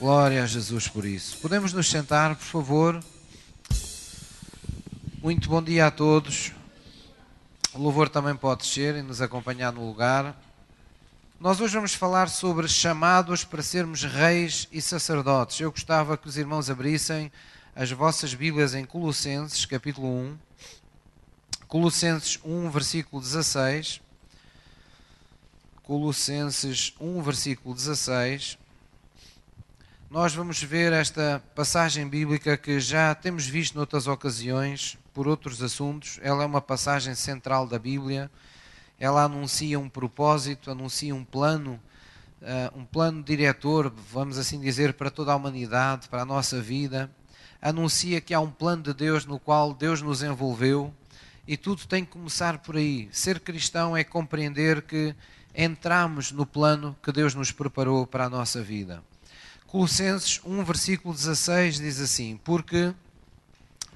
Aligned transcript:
Glória 0.00 0.42
a 0.42 0.46
Jesus 0.46 0.88
por 0.88 1.04
isso. 1.04 1.36
Podemos 1.42 1.74
nos 1.74 1.90
sentar, 1.90 2.34
por 2.34 2.46
favor. 2.46 3.04
Muito 5.22 5.46
bom 5.46 5.62
dia 5.62 5.88
a 5.88 5.90
todos. 5.90 6.52
O 7.74 7.78
louvor 7.78 8.08
também 8.08 8.34
pode 8.34 8.62
descer 8.62 8.96
e 8.96 9.02
nos 9.02 9.20
acompanhar 9.20 9.74
no 9.74 9.86
lugar. 9.86 10.34
Nós 11.38 11.60
hoje 11.60 11.74
vamos 11.74 11.92
falar 11.92 12.30
sobre 12.30 12.66
chamados 12.66 13.44
para 13.44 13.62
sermos 13.62 14.02
reis 14.02 14.66
e 14.72 14.80
sacerdotes. 14.80 15.60
Eu 15.60 15.70
gostava 15.70 16.16
que 16.16 16.28
os 16.28 16.38
irmãos 16.38 16.70
abrissem 16.70 17.30
as 17.76 17.92
vossas 17.92 18.32
Bíblias 18.32 18.74
em 18.74 18.86
Colossenses, 18.86 19.66
capítulo 19.66 20.08
1. 20.08 20.38
Colossenses 21.68 22.40
1, 22.42 22.70
versículo 22.70 23.20
16. 23.20 24.00
Colossenses 25.82 26.94
1, 26.98 27.20
versículo 27.20 27.74
16 27.74 28.56
nós 30.10 30.34
vamos 30.34 30.60
ver 30.60 30.92
esta 30.92 31.40
passagem 31.54 32.08
bíblica 32.08 32.56
que 32.56 32.80
já 32.80 33.14
temos 33.14 33.46
visto 33.46 33.76
noutras 33.76 34.08
ocasiões, 34.08 34.98
por 35.14 35.28
outros 35.28 35.62
assuntos. 35.62 36.18
Ela 36.20 36.42
é 36.42 36.46
uma 36.46 36.60
passagem 36.60 37.14
central 37.14 37.64
da 37.64 37.78
Bíblia. 37.78 38.28
Ela 38.98 39.22
anuncia 39.22 39.78
um 39.78 39.88
propósito, 39.88 40.68
anuncia 40.68 41.14
um 41.14 41.24
plano, 41.24 41.80
uh, 42.42 42.76
um 42.76 42.84
plano 42.84 43.22
diretor, 43.22 43.94
vamos 44.10 44.36
assim 44.36 44.60
dizer, 44.60 44.94
para 44.94 45.12
toda 45.12 45.30
a 45.30 45.36
humanidade, 45.36 46.08
para 46.08 46.22
a 46.22 46.26
nossa 46.26 46.60
vida. 46.60 47.08
Anuncia 47.62 48.20
que 48.20 48.34
há 48.34 48.40
um 48.40 48.50
plano 48.50 48.82
de 48.82 48.92
Deus 48.92 49.24
no 49.24 49.38
qual 49.38 49.72
Deus 49.72 50.02
nos 50.02 50.24
envolveu 50.24 50.92
e 51.46 51.56
tudo 51.56 51.86
tem 51.86 52.04
que 52.04 52.10
começar 52.10 52.58
por 52.58 52.76
aí. 52.76 53.08
Ser 53.12 53.38
cristão 53.38 53.96
é 53.96 54.02
compreender 54.02 54.82
que 54.82 55.14
entramos 55.54 56.32
no 56.32 56.44
plano 56.44 56.96
que 57.00 57.12
Deus 57.12 57.32
nos 57.32 57.52
preparou 57.52 58.08
para 58.08 58.24
a 58.24 58.28
nossa 58.28 58.60
vida. 58.60 59.08
Colossenses 59.70 60.40
1, 60.44 60.64
versículo 60.64 61.14
16 61.14 61.76
diz 61.78 62.00
assim: 62.00 62.36
Porque 62.42 62.92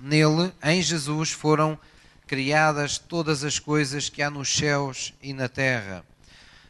nele, 0.00 0.52
em 0.62 0.80
Jesus, 0.80 1.32
foram 1.32 1.76
criadas 2.28 2.96
todas 2.96 3.42
as 3.42 3.58
coisas 3.58 4.08
que 4.08 4.22
há 4.22 4.30
nos 4.30 4.48
céus 4.56 5.12
e 5.20 5.32
na 5.32 5.48
terra, 5.48 6.04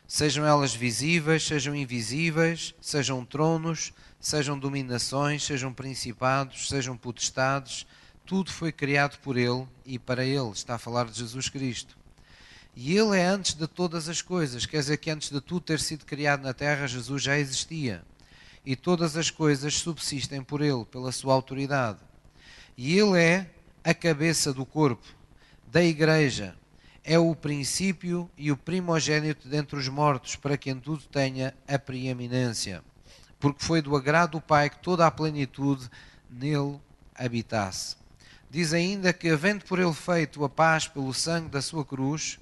sejam 0.09 0.47
elas 0.47 0.75
visíveis, 0.75 1.47
sejam 1.47 1.77
invisíveis, 1.77 2.75
sejam 2.81 3.27
tronos, 3.27 3.93
sejam 4.19 4.59
dominações, 4.59 5.45
sejam 5.45 5.71
principados, 5.71 6.71
sejam 6.71 6.97
potestades, 6.97 7.87
tudo 8.25 8.51
foi 8.51 8.73
criado 8.73 9.19
por 9.19 9.37
ele 9.37 9.69
e 9.85 9.99
para 9.99 10.25
ele. 10.25 10.53
Está 10.53 10.77
a 10.77 10.79
falar 10.79 11.05
de 11.05 11.19
Jesus 11.19 11.51
Cristo. 11.51 11.95
E 12.75 12.97
ele 12.97 13.19
é 13.19 13.27
antes 13.27 13.53
de 13.53 13.67
todas 13.67 14.09
as 14.09 14.23
coisas, 14.23 14.65
quer 14.65 14.79
dizer 14.79 14.97
que 14.97 15.11
antes 15.11 15.29
de 15.29 15.43
tudo 15.43 15.61
ter 15.61 15.79
sido 15.79 16.07
criado 16.07 16.43
na 16.43 16.55
terra, 16.55 16.87
Jesus 16.87 17.23
já 17.23 17.39
existia 17.39 18.03
e 18.65 18.75
todas 18.75 19.17
as 19.17 19.31
coisas 19.31 19.75
subsistem 19.75 20.43
por 20.43 20.61
ele, 20.63 20.85
pela 20.85 21.13
sua 21.13 21.35
autoridade. 21.35 21.99
E 22.77 22.99
ele 22.99 23.21
é 23.21 23.51
a 23.83 23.93
cabeça 23.93 24.53
do 24.53 24.65
corpo, 24.65 25.07
da 25.67 25.83
igreja, 25.83 26.57
é 27.05 27.19
o 27.19 27.35
princípio 27.35 28.31
e 28.37 28.51
o 28.51 28.57
primogênito 28.57 29.47
dentre 29.47 29.79
os 29.79 29.89
mortos, 29.89 30.37
para 30.37 30.57
que 30.57 30.71
em 30.71 30.81
tudo 30.81 31.03
tenha 31.05 31.55
a 31.69 31.79
preeminência. 31.79 32.83
Porque 33.39 33.63
foi 33.63 33.83
do 33.83 33.95
agrado 33.95 34.33
do 34.33 34.41
Pai 34.41 34.71
que 34.71 34.79
toda 34.79 35.07
a 35.07 35.11
plenitude 35.11 35.91
nele 36.31 36.81
habitasse. 37.15 37.97
Diz 38.49 38.73
ainda 38.73 39.13
que, 39.13 39.29
havendo 39.29 39.65
por 39.67 39.79
ele 39.79 39.93
feito 39.93 40.43
a 40.45 40.49
paz 40.49 40.89
pelo 40.89 41.13
sangue 41.13 41.51
da 41.51 41.61
sua 41.61 41.85
cruz, 41.85 42.39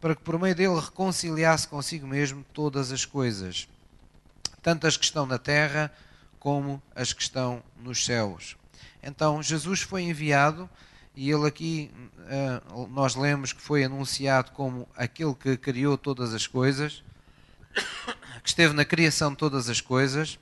para 0.00 0.14
que 0.14 0.22
por 0.22 0.38
meio 0.38 0.54
dele 0.54 0.80
reconciliasse 0.80 1.68
consigo 1.68 2.06
mesmo 2.06 2.42
todas 2.54 2.90
as 2.90 3.04
coisas 3.04 3.68
tanto 4.62 4.86
as 4.86 4.96
que 4.96 5.04
estão 5.04 5.26
na 5.26 5.38
terra 5.38 5.92
como 6.38 6.82
as 6.94 7.12
que 7.12 7.22
estão 7.22 7.62
nos 7.76 8.04
céus. 8.04 8.56
Então 9.02 9.42
Jesus 9.42 9.80
foi 9.80 10.02
enviado 10.02 10.68
e 11.14 11.30
ele 11.30 11.46
aqui 11.46 11.90
eh, 12.28 12.60
nós 12.90 13.14
lemos 13.14 13.52
que 13.52 13.60
foi 13.60 13.84
anunciado 13.84 14.52
como 14.52 14.88
aquele 14.96 15.34
que 15.34 15.56
criou 15.56 15.98
todas 15.98 16.32
as 16.34 16.46
coisas, 16.46 17.02
que 18.42 18.48
esteve 18.48 18.74
na 18.74 18.84
criação 18.84 19.30
de 19.30 19.36
todas 19.36 19.68
as 19.68 19.80
coisas 19.80 20.38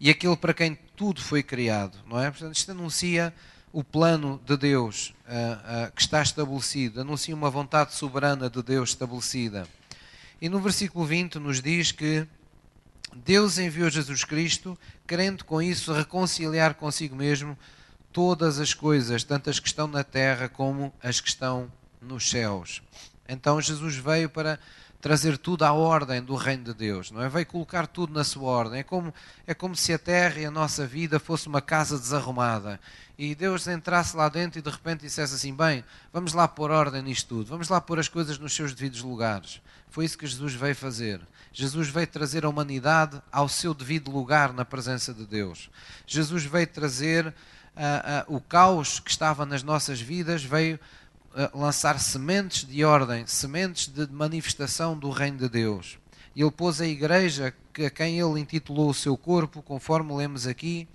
e 0.00 0.10
aquele 0.10 0.36
para 0.36 0.52
quem 0.52 0.76
tudo 0.96 1.20
foi 1.20 1.42
criado, 1.42 1.96
não 2.06 2.18
é? 2.18 2.30
Portanto, 2.30 2.56
isto 2.56 2.70
anuncia 2.72 3.32
o 3.72 3.84
plano 3.84 4.40
de 4.44 4.56
Deus 4.56 5.14
uh, 5.26 5.88
uh, 5.88 5.92
que 5.92 6.02
está 6.02 6.20
estabelecido, 6.20 7.00
anuncia 7.00 7.34
uma 7.34 7.48
vontade 7.48 7.94
soberana 7.94 8.50
de 8.50 8.62
Deus 8.62 8.90
estabelecida. 8.90 9.66
E 10.40 10.48
no 10.48 10.60
versículo 10.60 11.04
20 11.06 11.38
nos 11.38 11.62
diz 11.62 11.92
que 11.92 12.26
Deus 13.14 13.58
enviou 13.58 13.90
Jesus 13.90 14.24
Cristo, 14.24 14.78
querendo 15.06 15.44
com 15.44 15.60
isso 15.60 15.92
reconciliar 15.92 16.74
consigo 16.74 17.14
mesmo 17.14 17.56
todas 18.12 18.58
as 18.58 18.74
coisas, 18.74 19.24
tanto 19.24 19.50
as 19.50 19.58
que 19.58 19.68
estão 19.68 19.86
na 19.86 20.04
terra 20.04 20.48
como 20.48 20.92
as 21.02 21.20
que 21.20 21.28
estão 21.28 21.70
nos 22.00 22.28
céus. 22.28 22.82
Então 23.28 23.60
Jesus 23.60 23.96
veio 23.96 24.28
para 24.28 24.58
trazer 25.02 25.36
tudo 25.36 25.64
à 25.64 25.72
ordem 25.72 26.22
do 26.22 26.36
reino 26.36 26.62
de 26.62 26.72
Deus, 26.72 27.10
não 27.10 27.20
é? 27.20 27.28
Veio 27.28 27.44
colocar 27.44 27.88
tudo 27.88 28.14
na 28.14 28.22
sua 28.22 28.44
ordem. 28.44 28.80
É 28.80 28.82
como, 28.84 29.12
é 29.46 29.52
como 29.52 29.76
se 29.76 29.92
a 29.92 29.98
terra 29.98 30.40
e 30.40 30.46
a 30.46 30.50
nossa 30.50 30.86
vida 30.86 31.18
fosse 31.18 31.48
uma 31.48 31.60
casa 31.60 31.98
desarrumada 31.98 32.80
e 33.18 33.34
Deus 33.34 33.66
entrasse 33.66 34.16
lá 34.16 34.28
dentro 34.28 34.58
e 34.58 34.62
de 34.62 34.70
repente 34.70 35.02
dissesse 35.02 35.34
assim: 35.34 35.54
Bem, 35.54 35.84
vamos 36.12 36.32
lá 36.32 36.48
pôr 36.48 36.70
ordem 36.70 37.02
nisto 37.02 37.28
tudo, 37.28 37.46
vamos 37.46 37.68
lá 37.68 37.80
pôr 37.80 37.98
as 37.98 38.08
coisas 38.08 38.38
nos 38.38 38.54
seus 38.54 38.72
devidos 38.72 39.02
lugares. 39.02 39.60
Foi 39.90 40.04
isso 40.04 40.16
que 40.16 40.26
Jesus 40.26 40.54
veio 40.54 40.74
fazer. 40.74 41.20
Jesus 41.52 41.88
veio 41.88 42.06
trazer 42.06 42.44
a 42.44 42.48
humanidade 42.48 43.20
ao 43.30 43.48
seu 43.48 43.74
devido 43.74 44.10
lugar 44.10 44.52
na 44.52 44.64
presença 44.64 45.12
de 45.12 45.26
Deus. 45.26 45.68
Jesus 46.06 46.44
veio 46.44 46.66
trazer 46.66 47.26
uh, 47.26 47.30
uh, 48.32 48.36
o 48.36 48.40
caos 48.40 48.98
que 48.98 49.10
estava 49.10 49.44
nas 49.44 49.62
nossas 49.62 50.00
vidas, 50.00 50.42
veio 50.42 50.80
lançar 51.54 51.98
sementes 51.98 52.66
de 52.66 52.84
ordem, 52.84 53.26
sementes 53.26 53.88
de 53.88 54.06
manifestação 54.12 54.96
do 54.96 55.10
reino 55.10 55.38
de 55.38 55.48
Deus. 55.48 55.98
Ele 56.34 56.50
pôs 56.50 56.80
a 56.80 56.86
igreja, 56.86 57.54
que 57.72 57.84
a 57.84 57.90
quem 57.90 58.18
ele 58.18 58.40
intitulou 58.40 58.90
o 58.90 58.94
seu 58.94 59.16
corpo, 59.16 59.62
conforme 59.62 60.14
lemos 60.14 60.46
aqui, 60.46 60.88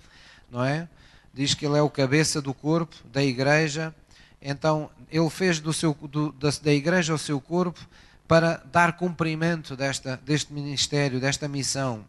não 0.50 0.64
é? 0.64 0.88
Diz 1.32 1.54
que 1.54 1.66
ele 1.66 1.76
é 1.76 1.82
o 1.82 1.90
cabeça 1.90 2.40
do 2.40 2.52
corpo, 2.52 2.96
da 3.12 3.22
igreja. 3.22 3.94
Então, 4.40 4.90
ele 5.10 5.30
fez 5.30 5.60
do 5.60 5.72
seu, 5.72 5.94
do, 5.94 6.32
da, 6.32 6.50
da 6.62 6.72
igreja 6.72 7.14
o 7.14 7.18
seu 7.18 7.40
corpo 7.40 7.80
para 8.26 8.62
dar 8.70 8.96
cumprimento 8.96 9.76
desta, 9.76 10.20
deste 10.24 10.52
ministério, 10.52 11.20
desta 11.20 11.48
missão, 11.48 12.04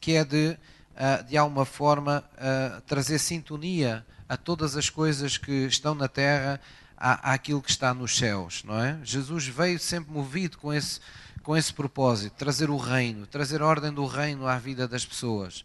que 0.00 0.12
é 0.12 0.24
de, 0.24 0.56
uh, 0.92 1.24
de 1.24 1.36
alguma 1.36 1.64
forma, 1.64 2.24
uh, 2.34 2.80
trazer 2.82 3.18
sintonia 3.18 4.04
a 4.28 4.36
todas 4.36 4.76
as 4.76 4.88
coisas 4.88 5.36
que 5.36 5.66
estão 5.66 5.94
na 5.94 6.08
terra, 6.08 6.60
àquilo 6.96 7.62
que 7.62 7.70
está 7.70 7.92
nos 7.92 8.16
céus, 8.16 8.62
não 8.64 8.80
é? 8.80 8.98
Jesus 9.02 9.46
veio 9.46 9.78
sempre 9.78 10.12
movido 10.12 10.58
com 10.58 10.72
esse, 10.72 11.00
com 11.42 11.56
esse 11.56 11.72
propósito, 11.72 12.34
trazer 12.34 12.70
o 12.70 12.76
reino, 12.76 13.26
trazer 13.26 13.60
a 13.62 13.66
ordem 13.66 13.92
do 13.92 14.06
reino 14.06 14.46
à 14.46 14.58
vida 14.58 14.88
das 14.88 15.04
pessoas, 15.04 15.64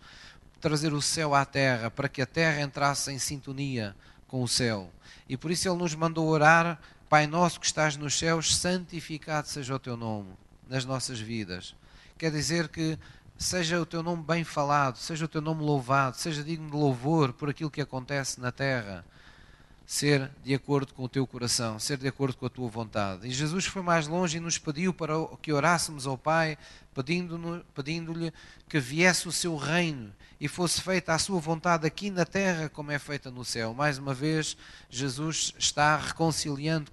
trazer 0.60 0.94
o 0.94 1.02
céu 1.02 1.34
à 1.34 1.46
terra, 1.46 1.90
para 1.90 2.10
que 2.10 2.22
a 2.22 2.26
terra 2.26 2.62
entrasse 2.62 3.12
em 3.12 3.20
sintonia 3.20 3.96
com 4.28 4.44
o 4.44 4.48
céu. 4.48 4.92
E 5.28 5.38
por 5.38 5.52
isso 5.52 5.68
ele 5.68 5.78
nos 5.78 5.96
mandou 5.96 6.28
orar 6.28 6.80
Pai 7.12 7.28
nosso 7.28 7.60
que 7.60 7.66
estás 7.66 7.98
nos 7.98 8.18
céus, 8.18 8.56
santificado 8.56 9.46
seja 9.46 9.76
o 9.76 9.80
teu 9.80 9.98
nome 9.98 10.30
nas 10.66 10.86
nossas 10.86 11.20
vidas. 11.20 11.76
Quer 12.18 12.32
dizer 12.32 12.70
que 12.70 12.98
seja 13.38 13.82
o 13.82 13.86
teu 13.86 14.02
nome 14.02 14.24
bem 14.24 14.46
falado, 14.46 14.96
seja 14.96 15.26
o 15.26 15.28
teu 15.28 15.42
nome 15.42 15.62
louvado, 15.62 16.16
seja 16.16 16.42
digno 16.42 16.72
de 16.72 16.78
louvor 16.78 17.34
por 17.34 17.50
aquilo 17.50 17.70
que 17.70 17.82
acontece 17.82 18.40
na 18.40 18.50
terra. 18.50 19.04
Ser 19.92 20.32
de 20.42 20.54
acordo 20.54 20.94
com 20.94 21.04
o 21.04 21.10
teu 21.10 21.28
coração, 21.28 21.78
ser 21.78 21.98
de 21.98 22.08
acordo 22.08 22.38
com 22.38 22.46
a 22.46 22.50
tua 22.50 22.70
vontade. 22.70 23.28
E 23.28 23.30
Jesus 23.30 23.66
foi 23.66 23.82
mais 23.82 24.08
longe 24.08 24.38
e 24.38 24.40
nos 24.40 24.58
pediu 24.58 24.94
para 24.94 25.14
que 25.42 25.52
orássemos 25.52 26.08
ao 26.08 26.18
Pai, 26.18 26.58
pedindo-lhe 26.96 27.62
pedindo 27.76 28.14
que 28.70 28.80
viesse 28.80 29.28
o 29.28 29.34
seu 29.34 29.58
reino 29.58 30.14
e 30.40 30.48
fosse 30.48 30.80
feita 30.80 31.14
a 31.14 31.20
sua 31.20 31.42
vontade 31.42 31.86
aqui 31.86 32.10
na 32.10 32.24
terra 32.24 32.70
como 32.70 32.90
é 32.90 32.98
feita 32.98 33.30
no 33.30 33.44
céu. 33.44 33.74
Mais 33.74 33.98
uma 33.98 34.14
vez, 34.14 34.56
Jesus 34.90 35.54
está 35.60 35.98
reconciliando 35.98 36.90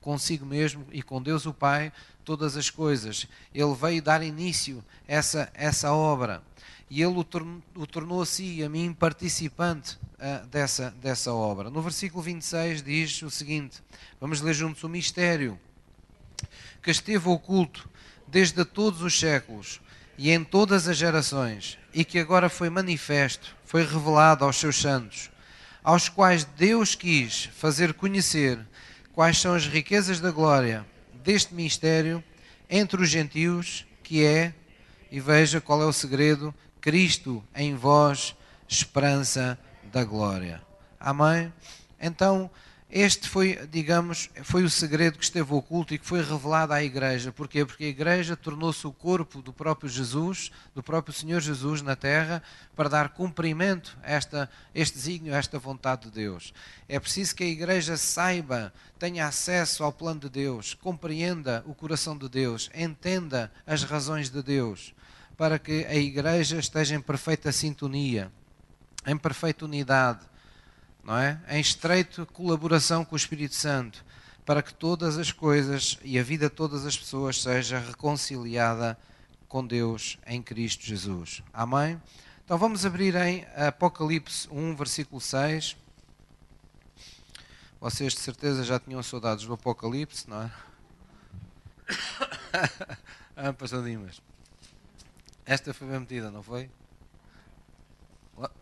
consigo 0.00 0.44
mesmo 0.44 0.84
e 0.90 1.04
com 1.04 1.22
Deus 1.22 1.46
o 1.46 1.54
Pai 1.54 1.92
todas 2.24 2.56
as 2.56 2.68
coisas. 2.68 3.28
Ele 3.54 3.74
veio 3.76 4.02
dar 4.02 4.24
início 4.24 4.84
a 5.08 5.12
essa, 5.12 5.48
essa 5.54 5.92
obra 5.92 6.42
e 6.90 7.00
ele 7.00 7.16
o, 7.16 7.22
tornou, 7.22 7.62
o 7.76 7.86
tornou 7.86 8.20
a 8.20 8.26
si 8.26 8.56
e 8.56 8.64
a 8.64 8.68
mim 8.68 8.92
participante 8.92 9.96
uh, 10.20 10.46
dessa, 10.46 10.90
dessa 11.02 11.32
obra. 11.32 11.70
No 11.70 11.82
versículo 11.82 12.22
26 12.22 12.82
diz 12.82 13.22
o 13.22 13.30
seguinte: 13.30 13.82
vamos 14.20 14.40
ler 14.40 14.54
juntos 14.54 14.84
o 14.84 14.88
mistério 14.88 15.58
que 16.82 16.90
esteve 16.90 17.28
oculto 17.28 17.88
desde 18.26 18.64
todos 18.64 19.02
os 19.02 19.18
séculos 19.18 19.80
e 20.16 20.30
em 20.30 20.44
todas 20.44 20.86
as 20.86 20.96
gerações, 20.96 21.78
e 21.94 22.04
que 22.04 22.18
agora 22.18 22.48
foi 22.48 22.68
manifesto, 22.68 23.56
foi 23.64 23.84
revelado 23.84 24.44
aos 24.44 24.56
seus 24.56 24.76
santos, 24.76 25.30
aos 25.82 26.08
quais 26.08 26.44
Deus 26.44 26.94
quis 26.94 27.46
fazer 27.54 27.94
conhecer 27.94 28.58
quais 29.14 29.38
são 29.38 29.54
as 29.54 29.66
riquezas 29.66 30.20
da 30.20 30.30
glória 30.30 30.86
deste 31.24 31.54
mistério 31.54 32.22
entre 32.68 33.02
os 33.02 33.08
gentios, 33.08 33.86
que 34.02 34.24
é, 34.24 34.54
e 35.10 35.18
veja 35.20 35.60
qual 35.60 35.82
é 35.82 35.86
o 35.86 35.92
segredo, 35.92 36.54
Cristo 36.80 37.42
em 37.54 37.74
vós, 37.74 38.36
esperança 38.68 39.58
da 39.90 40.04
glória. 40.04 40.62
Amém? 40.98 41.52
Então, 42.00 42.50
este 42.92 43.28
foi, 43.28 43.56
digamos, 43.70 44.28
foi 44.42 44.64
o 44.64 44.68
segredo 44.68 45.16
que 45.16 45.22
esteve 45.22 45.54
oculto 45.54 45.94
e 45.94 45.98
que 45.98 46.04
foi 46.04 46.24
revelado 46.24 46.72
à 46.72 46.82
igreja. 46.82 47.30
Porquê? 47.30 47.64
Porque 47.64 47.84
a 47.84 47.88
igreja 47.88 48.36
tornou-se 48.36 48.84
o 48.84 48.92
corpo 48.92 49.40
do 49.40 49.52
próprio 49.52 49.88
Jesus, 49.88 50.50
do 50.74 50.82
próprio 50.82 51.14
Senhor 51.14 51.40
Jesus 51.40 51.82
na 51.82 51.94
terra, 51.94 52.42
para 52.74 52.88
dar 52.88 53.10
cumprimento 53.10 53.96
a 54.02 54.10
esta, 54.10 54.50
este 54.74 54.96
desígnio, 54.96 55.32
a 55.32 55.38
esta 55.38 55.56
vontade 55.56 56.06
de 56.06 56.10
Deus. 56.10 56.52
É 56.88 56.98
preciso 56.98 57.36
que 57.36 57.44
a 57.44 57.48
igreja 57.48 57.96
saiba, 57.96 58.72
tenha 58.98 59.24
acesso 59.28 59.84
ao 59.84 59.92
plano 59.92 60.22
de 60.22 60.28
Deus, 60.28 60.74
compreenda 60.74 61.62
o 61.66 61.74
coração 61.74 62.18
de 62.18 62.28
Deus, 62.28 62.70
entenda 62.74 63.52
as 63.64 63.84
razões 63.84 64.30
de 64.30 64.42
Deus, 64.42 64.92
para 65.36 65.60
que 65.60 65.84
a 65.84 65.94
igreja 65.94 66.58
esteja 66.58 66.96
em 66.96 67.00
perfeita 67.00 67.52
sintonia, 67.52 68.32
em 69.06 69.16
perfeita 69.16 69.64
unidade 69.64 70.30
não 71.02 71.16
é? 71.16 71.40
Em 71.48 71.60
estreita 71.60 72.26
colaboração 72.26 73.04
com 73.04 73.14
o 73.14 73.16
Espírito 73.16 73.54
Santo, 73.54 74.04
para 74.44 74.62
que 74.62 74.72
todas 74.72 75.18
as 75.18 75.32
coisas 75.32 75.98
e 76.02 76.18
a 76.18 76.22
vida 76.22 76.48
de 76.48 76.54
todas 76.54 76.86
as 76.86 76.96
pessoas 76.96 77.40
seja 77.42 77.78
reconciliada 77.78 78.98
com 79.48 79.66
Deus 79.66 80.18
em 80.26 80.42
Cristo 80.42 80.84
Jesus. 80.84 81.42
Amém? 81.52 82.00
Então 82.44 82.58
vamos 82.58 82.84
abrir 82.84 83.14
em 83.16 83.46
Apocalipse 83.56 84.48
1, 84.50 84.76
versículo 84.76 85.20
6. 85.20 85.76
Vocês 87.80 88.12
de 88.12 88.20
certeza 88.20 88.62
já 88.62 88.78
tinham 88.78 89.02
saudades 89.02 89.46
do 89.46 89.54
Apocalipse, 89.54 90.28
não 90.28 90.42
é? 90.42 90.50
ah, 93.36 93.52
pastor 93.52 93.84
Dimas. 93.84 94.20
Esta 95.46 95.72
foi 95.72 95.88
bem 95.88 96.00
metida, 96.00 96.30
não 96.30 96.42
foi? 96.42 96.70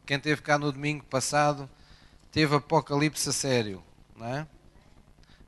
Quem 0.06 0.18
teve 0.18 0.42
cá 0.42 0.58
no 0.58 0.72
domingo 0.72 1.04
passado 1.04 1.68
teve 2.32 2.54
Apocalipse 2.54 3.28
a 3.28 3.32
sério, 3.32 3.82
não 4.16 4.26
é? 4.26 4.46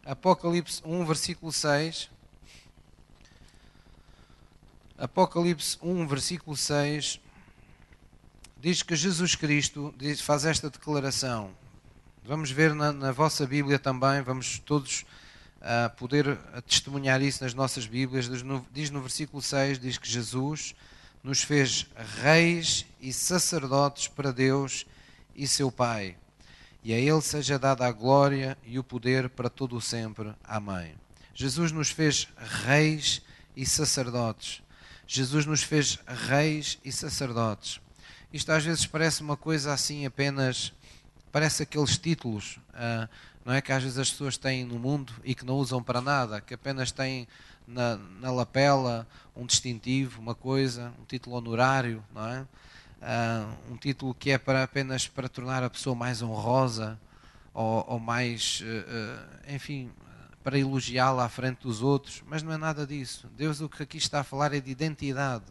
Apocalipse 0.05 0.83
1, 0.85 1.05
versículo 1.05 1.53
6. 1.53 2.11
Apocalipse 4.99 5.79
1, 5.81 6.07
versículo 6.07 6.57
6 6.57 7.21
diz 8.61 8.83
que 8.83 8.95
Jesus 8.95 9.35
Cristo 9.35 9.95
diz, 9.97 10.21
faz 10.21 10.45
esta 10.45 10.69
declaração. 10.69 11.51
Vamos 12.23 12.51
ver 12.51 12.75
na, 12.75 12.93
na 12.93 13.11
vossa 13.11 13.47
Bíblia 13.47 13.79
também, 13.79 14.21
vamos 14.21 14.59
todos 14.59 15.07
uh, 15.61 15.97
poder 15.97 16.37
testemunhar 16.67 17.23
isso 17.23 17.43
nas 17.43 17.55
nossas 17.55 17.87
Bíblias. 17.87 18.29
Diz 18.29 18.43
no, 18.43 18.67
diz 18.71 18.91
no 18.91 19.01
versículo 19.01 19.43
6: 19.43 19.79
diz 19.79 19.97
que 19.97 20.09
Jesus 20.09 20.75
nos 21.23 21.43
fez 21.43 21.87
reis 22.23 22.87
e 23.01 23.13
sacerdotes 23.13 24.09
para 24.09 24.33
Deus 24.33 24.87
e 25.35 25.47
seu 25.47 25.71
Pai 25.71 26.17
e 26.83 26.95
a 26.95 26.99
Ele 26.99 27.21
seja 27.21 27.59
dada 27.59 27.87
a 27.87 27.93
glória 27.93 28.57
e 28.65 28.79
o 28.79 28.85
poder 28.85 29.29
para 29.29 29.51
todo 29.51 29.77
o 29.77 29.81
sempre. 29.81 30.35
Amém. 30.43 30.95
Jesus 31.35 31.73
nos 31.73 31.91
fez 31.91 32.29
reis 32.65 33.23
e 33.55 33.67
sacerdotes. 33.67 34.63
Jesus 35.07 35.45
nos 35.45 35.63
fez 35.63 35.99
reis 36.07 36.79
e 36.85 36.91
sacerdotes. 36.91 37.81
Isto 38.33 38.53
às 38.53 38.65
vezes 38.65 38.87
parece 38.87 39.23
uma 39.23 39.37
coisa 39.37 39.73
assim 39.73 40.07
apenas, 40.07 40.73
parece 41.31 41.63
aqueles 41.65 41.99
títulos, 41.99 42.59
uh, 42.71 43.09
não 43.45 43.55
é 43.55 43.61
que 43.61 43.73
às 43.73 43.83
vezes 43.83 43.99
as 43.99 44.11
pessoas 44.11 44.37
têm 44.37 44.65
no 44.65 44.79
mundo 44.79 45.13
e 45.25 45.35
que 45.35 45.45
não 45.45 45.57
usam 45.57 45.83
para 45.83 46.01
nada, 46.01 46.41
que 46.41 46.55
apenas 46.55 46.93
têm 46.93 47.27
na, 47.67 47.97
na 48.21 48.31
lapela 48.31 49.07
um 49.35 49.47
distintivo, 49.47 50.21
uma 50.21 50.35
coisa, 50.35 50.93
um 51.01 51.05
título 51.05 51.37
honorário, 51.37 52.05
não 52.15 52.27
é? 52.27 52.47
uh, 53.01 53.73
um 53.73 53.77
título 53.77 54.15
que 54.15 54.31
é 54.31 54.39
para 54.39 54.63
apenas 54.63 55.09
para 55.09 55.29
tornar 55.29 55.63
a 55.63 55.71
pessoa 55.71 55.95
mais 55.95 56.23
honrosa 56.23 56.99
ou, 57.53 57.85
ou 57.89 57.99
mais, 57.99 58.63
uh, 58.63 59.53
enfim, 59.55 59.91
para 60.43 60.59
elogiá-la 60.59 61.25
à 61.25 61.29
frente 61.29 61.63
dos 61.63 61.83
outros, 61.83 62.23
mas 62.27 62.43
não 62.43 62.53
é 62.53 62.57
nada 62.57 62.87
disso. 62.87 63.29
Deus 63.37 63.61
o 63.61 63.69
que 63.69 63.83
aqui 63.83 63.99
está 63.99 64.21
a 64.21 64.25
falar 64.25 64.55
é 64.55 64.61
de 64.61 64.71
identidade. 64.71 65.45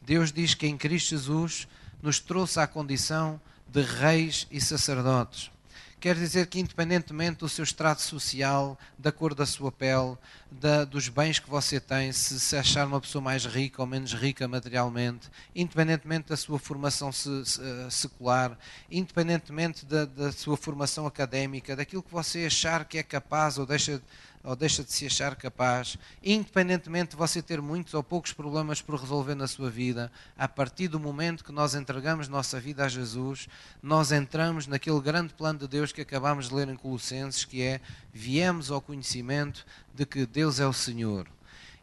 Deus 0.00 0.32
diz 0.32 0.54
que 0.54 0.66
em 0.66 0.76
Cristo 0.76 1.10
Jesus 1.10 1.66
nos 2.02 2.20
trouxe 2.20 2.60
à 2.60 2.66
condição 2.66 3.40
de 3.68 3.82
reis 3.82 4.46
e 4.50 4.60
sacerdotes. 4.60 5.50
Quer 5.98 6.14
dizer 6.14 6.46
que, 6.46 6.60
independentemente 6.60 7.38
do 7.38 7.48
seu 7.48 7.64
extrato 7.64 8.02
social, 8.02 8.78
da 8.98 9.10
cor 9.10 9.34
da 9.34 9.46
sua 9.46 9.72
pele, 9.72 10.16
da, 10.50 10.84
dos 10.84 11.08
bens 11.08 11.38
que 11.38 11.48
você 11.48 11.80
tem, 11.80 12.12
se, 12.12 12.38
se, 12.38 12.54
achar 12.54 12.86
uma 12.86 13.00
pessoa 13.00 13.22
mais 13.22 13.46
rica 13.46 13.80
ou 13.80 13.88
menos 13.88 14.12
rica 14.12 14.46
materialmente, 14.46 15.30
independentemente 15.54 16.28
da 16.28 16.36
sua 16.36 16.58
formação 16.58 17.10
se, 17.10 17.44
se, 17.46 17.60
eh, 17.62 17.88
secular, 17.90 18.58
independentemente 18.90 19.86
da, 19.86 20.04
da, 20.04 20.30
sua 20.32 20.56
formação 20.56 21.06
académica, 21.06 21.74
daquilo 21.74 22.02
que 22.02 22.12
você 22.12 22.44
achar 22.44 22.84
que 22.84 22.98
é 22.98 23.02
capaz 23.02 23.56
ou 23.56 23.64
deixa 23.64 24.00
ou 24.46 24.54
deixa 24.54 24.84
de 24.84 24.92
se 24.92 25.06
achar 25.06 25.34
capaz, 25.34 25.98
independentemente 26.22 27.10
de 27.10 27.16
você 27.16 27.42
ter 27.42 27.60
muitos 27.60 27.94
ou 27.94 28.02
poucos 28.02 28.32
problemas 28.32 28.80
por 28.80 28.94
resolver 28.94 29.34
na 29.34 29.48
sua 29.48 29.68
vida, 29.68 30.10
a 30.38 30.46
partir 30.46 30.86
do 30.86 31.00
momento 31.00 31.44
que 31.44 31.50
nós 31.50 31.74
entregamos 31.74 32.28
nossa 32.28 32.60
vida 32.60 32.84
a 32.84 32.88
Jesus, 32.88 33.48
nós 33.82 34.12
entramos 34.12 34.68
naquele 34.68 35.00
grande 35.00 35.34
plano 35.34 35.58
de 35.58 35.66
Deus 35.66 35.90
que 35.90 36.00
acabamos 36.00 36.48
de 36.48 36.54
ler 36.54 36.68
em 36.68 36.76
Colossenses, 36.76 37.44
que 37.44 37.60
é 37.60 37.80
viemos 38.14 38.70
ao 38.70 38.80
conhecimento 38.80 39.66
de 39.92 40.06
que 40.06 40.24
Deus 40.24 40.60
é 40.60 40.66
o 40.66 40.72
Senhor 40.72 41.26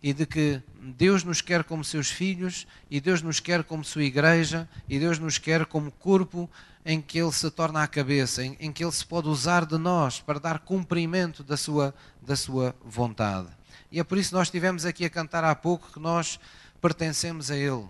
e 0.01 0.13
de 0.13 0.25
que 0.25 0.61
Deus 0.81 1.23
nos 1.23 1.41
quer 1.41 1.65
como 1.65 1.83
seus 1.83 2.09
filhos 2.09 2.65
e 2.89 3.01
Deus 3.01 3.21
nos 3.21 3.41
quer 3.41 3.63
como 3.65 3.83
sua 3.83 4.03
igreja 4.03 4.69
e 4.87 4.99
Deus 4.99 5.19
nos 5.19 5.37
quer 5.37 5.65
como 5.65 5.91
corpo 5.91 6.49
em 6.85 7.01
que 7.01 7.19
Ele 7.19 7.31
se 7.31 7.49
torna 7.49 7.81
a 7.81 7.87
cabeça, 7.87 8.43
em, 8.43 8.57
em 8.59 8.71
que 8.71 8.83
Ele 8.83 8.91
se 8.91 9.05
pode 9.05 9.29
usar 9.29 9.65
de 9.65 9.77
nós 9.77 10.19
para 10.19 10.39
dar 10.39 10.59
cumprimento 10.59 11.43
da 11.43 11.55
sua, 11.55 11.93
da 12.25 12.35
sua 12.35 12.75
vontade. 12.83 13.47
E 13.91 13.99
é 13.99 14.03
por 14.03 14.17
isso 14.17 14.29
que 14.29 14.35
nós 14.35 14.47
estivemos 14.47 14.85
aqui 14.85 15.05
a 15.05 15.09
cantar 15.09 15.43
há 15.43 15.53
pouco 15.53 15.91
que 15.91 15.99
nós 15.99 16.39
pertencemos 16.81 17.51
a 17.51 17.55
Ele, 17.55 17.87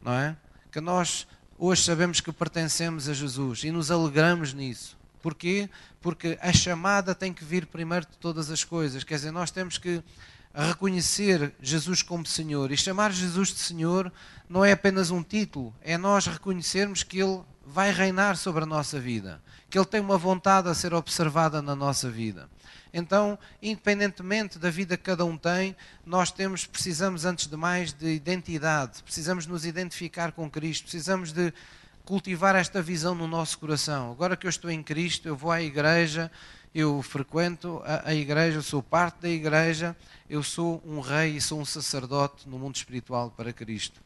não 0.00 0.12
é? 0.12 0.36
Que 0.70 0.80
nós 0.80 1.26
hoje 1.58 1.82
sabemos 1.82 2.20
que 2.20 2.32
pertencemos 2.32 3.08
a 3.08 3.12
Jesus 3.12 3.64
e 3.64 3.70
nos 3.70 3.90
alegramos 3.90 4.54
nisso. 4.54 4.96
Porquê? 5.20 5.68
Porque 6.00 6.38
a 6.40 6.52
chamada 6.52 7.14
tem 7.14 7.32
que 7.32 7.44
vir 7.44 7.66
primeiro 7.66 8.06
de 8.06 8.16
todas 8.16 8.50
as 8.50 8.64
coisas. 8.64 9.04
Quer 9.04 9.16
dizer, 9.16 9.30
nós 9.30 9.50
temos 9.50 9.76
que 9.76 10.02
reconhecer 10.54 11.54
Jesus 11.60 12.02
como 12.02 12.26
Senhor. 12.26 12.72
E 12.72 12.76
chamar 12.76 13.12
Jesus 13.12 13.48
de 13.48 13.58
Senhor 13.58 14.12
não 14.48 14.64
é 14.64 14.72
apenas 14.72 15.10
um 15.10 15.22
título, 15.22 15.74
é 15.82 15.96
nós 15.96 16.26
reconhecermos 16.26 17.02
que 17.02 17.20
Ele 17.20 17.42
vai 17.64 17.92
reinar 17.92 18.36
sobre 18.36 18.64
a 18.64 18.66
nossa 18.66 18.98
vida, 18.98 19.40
que 19.68 19.78
Ele 19.78 19.86
tem 19.86 20.00
uma 20.00 20.18
vontade 20.18 20.68
a 20.68 20.74
ser 20.74 20.92
observada 20.92 21.62
na 21.62 21.76
nossa 21.76 22.10
vida. 22.10 22.48
Então, 22.92 23.38
independentemente 23.62 24.58
da 24.58 24.70
vida 24.70 24.96
que 24.96 25.04
cada 25.04 25.24
um 25.24 25.36
tem, 25.36 25.76
nós 26.04 26.30
temos, 26.30 26.66
precisamos 26.66 27.24
antes 27.24 27.46
de 27.46 27.56
mais 27.56 27.92
de 27.92 28.12
identidade, 28.12 29.02
precisamos 29.02 29.46
nos 29.46 29.64
identificar 29.64 30.32
com 30.32 30.50
Cristo, 30.50 30.84
precisamos 30.84 31.32
de 31.32 31.52
cultivar 32.04 32.56
esta 32.56 32.82
visão 32.82 33.14
no 33.14 33.28
nosso 33.28 33.58
coração. 33.58 34.10
Agora 34.10 34.36
que 34.36 34.46
eu 34.46 34.50
estou 34.50 34.70
em 34.70 34.82
Cristo, 34.82 35.28
eu 35.28 35.36
vou 35.36 35.52
à 35.52 35.62
igreja, 35.62 36.30
eu 36.74 37.00
frequento 37.02 37.80
a, 37.84 38.10
a 38.10 38.14
igreja, 38.14 38.58
eu 38.58 38.62
sou 38.62 38.82
parte 38.82 39.22
da 39.22 39.28
igreja, 39.28 39.96
eu 40.28 40.42
sou 40.42 40.82
um 40.84 41.00
rei 41.00 41.36
e 41.36 41.40
sou 41.40 41.60
um 41.60 41.64
sacerdote 41.64 42.48
no 42.48 42.58
mundo 42.58 42.76
espiritual 42.76 43.30
para 43.30 43.52
Cristo 43.52 44.00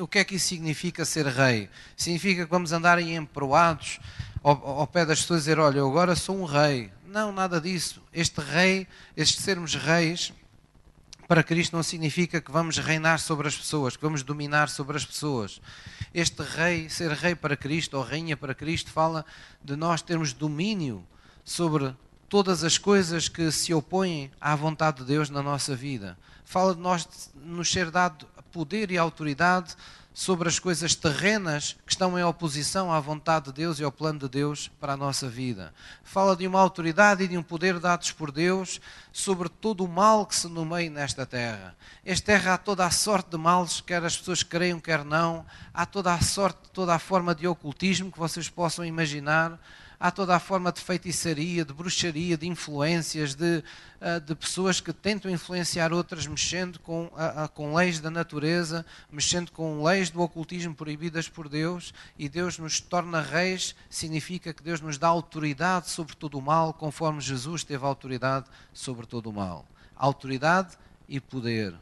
o 0.00 0.08
que 0.08 0.18
é 0.18 0.24
que 0.24 0.34
isso 0.36 0.48
significa 0.48 1.04
ser 1.04 1.26
rei? 1.26 1.68
Significa 1.96 2.44
que 2.44 2.50
vamos 2.50 2.72
andar 2.72 2.98
aí 2.98 3.14
emproados 3.14 3.98
ao, 4.42 4.80
ao 4.80 4.86
pé 4.86 5.04
das 5.04 5.20
pessoas 5.20 5.40
e 5.40 5.42
dizer: 5.42 5.58
Olha, 5.58 5.78
eu 5.78 5.88
agora 5.88 6.14
sou 6.14 6.38
um 6.38 6.44
rei. 6.44 6.90
Não, 7.16 7.32
nada 7.32 7.58
disso. 7.58 8.02
Este 8.12 8.42
rei, 8.42 8.86
este 9.16 9.40
sermos 9.40 9.74
reis, 9.74 10.34
para 11.26 11.42
Cristo 11.42 11.74
não 11.74 11.82
significa 11.82 12.42
que 12.42 12.52
vamos 12.52 12.76
reinar 12.76 13.18
sobre 13.20 13.48
as 13.48 13.56
pessoas, 13.56 13.96
que 13.96 14.02
vamos 14.02 14.22
dominar 14.22 14.68
sobre 14.68 14.98
as 14.98 15.06
pessoas. 15.06 15.58
Este 16.12 16.42
rei, 16.42 16.90
ser 16.90 17.10
rei 17.12 17.34
para 17.34 17.56
Cristo 17.56 17.96
ou 17.96 18.02
rainha 18.02 18.36
para 18.36 18.54
Cristo, 18.54 18.90
fala 18.90 19.24
de 19.64 19.76
nós 19.76 20.02
termos 20.02 20.34
domínio 20.34 21.02
sobre 21.42 21.96
todas 22.28 22.62
as 22.62 22.76
coisas 22.76 23.30
que 23.30 23.50
se 23.50 23.72
opõem 23.72 24.30
à 24.38 24.54
vontade 24.54 24.98
de 24.98 25.04
Deus 25.06 25.30
na 25.30 25.42
nossa 25.42 25.74
vida. 25.74 26.18
Fala 26.44 26.74
de 26.74 26.82
nós 26.82 27.30
nos 27.34 27.72
ser 27.72 27.90
dado 27.90 28.26
poder 28.52 28.90
e 28.90 28.98
autoridade 28.98 29.74
sobre 30.16 30.48
as 30.48 30.58
coisas 30.58 30.94
terrenas 30.94 31.76
que 31.84 31.92
estão 31.92 32.18
em 32.18 32.24
oposição 32.24 32.90
à 32.90 32.98
vontade 32.98 33.46
de 33.46 33.52
Deus 33.52 33.78
e 33.78 33.84
ao 33.84 33.92
plano 33.92 34.20
de 34.20 34.28
Deus 34.30 34.66
para 34.80 34.94
a 34.94 34.96
nossa 34.96 35.28
vida. 35.28 35.74
Fala 36.02 36.34
de 36.34 36.46
uma 36.46 36.58
autoridade 36.58 37.22
e 37.22 37.28
de 37.28 37.36
um 37.36 37.42
poder 37.42 37.78
dados 37.78 38.12
por 38.12 38.32
Deus 38.32 38.80
sobre 39.12 39.50
todo 39.50 39.84
o 39.84 39.88
mal 39.88 40.24
que 40.24 40.34
se 40.34 40.48
nomeia 40.48 40.88
nesta 40.88 41.26
terra. 41.26 41.76
Esta 42.02 42.32
terra 42.32 42.54
há 42.54 42.58
toda 42.58 42.86
a 42.86 42.90
sorte 42.90 43.28
de 43.28 43.36
males, 43.36 43.82
quer 43.82 44.02
as 44.02 44.16
pessoas 44.16 44.42
creiam, 44.42 44.80
quer 44.80 45.04
não. 45.04 45.44
Há 45.74 45.84
toda 45.84 46.14
a 46.14 46.20
sorte, 46.22 46.60
toda 46.72 46.94
a 46.94 46.98
forma 46.98 47.34
de 47.34 47.46
ocultismo 47.46 48.10
que 48.10 48.18
vocês 48.18 48.48
possam 48.48 48.86
imaginar 48.86 49.60
há 49.98 50.10
toda 50.10 50.36
a 50.36 50.40
forma 50.40 50.70
de 50.70 50.80
feitiçaria, 50.80 51.64
de 51.64 51.72
bruxaria, 51.72 52.36
de 52.36 52.46
influências, 52.46 53.34
de, 53.34 53.62
uh, 54.00 54.20
de 54.20 54.34
pessoas 54.34 54.80
que 54.80 54.92
tentam 54.92 55.30
influenciar 55.30 55.92
outras, 55.92 56.26
mexendo 56.26 56.78
com, 56.80 57.06
uh, 57.06 57.48
com 57.54 57.74
leis 57.74 58.00
da 58.00 58.10
natureza, 58.10 58.84
mexendo 59.10 59.50
com 59.50 59.82
leis 59.82 60.10
do 60.10 60.20
ocultismo 60.20 60.74
proibidas 60.74 61.28
por 61.28 61.48
Deus, 61.48 61.94
e 62.18 62.28
Deus 62.28 62.58
nos 62.58 62.80
torna 62.80 63.20
reis, 63.20 63.74
significa 63.88 64.52
que 64.52 64.62
Deus 64.62 64.80
nos 64.80 64.98
dá 64.98 65.08
autoridade 65.08 65.90
sobre 65.90 66.14
todo 66.14 66.38
o 66.38 66.42
mal, 66.42 66.72
conforme 66.72 67.20
Jesus 67.20 67.64
teve 67.64 67.84
autoridade 67.84 68.46
sobre 68.72 69.06
todo 69.06 69.30
o 69.30 69.32
mal. 69.32 69.66
Autoridade 69.96 70.76
e 71.08 71.20
poder. 71.20 71.74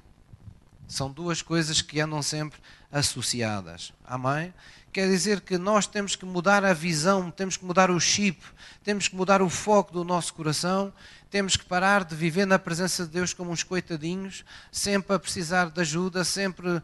São 0.87 1.11
duas 1.11 1.41
coisas 1.43 1.81
que 1.81 2.01
andam 2.01 2.23
sempre 2.23 2.61
associadas. 2.93 3.93
Amém? 4.05 4.53
Quer 4.95 5.09
dizer 5.09 5.41
que 5.41 5.59
nós 5.59 5.89
temos 5.89 6.15
que 6.15 6.25
mudar 6.25 6.65
a 6.65 6.73
visão, 6.73 7.29
temos 7.29 7.57
que 7.57 7.65
mudar 7.65 7.91
o 7.91 7.99
chip, 7.99 8.41
temos 8.85 9.09
que 9.09 9.17
mudar 9.17 9.43
o 9.43 9.51
foco 9.51 9.93
do 9.93 10.05
nosso 10.05 10.33
coração, 10.33 10.93
temos 11.29 11.57
que 11.57 11.65
parar 11.65 12.05
de 12.05 12.15
viver 12.15 12.47
na 12.47 12.61
presença 12.61 13.05
de 13.05 13.11
Deus 13.11 13.35
como 13.35 13.51
uns 13.51 13.65
coitadinhos, 13.65 14.45
sempre 14.71 15.17
a 15.17 15.19
precisar 15.19 15.69
de 15.69 15.81
ajuda, 15.81 16.23
sempre, 16.23 16.69
uh, 16.69 16.83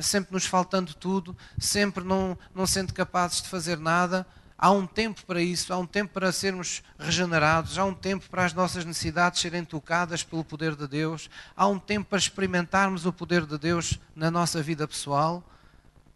sempre 0.00 0.32
nos 0.32 0.46
faltando 0.46 0.94
tudo, 0.94 1.36
sempre 1.58 2.02
não, 2.02 2.38
não 2.54 2.66
sendo 2.66 2.94
capazes 2.94 3.42
de 3.42 3.48
fazer 3.50 3.78
nada. 3.78 4.26
Há 4.56 4.70
um 4.70 4.86
tempo 4.86 5.22
para 5.26 5.42
isso, 5.42 5.74
há 5.74 5.76
um 5.76 5.86
tempo 5.86 6.14
para 6.14 6.32
sermos 6.32 6.82
regenerados, 6.98 7.76
há 7.76 7.84
um 7.84 7.92
tempo 7.92 8.30
para 8.30 8.46
as 8.46 8.54
nossas 8.54 8.82
necessidades 8.86 9.42
serem 9.42 9.62
tocadas 9.62 10.22
pelo 10.22 10.42
poder 10.42 10.74
de 10.74 10.88
Deus, 10.88 11.28
há 11.54 11.66
um 11.66 11.78
tempo 11.78 12.08
para 12.08 12.18
experimentarmos 12.18 13.04
o 13.04 13.12
poder 13.12 13.44
de 13.44 13.58
Deus 13.58 13.98
na 14.14 14.30
nossa 14.30 14.62
vida 14.62 14.88
pessoal. 14.88 15.44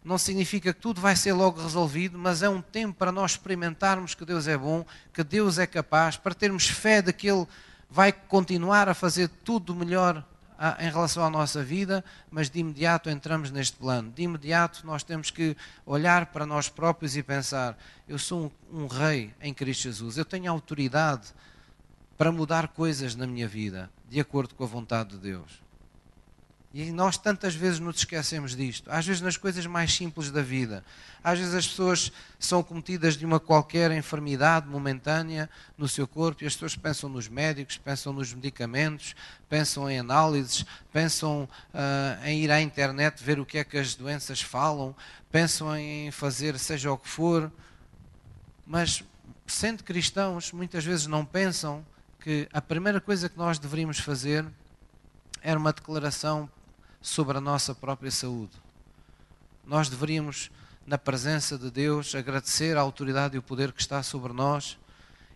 Não 0.03 0.17
significa 0.17 0.73
que 0.73 0.79
tudo 0.79 0.99
vai 0.99 1.15
ser 1.15 1.33
logo 1.33 1.61
resolvido, 1.61 2.17
mas 2.17 2.41
é 2.41 2.49
um 2.49 2.61
tempo 2.61 2.95
para 2.95 3.11
nós 3.11 3.31
experimentarmos 3.31 4.15
que 4.15 4.25
Deus 4.25 4.47
é 4.47 4.57
bom, 4.57 4.85
que 5.13 5.23
Deus 5.23 5.59
é 5.59 5.67
capaz, 5.67 6.17
para 6.17 6.33
termos 6.33 6.67
fé 6.67 7.01
de 7.01 7.13
que 7.13 7.29
Ele 7.29 7.45
vai 7.89 8.11
continuar 8.11 8.89
a 8.89 8.93
fazer 8.93 9.27
tudo 9.43 9.75
melhor 9.75 10.25
em 10.79 10.89
relação 10.89 11.23
à 11.25 11.29
nossa 11.29 11.63
vida, 11.63 12.03
mas 12.29 12.49
de 12.49 12.59
imediato 12.59 13.09
entramos 13.09 13.49
neste 13.49 13.77
plano. 13.77 14.11
De 14.11 14.21
imediato 14.21 14.85
nós 14.85 15.03
temos 15.03 15.31
que 15.31 15.57
olhar 15.85 16.27
para 16.27 16.45
nós 16.45 16.69
próprios 16.69 17.17
e 17.17 17.23
pensar: 17.23 17.77
eu 18.07 18.19
sou 18.19 18.51
um, 18.71 18.83
um 18.83 18.87
rei 18.87 19.33
em 19.41 19.53
Cristo 19.53 19.83
Jesus, 19.83 20.17
eu 20.17 20.25
tenho 20.25 20.51
autoridade 20.51 21.29
para 22.17 22.31
mudar 22.31 22.67
coisas 22.67 23.15
na 23.15 23.25
minha 23.25 23.47
vida, 23.47 23.89
de 24.07 24.19
acordo 24.19 24.53
com 24.53 24.63
a 24.63 24.67
vontade 24.67 25.11
de 25.11 25.17
Deus. 25.17 25.61
E 26.73 26.89
nós 26.89 27.17
tantas 27.17 27.53
vezes 27.53 27.79
nos 27.81 27.97
esquecemos 27.97 28.55
disto. 28.55 28.89
Às 28.89 29.05
vezes 29.05 29.21
nas 29.21 29.35
coisas 29.35 29.65
mais 29.65 29.93
simples 29.93 30.31
da 30.31 30.41
vida. 30.41 30.85
Às 31.21 31.37
vezes 31.37 31.53
as 31.53 31.67
pessoas 31.67 32.13
são 32.39 32.63
cometidas 32.63 33.17
de 33.17 33.25
uma 33.25 33.41
qualquer 33.41 33.91
enfermidade 33.91 34.69
momentânea 34.69 35.49
no 35.77 35.87
seu 35.87 36.07
corpo 36.07 36.43
e 36.43 36.47
as 36.47 36.53
pessoas 36.53 36.77
pensam 36.77 37.09
nos 37.09 37.27
médicos, 37.27 37.77
pensam 37.77 38.13
nos 38.13 38.33
medicamentos, 38.33 39.15
pensam 39.49 39.89
em 39.89 39.99
análises, 39.99 40.65
pensam 40.93 41.43
uh, 41.73 42.25
em 42.25 42.41
ir 42.41 42.49
à 42.49 42.61
internet 42.61 43.21
ver 43.21 43.37
o 43.37 43.45
que 43.45 43.57
é 43.57 43.65
que 43.65 43.77
as 43.77 43.93
doenças 43.93 44.41
falam, 44.41 44.95
pensam 45.29 45.75
em 45.75 46.09
fazer 46.09 46.57
seja 46.57 46.89
o 46.89 46.97
que 46.97 47.09
for. 47.09 47.51
Mas, 48.65 49.03
sendo 49.45 49.83
cristãos, 49.83 50.53
muitas 50.53 50.85
vezes 50.85 51.05
não 51.05 51.25
pensam 51.25 51.85
que 52.21 52.47
a 52.53 52.61
primeira 52.61 53.01
coisa 53.01 53.27
que 53.27 53.37
nós 53.37 53.59
deveríamos 53.59 53.99
fazer 53.99 54.45
era 55.41 55.59
uma 55.59 55.73
declaração 55.73 56.49
sobre 57.01 57.37
a 57.37 57.41
nossa 57.41 57.73
própria 57.73 58.11
saúde. 58.11 58.53
Nós 59.65 59.89
deveríamos, 59.89 60.51
na 60.85 60.97
presença 60.97 61.57
de 61.57 61.71
Deus, 61.71 62.13
agradecer 62.13 62.77
a 62.77 62.81
autoridade 62.81 63.35
e 63.35 63.39
o 63.39 63.43
poder 63.43 63.71
que 63.71 63.81
está 63.81 64.03
sobre 64.03 64.33
nós 64.33 64.77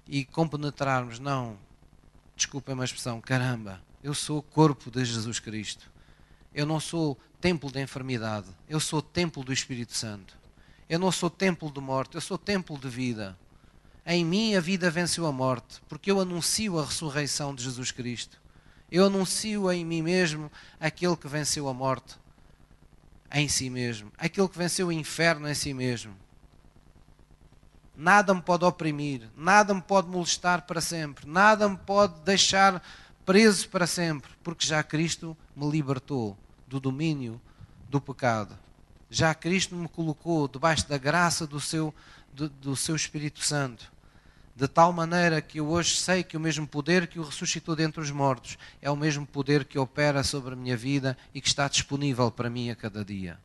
e 0.08 0.24
compenetrarmos. 0.24 1.20
Não, 1.20 1.58
desculpem 2.36 2.80
a 2.80 2.84
expressão, 2.84 3.20
caramba, 3.20 3.82
eu 4.04 4.14
sou 4.14 4.40
o 4.40 4.44
corpo 4.44 4.92
de 4.92 5.04
Jesus 5.04 5.40
Cristo. 5.40 5.92
Eu 6.54 6.66
não 6.66 6.80
sou 6.80 7.18
templo 7.42 7.72
da 7.72 7.82
enfermidade, 7.82 8.48
eu 8.70 8.80
sou 8.80 9.02
templo 9.02 9.44
do 9.44 9.52
Espírito 9.52 9.94
Santo. 9.94 10.38
Eu 10.88 11.00
não 11.00 11.12
sou 11.12 11.30
templo 11.30 11.72
de 11.72 11.82
morte, 11.82 12.16
eu 12.16 12.22
sou 12.22 12.38
templo 12.38 12.78
de 12.78 12.88
vida. 12.88 13.38
Em 14.06 14.24
mim 14.24 14.56
a 14.56 14.60
vida 14.60 14.92
venceu 14.92 15.26
a 15.26 15.32
morte, 15.32 15.82
porque 15.90 16.12
eu 16.12 16.20
anuncio 16.20 16.78
a 16.78 16.86
ressurreição 16.86 17.56
de 17.56 17.64
Jesus 17.64 17.92
Cristo. 17.92 18.40
Eu 18.92 19.06
anuncio 19.06 19.72
em 19.72 19.84
mim 19.84 20.02
mesmo 20.02 20.52
aquele 20.80 21.16
que 21.16 21.28
venceu 21.28 21.68
a 21.68 21.74
morte 21.74 22.16
em 23.32 23.48
si 23.48 23.70
mesmo, 23.70 24.12
aquele 24.18 24.48
que 24.48 24.58
venceu 24.58 24.88
o 24.88 24.92
inferno 24.92 25.50
em 25.50 25.54
si 25.54 25.74
mesmo. 25.74 26.16
Nada 27.96 28.34
me 28.34 28.42
pode 28.42 28.66
oprimir, 28.66 29.30
nada 29.36 29.74
me 29.74 29.82
pode 29.82 30.08
molestar 30.08 30.64
para 30.64 30.82
sempre, 30.82 31.28
nada 31.28 31.68
me 31.68 31.78
pode 31.78 32.20
deixar 32.22 32.84
preso 33.26 33.70
para 33.70 33.88
sempre, 33.88 34.30
porque 34.44 34.66
já 34.66 34.84
Cristo 34.84 35.36
me 35.56 35.70
libertou 35.70 36.38
do 36.68 36.80
domínio 36.80 37.42
do 37.90 38.00
pecado. 38.00 38.58
Já 39.10 39.34
Cristo 39.34 39.76
me 39.76 39.88
colocou 39.88 40.48
debaixo 40.48 40.88
da 40.88 40.98
graça 40.98 41.48
do 41.48 41.60
seu, 41.60 41.94
do, 42.34 42.50
do 42.50 42.76
seu 42.76 42.96
Espírito 42.96 43.44
Santo 43.44 43.95
de 44.56 44.70
tal 44.70 44.94
maneira 44.94 45.42
que 45.42 45.60
eu 45.60 45.68
hoje 45.68 45.98
sei 45.98 46.24
que 46.24 46.38
o 46.38 46.40
mesmo 46.40 46.66
poder 46.66 47.08
que 47.08 47.20
o 47.20 47.24
ressuscitou 47.24 47.76
dentre 47.76 48.02
os 48.02 48.10
mortos 48.10 48.58
é 48.82 48.90
o 48.90 48.96
mesmo 48.96 49.26
poder 49.26 49.66
que 49.66 49.78
opera 49.78 50.24
sobre 50.24 50.54
a 50.54 50.56
minha 50.56 50.78
vida 50.78 51.18
e 51.34 51.42
que 51.42 51.48
está 51.50 51.68
disponível 51.68 52.32
para 52.32 52.50
mim 52.50 52.70
a 52.70 52.76
cada 52.76 53.04
dia. 53.04 53.38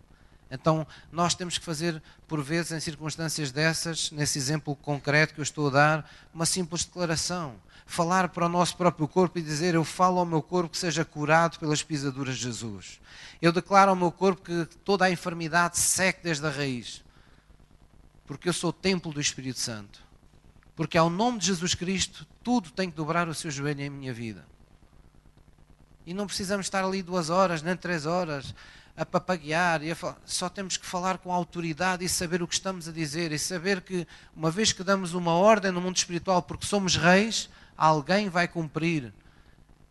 Então, 0.48 0.86
nós 1.10 1.34
temos 1.34 1.58
que 1.58 1.64
fazer, 1.64 2.00
por 2.28 2.42
vezes, 2.42 2.72
em 2.72 2.80
circunstâncias 2.80 3.50
dessas, 3.50 4.10
nesse 4.12 4.38
exemplo 4.38 4.74
concreto 4.76 5.34
que 5.34 5.40
eu 5.40 5.44
estou 5.44 5.68
a 5.68 5.70
dar, 5.70 6.10
uma 6.32 6.46
simples 6.46 6.84
declaração. 6.84 7.54
Falar 7.86 8.28
para 8.28 8.46
o 8.46 8.48
nosso 8.48 8.76
próprio 8.76 9.08
corpo 9.08 9.38
e 9.38 9.42
dizer: 9.42 9.74
Eu 9.74 9.84
falo 9.84 10.20
ao 10.20 10.26
meu 10.26 10.42
corpo 10.42 10.70
que 10.70 10.78
seja 10.78 11.04
curado 11.04 11.58
pelas 11.58 11.82
pisaduras 11.82 12.36
de 12.36 12.42
Jesus. 12.42 13.00
Eu 13.42 13.52
declaro 13.52 13.90
ao 13.90 13.96
meu 13.96 14.12
corpo 14.12 14.42
que 14.42 14.64
toda 14.84 15.04
a 15.04 15.10
enfermidade 15.10 15.76
seque 15.78 16.22
desde 16.22 16.46
a 16.46 16.50
raiz. 16.50 17.02
Porque 18.26 18.48
eu 18.48 18.52
sou 18.52 18.70
o 18.70 18.72
templo 18.72 19.12
do 19.12 19.20
Espírito 19.20 19.58
Santo 19.58 20.09
porque 20.80 20.96
ao 20.96 21.10
nome 21.10 21.38
de 21.38 21.44
Jesus 21.44 21.74
Cristo, 21.74 22.26
tudo 22.42 22.70
tem 22.70 22.90
que 22.90 22.96
dobrar 22.96 23.28
o 23.28 23.34
seu 23.34 23.50
joelho 23.50 23.82
em 23.82 23.90
minha 23.90 24.14
vida. 24.14 24.46
E 26.06 26.14
não 26.14 26.26
precisamos 26.26 26.64
estar 26.64 26.82
ali 26.82 27.02
duas 27.02 27.28
horas, 27.28 27.60
nem 27.60 27.76
três 27.76 28.06
horas, 28.06 28.54
a 28.96 29.04
papaguear. 29.04 29.82
E 29.82 29.92
a 29.92 29.96
Só 30.24 30.48
temos 30.48 30.78
que 30.78 30.86
falar 30.86 31.18
com 31.18 31.30
autoridade 31.30 32.02
e 32.02 32.08
saber 32.08 32.42
o 32.42 32.48
que 32.48 32.54
estamos 32.54 32.88
a 32.88 32.92
dizer. 32.92 33.30
E 33.30 33.38
saber 33.38 33.82
que, 33.82 34.08
uma 34.34 34.50
vez 34.50 34.72
que 34.72 34.82
damos 34.82 35.12
uma 35.12 35.34
ordem 35.34 35.70
no 35.70 35.82
mundo 35.82 35.98
espiritual, 35.98 36.40
porque 36.40 36.64
somos 36.64 36.96
reis, 36.96 37.50
alguém 37.76 38.30
vai 38.30 38.48
cumprir 38.48 39.12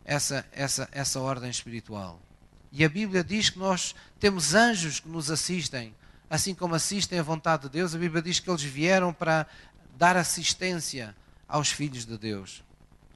essa, 0.04 0.44
essa, 0.50 0.88
essa 0.90 1.20
ordem 1.20 1.50
espiritual. 1.50 2.20
E 2.72 2.84
a 2.84 2.88
Bíblia 2.88 3.22
diz 3.22 3.48
que 3.48 3.60
nós 3.60 3.94
temos 4.18 4.56
anjos 4.56 4.98
que 4.98 5.08
nos 5.08 5.30
assistem, 5.30 5.94
assim 6.28 6.52
como 6.52 6.74
assistem 6.74 7.20
à 7.20 7.22
vontade 7.22 7.62
de 7.62 7.68
Deus. 7.68 7.94
A 7.94 7.98
Bíblia 7.98 8.20
diz 8.20 8.40
que 8.40 8.50
eles 8.50 8.64
vieram 8.64 9.12
para 9.12 9.46
dar 10.00 10.16
assistência 10.16 11.14
aos 11.46 11.70
filhos 11.70 12.06
de 12.06 12.16
Deus, 12.16 12.64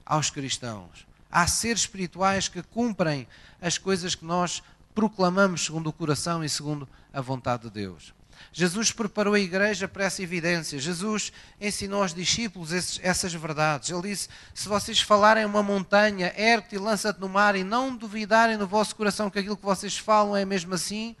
aos 0.05 0.29
cristãos. 0.29 1.07
Há 1.31 1.47
seres 1.47 1.79
espirituais 1.81 2.47
que 2.47 2.61
cumprem 2.61 3.27
as 3.59 3.79
coisas 3.79 4.13
que 4.13 4.23
nós 4.23 4.61
proclamamos 4.93 5.65
segundo 5.65 5.87
o 5.87 5.93
coração 5.93 6.43
e 6.43 6.47
segundo 6.47 6.87
a 7.11 7.21
vontade 7.21 7.63
de 7.63 7.71
Deus. 7.71 8.13
Jesus 8.53 8.91
preparou 8.91 9.33
a 9.33 9.39
igreja 9.39 9.87
para 9.87 10.03
essa 10.03 10.21
evidência. 10.21 10.77
Jesus 10.77 11.33
ensinou 11.59 12.03
aos 12.03 12.13
discípulos 12.13 12.71
esses, 12.71 12.99
essas 13.01 13.33
verdades. 13.33 13.89
Ele 13.89 14.03
disse: 14.03 14.29
Se 14.53 14.69
vocês 14.69 15.01
falarem 15.01 15.43
uma 15.43 15.63
montanha, 15.63 16.31
ergue-te 16.37 16.75
e 16.75 16.77
lança-te 16.77 17.19
no 17.19 17.27
mar, 17.27 17.55
e 17.55 17.63
não 17.63 17.95
duvidarem 17.95 18.57
no 18.57 18.67
vosso 18.67 18.95
coração 18.95 19.31
que 19.31 19.39
aquilo 19.39 19.57
que 19.57 19.65
vocês 19.65 19.97
falam 19.97 20.35
é 20.35 20.45
mesmo 20.45 20.75
assim, 20.75 21.15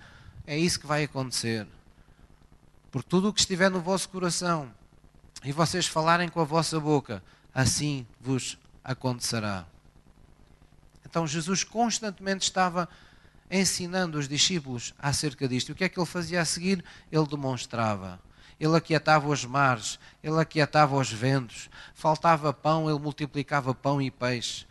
é 0.45 0.55
isso 0.55 0.79
que 0.79 0.85
vai 0.85 1.05
acontecer. 1.05 1.65
Por 2.91 3.01
tudo 3.01 3.29
o 3.29 3.33
que 3.33 3.39
estiver 3.39 3.71
no 3.71 3.81
vosso 3.81 4.07
coração, 4.09 4.71
e 5.45 5.51
vocês 5.51 5.85
falarem 5.85 6.27
com 6.27 6.41
a 6.41 6.43
vossa 6.43 6.79
boca, 6.79 7.23
assim 7.53 8.05
vos 8.19 8.57
acontecerá. 8.83 9.65
Então 11.05 11.27
Jesus 11.27 11.63
constantemente 11.63 12.43
estava 12.43 12.89
ensinando 13.49 14.17
os 14.17 14.27
discípulos 14.27 14.93
acerca 14.97 15.47
disto. 15.47 15.71
O 15.71 15.75
que 15.75 15.83
é 15.83 15.89
que 15.89 15.99
ele 15.99 16.05
fazia 16.05 16.41
a 16.41 16.45
seguir? 16.45 16.83
Ele 17.11 17.27
demonstrava. 17.27 18.19
Ele 18.59 18.75
aquietava 18.75 19.27
os 19.27 19.45
mares, 19.45 19.99
ele 20.23 20.39
aquietava 20.39 20.95
os 20.95 21.11
ventos. 21.11 21.69
Faltava 21.93 22.51
pão, 22.51 22.89
ele 22.89 22.99
multiplicava 22.99 23.75
pão 23.75 24.01
e 24.01 24.09
peixe. 24.09 24.65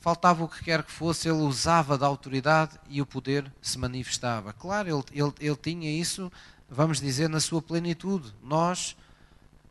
Faltava 0.00 0.44
o 0.44 0.48
que 0.48 0.64
quer 0.64 0.82
que 0.82 0.90
fosse, 0.90 1.28
ele 1.28 1.38
usava 1.38 1.96
da 1.96 2.06
autoridade 2.06 2.78
e 2.88 3.00
o 3.00 3.06
poder 3.06 3.50
se 3.62 3.78
manifestava. 3.78 4.52
Claro, 4.52 4.88
ele, 4.88 5.22
ele, 5.22 5.32
ele 5.40 5.56
tinha 5.56 5.90
isso, 5.90 6.30
vamos 6.68 7.00
dizer, 7.00 7.28
na 7.28 7.40
sua 7.40 7.62
plenitude. 7.62 8.34
Nós 8.42 8.96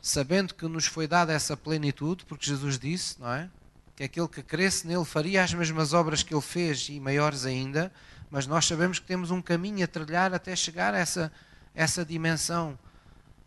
sabendo 0.03 0.53
que 0.53 0.67
nos 0.67 0.85
foi 0.85 1.07
dada 1.07 1.31
essa 1.31 1.55
plenitude, 1.55 2.25
porque 2.25 2.45
Jesus 2.45 2.77
disse, 2.77 3.17
não 3.21 3.31
é? 3.31 3.49
Que 3.95 4.03
aquele 4.03 4.27
que 4.27 4.43
cresce 4.43 4.85
nele 4.85 5.05
faria 5.05 5.41
as 5.41 5.53
mesmas 5.53 5.93
obras 5.93 6.21
que 6.21 6.33
ele 6.33 6.41
fez 6.41 6.89
e 6.89 6.99
maiores 6.99 7.45
ainda, 7.45 7.89
mas 8.29 8.45
nós 8.45 8.65
sabemos 8.65 8.99
que 8.99 9.05
temos 9.05 9.31
um 9.31 9.41
caminho 9.41 9.81
a 9.81 9.87
trilhar 9.87 10.33
até 10.33 10.53
chegar 10.57 10.93
a 10.93 10.97
essa, 10.97 11.31
essa 11.73 12.03
dimensão 12.03 12.77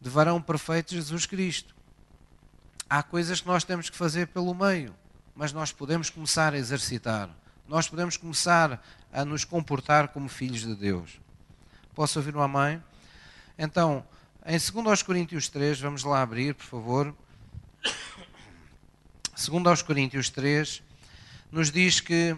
de 0.00 0.08
varão 0.08 0.40
perfeito 0.40 0.94
Jesus 0.94 1.26
Cristo. 1.26 1.76
há 2.88 3.02
coisas 3.02 3.42
que 3.42 3.46
nós 3.46 3.62
temos 3.62 3.90
que 3.90 3.96
fazer 3.96 4.28
pelo 4.28 4.54
meio, 4.54 4.94
mas 5.34 5.52
nós 5.52 5.72
podemos 5.72 6.08
começar 6.08 6.54
a 6.54 6.56
exercitar. 6.56 7.28
Nós 7.68 7.86
podemos 7.86 8.16
começar 8.16 8.82
a 9.12 9.26
nos 9.26 9.44
comportar 9.44 10.08
como 10.08 10.26
filhos 10.26 10.62
de 10.62 10.74
Deus. 10.74 11.20
Posso 11.94 12.18
ouvir 12.18 12.34
uma 12.34 12.48
mãe? 12.48 12.82
Então, 13.58 14.06
em 14.48 14.58
2 14.58 15.02
Coríntios 15.02 15.48
3, 15.48 15.80
vamos 15.80 16.04
lá 16.04 16.22
abrir, 16.22 16.54
por 16.54 16.64
favor. 16.64 17.14
2 19.36 19.82
Coríntios 19.82 20.30
3, 20.30 20.84
nos 21.50 21.72
diz 21.72 21.98
que 21.98 22.36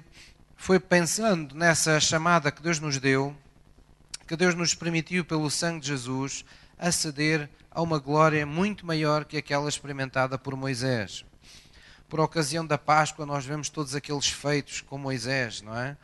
foi 0.56 0.80
pensando 0.80 1.54
nessa 1.54 2.00
chamada 2.00 2.50
que 2.50 2.62
Deus 2.62 2.80
nos 2.80 2.96
deu, 2.96 3.36
que 4.26 4.34
Deus 4.36 4.54
nos 4.54 4.74
permitiu, 4.74 5.22
pelo 5.22 5.50
sangue 5.50 5.80
de 5.80 5.88
Jesus, 5.88 6.46
aceder 6.78 7.50
a 7.70 7.82
uma 7.82 7.98
glória 7.98 8.46
muito 8.46 8.86
maior 8.86 9.26
que 9.26 9.36
aquela 9.36 9.68
experimentada 9.68 10.38
por 10.38 10.56
Moisés. 10.56 11.26
Por 12.08 12.20
ocasião 12.20 12.66
da 12.66 12.78
Páscoa, 12.78 13.26
nós 13.26 13.44
vemos 13.44 13.68
todos 13.68 13.94
aqueles 13.94 14.28
feitos 14.28 14.80
com 14.80 14.96
Moisés, 14.96 15.60
não 15.60 15.76
é? 15.76 15.94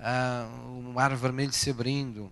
Ah, 0.00 0.48
o 0.66 0.92
mar 0.92 1.14
vermelho 1.14 1.52
se 1.52 1.70
abrindo, 1.70 2.28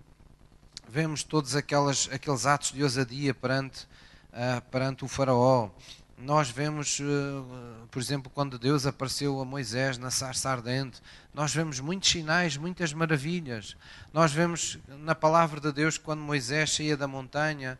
vemos 0.87 1.23
todos 1.23 1.55
aquelas, 1.55 2.09
aqueles 2.11 2.45
atos 2.45 2.71
de 2.71 2.81
ousadia 2.81 3.33
perante, 3.33 3.83
uh, 4.31 4.61
perante 4.71 5.03
o 5.03 5.07
faraó. 5.07 5.69
Nós 6.17 6.49
vemos, 6.49 6.99
uh, 6.99 7.87
por 7.91 8.01
exemplo, 8.01 8.31
quando 8.33 8.57
Deus 8.57 8.85
apareceu 8.85 9.39
a 9.39 9.45
Moisés 9.45 9.97
na 9.97 10.09
sarça 10.09 10.49
ardente, 10.49 11.01
nós 11.33 11.53
vemos 11.53 11.79
muitos 11.79 12.09
sinais, 12.09 12.57
muitas 12.57 12.93
maravilhas. 12.93 13.75
Nós 14.13 14.31
vemos 14.31 14.79
na 14.87 15.13
palavra 15.13 15.59
de 15.59 15.71
Deus 15.71 15.97
quando 15.97 16.21
Moisés 16.21 16.73
saía 16.73 16.97
da 16.97 17.07
montanha 17.07 17.77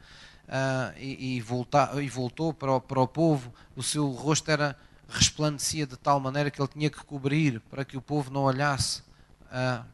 uh, 0.47 0.97
e, 0.97 1.37
e, 1.37 1.41
volta, 1.41 1.91
e 2.01 2.09
voltou 2.09 2.53
para 2.53 2.73
o, 2.73 2.81
para 2.81 2.99
o 2.99 3.07
povo, 3.07 3.53
o 3.75 3.81
seu 3.81 4.09
rosto 4.09 4.51
era 4.51 4.75
resplandecia 5.09 5.87
de 5.87 5.95
tal 5.95 6.19
maneira 6.19 6.51
que 6.51 6.61
ele 6.61 6.67
tinha 6.67 6.89
que 6.89 7.03
cobrir 7.03 7.61
para 7.69 7.85
que 7.85 7.95
o 7.95 8.01
povo 8.01 8.29
não 8.29 8.43
olhasse 8.43 9.01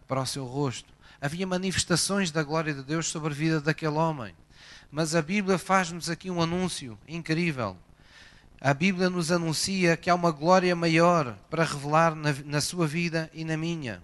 para 0.08 0.20
o 0.20 0.26
seu 0.26 0.44
rosto 0.46 0.93
havia 1.24 1.48
manifestações 1.48 2.32
da 2.32 2.44
glória 2.44 2.74
de 2.74 2.84
Deus 2.84 3.08
sobre 3.08 3.32
a 3.32 3.34
vida 3.34 3.62
daquele 3.62 3.96
homem. 3.96 4.36
Mas 4.92 5.16
a 5.16 5.22
Bíblia 5.22 5.58
faz-nos 5.58 6.10
aqui 6.10 6.30
um 6.30 6.42
anúncio 6.42 7.00
incrível. 7.08 7.78
A 8.60 8.74
Bíblia 8.74 9.10
nos 9.10 9.32
anuncia 9.32 9.96
que 9.96 10.10
há 10.10 10.16
uma 10.16 10.32
glória 10.32 10.76
maior 10.76 11.38
para 11.50 11.64
revelar 11.64 12.14
na, 12.14 12.34
na 12.44 12.60
sua 12.60 12.86
vida 12.86 13.32
e 13.34 13.46
na 13.46 13.56
minha. 13.56 14.04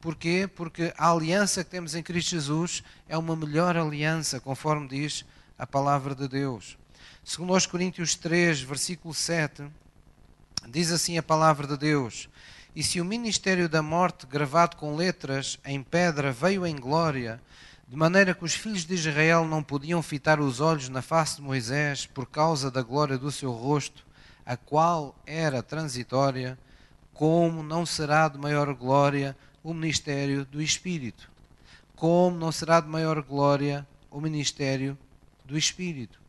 Porquê? 0.00 0.48
Porque 0.54 0.94
a 0.96 1.10
aliança 1.10 1.64
que 1.64 1.70
temos 1.70 1.96
em 1.96 2.02
Cristo 2.02 2.30
Jesus 2.30 2.84
é 3.08 3.18
uma 3.18 3.34
melhor 3.34 3.76
aliança, 3.76 4.38
conforme 4.38 4.86
diz 4.86 5.24
a 5.58 5.66
palavra 5.66 6.14
de 6.14 6.28
Deus. 6.28 6.78
Segundo 7.24 7.54
aos 7.54 7.66
Coríntios 7.66 8.14
3, 8.14 8.60
versículo 8.60 9.12
7, 9.12 9.64
diz 10.68 10.92
assim 10.92 11.18
a 11.18 11.24
palavra 11.24 11.66
de 11.66 11.76
Deus: 11.76 12.28
e 12.76 12.82
se 12.82 13.00
o 13.00 13.06
ministério 13.06 13.70
da 13.70 13.80
morte, 13.80 14.26
gravado 14.26 14.76
com 14.76 14.94
letras 14.94 15.58
em 15.64 15.82
pedra, 15.82 16.30
veio 16.30 16.66
em 16.66 16.76
glória, 16.76 17.40
de 17.88 17.96
maneira 17.96 18.34
que 18.34 18.44
os 18.44 18.52
filhos 18.52 18.84
de 18.84 18.92
Israel 18.92 19.46
não 19.46 19.62
podiam 19.62 20.02
fitar 20.02 20.38
os 20.38 20.60
olhos 20.60 20.90
na 20.90 21.00
face 21.00 21.36
de 21.36 21.42
Moisés 21.42 22.04
por 22.04 22.26
causa 22.26 22.70
da 22.70 22.82
glória 22.82 23.16
do 23.16 23.32
seu 23.32 23.50
rosto, 23.50 24.04
a 24.44 24.58
qual 24.58 25.16
era 25.24 25.62
transitória, 25.62 26.58
como 27.14 27.62
não 27.62 27.86
será 27.86 28.28
de 28.28 28.36
maior 28.36 28.74
glória 28.74 29.34
o 29.64 29.72
ministério 29.72 30.44
do 30.44 30.60
Espírito? 30.60 31.30
Como 31.94 32.36
não 32.36 32.52
será 32.52 32.78
de 32.78 32.88
maior 32.88 33.22
glória 33.22 33.88
o 34.10 34.20
ministério 34.20 34.98
do 35.46 35.56
Espírito? 35.56 36.20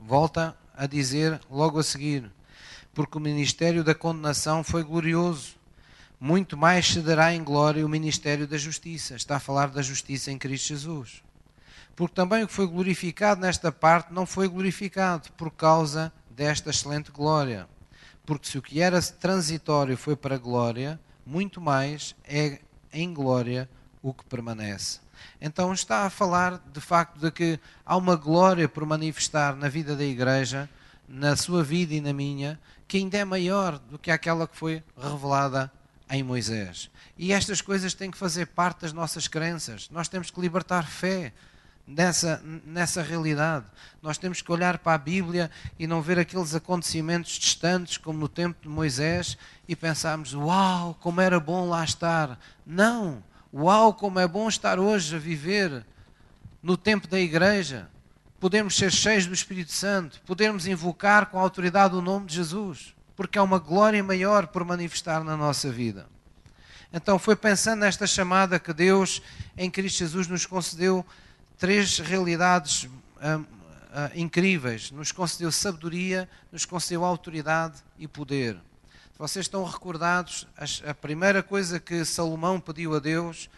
Volta 0.00 0.56
a 0.72 0.86
dizer 0.86 1.40
logo 1.50 1.80
a 1.80 1.82
seguir: 1.82 2.30
porque 2.98 3.16
o 3.16 3.20
ministério 3.20 3.84
da 3.84 3.94
condenação 3.94 4.64
foi 4.64 4.82
glorioso. 4.82 5.54
Muito 6.18 6.56
mais 6.56 6.88
se 6.88 7.00
dará 7.00 7.32
em 7.32 7.44
glória 7.44 7.86
o 7.86 7.88
ministério 7.88 8.44
da 8.44 8.58
justiça. 8.58 9.14
Está 9.14 9.36
a 9.36 9.38
falar 9.40 9.68
da 9.68 9.80
justiça 9.80 10.32
em 10.32 10.36
Cristo 10.36 10.70
Jesus. 10.70 11.22
Porque 11.94 12.16
também 12.16 12.42
o 12.42 12.48
que 12.48 12.52
foi 12.52 12.66
glorificado 12.66 13.40
nesta 13.40 13.70
parte 13.70 14.12
não 14.12 14.26
foi 14.26 14.48
glorificado 14.48 15.30
por 15.34 15.48
causa 15.52 16.12
desta 16.28 16.70
excelente 16.70 17.12
glória. 17.12 17.68
Porque 18.26 18.48
se 18.48 18.58
o 18.58 18.62
que 18.62 18.80
era 18.80 19.00
transitório 19.00 19.96
foi 19.96 20.16
para 20.16 20.36
glória, 20.36 20.98
muito 21.24 21.60
mais 21.60 22.16
é 22.24 22.58
em 22.92 23.14
glória 23.14 23.70
o 24.02 24.12
que 24.12 24.24
permanece. 24.24 24.98
Então 25.40 25.72
está 25.72 26.04
a 26.04 26.10
falar 26.10 26.60
de 26.72 26.80
facto 26.80 27.20
de 27.20 27.30
que 27.30 27.60
há 27.86 27.96
uma 27.96 28.16
glória 28.16 28.68
por 28.68 28.84
manifestar 28.84 29.54
na 29.54 29.68
vida 29.68 29.94
da 29.94 30.04
igreja, 30.04 30.68
na 31.08 31.34
sua 31.34 31.64
vida 31.64 31.94
e 31.94 32.00
na 32.00 32.12
minha, 32.12 32.60
que 32.86 32.98
ainda 32.98 33.16
é 33.16 33.24
maior 33.24 33.78
do 33.78 33.98
que 33.98 34.10
aquela 34.10 34.46
que 34.46 34.56
foi 34.56 34.82
revelada 34.96 35.72
em 36.10 36.22
Moisés. 36.22 36.90
E 37.16 37.32
estas 37.32 37.60
coisas 37.60 37.94
têm 37.94 38.10
que 38.10 38.18
fazer 38.18 38.46
parte 38.46 38.82
das 38.82 38.92
nossas 38.92 39.26
crenças. 39.26 39.88
Nós 39.90 40.08
temos 40.08 40.30
que 40.30 40.40
libertar 40.40 40.86
fé 40.86 41.32
nessa, 41.86 42.42
nessa 42.64 43.02
realidade. 43.02 43.66
Nós 44.02 44.18
temos 44.18 44.42
que 44.42 44.52
olhar 44.52 44.78
para 44.78 44.94
a 44.94 44.98
Bíblia 44.98 45.50
e 45.78 45.86
não 45.86 46.02
ver 46.02 46.18
aqueles 46.18 46.54
acontecimentos 46.54 47.32
distantes, 47.32 47.96
como 47.96 48.18
no 48.18 48.28
tempo 48.28 48.62
de 48.62 48.68
Moisés, 48.68 49.36
e 49.66 49.74
pensarmos: 49.74 50.34
Uau, 50.34 50.94
como 51.00 51.20
era 51.20 51.40
bom 51.40 51.68
lá 51.68 51.82
estar. 51.82 52.38
Não! 52.66 53.24
Uau, 53.52 53.94
como 53.94 54.18
é 54.18 54.28
bom 54.28 54.46
estar 54.46 54.78
hoje 54.78 55.16
a 55.16 55.18
viver 55.18 55.84
no 56.62 56.76
tempo 56.76 57.08
da 57.08 57.18
igreja 57.18 57.88
podermos 58.40 58.76
ser 58.76 58.92
cheios 58.92 59.26
do 59.26 59.34
Espírito 59.34 59.72
Santo, 59.72 60.20
podermos 60.24 60.66
invocar 60.66 61.26
com 61.26 61.38
autoridade 61.38 61.94
o 61.94 62.00
nome 62.00 62.26
de 62.26 62.36
Jesus, 62.36 62.94
porque 63.16 63.38
há 63.38 63.42
uma 63.42 63.58
glória 63.58 64.02
maior 64.02 64.46
por 64.46 64.64
manifestar 64.64 65.24
na 65.24 65.36
nossa 65.36 65.70
vida. 65.70 66.06
Então 66.92 67.18
foi 67.18 67.36
pensando 67.36 67.80
nesta 67.80 68.06
chamada 68.06 68.58
que 68.58 68.72
Deus 68.72 69.20
em 69.56 69.70
Cristo 69.70 69.98
Jesus 69.98 70.26
nos 70.28 70.46
concedeu 70.46 71.04
três 71.58 71.98
realidades 71.98 72.84
hum, 72.84 72.90
hum, 73.22 73.44
incríveis. 74.14 74.90
Nos 74.90 75.12
concedeu 75.12 75.50
sabedoria, 75.50 76.28
nos 76.50 76.64
concedeu 76.64 77.04
autoridade 77.04 77.82
e 77.98 78.06
poder. 78.06 78.56
Vocês 79.18 79.46
estão 79.46 79.64
recordados, 79.64 80.46
a 80.86 80.94
primeira 80.94 81.42
coisa 81.42 81.80
que 81.80 82.04
Salomão 82.04 82.60
pediu 82.60 82.94
a 82.94 83.00
Deus 83.00 83.50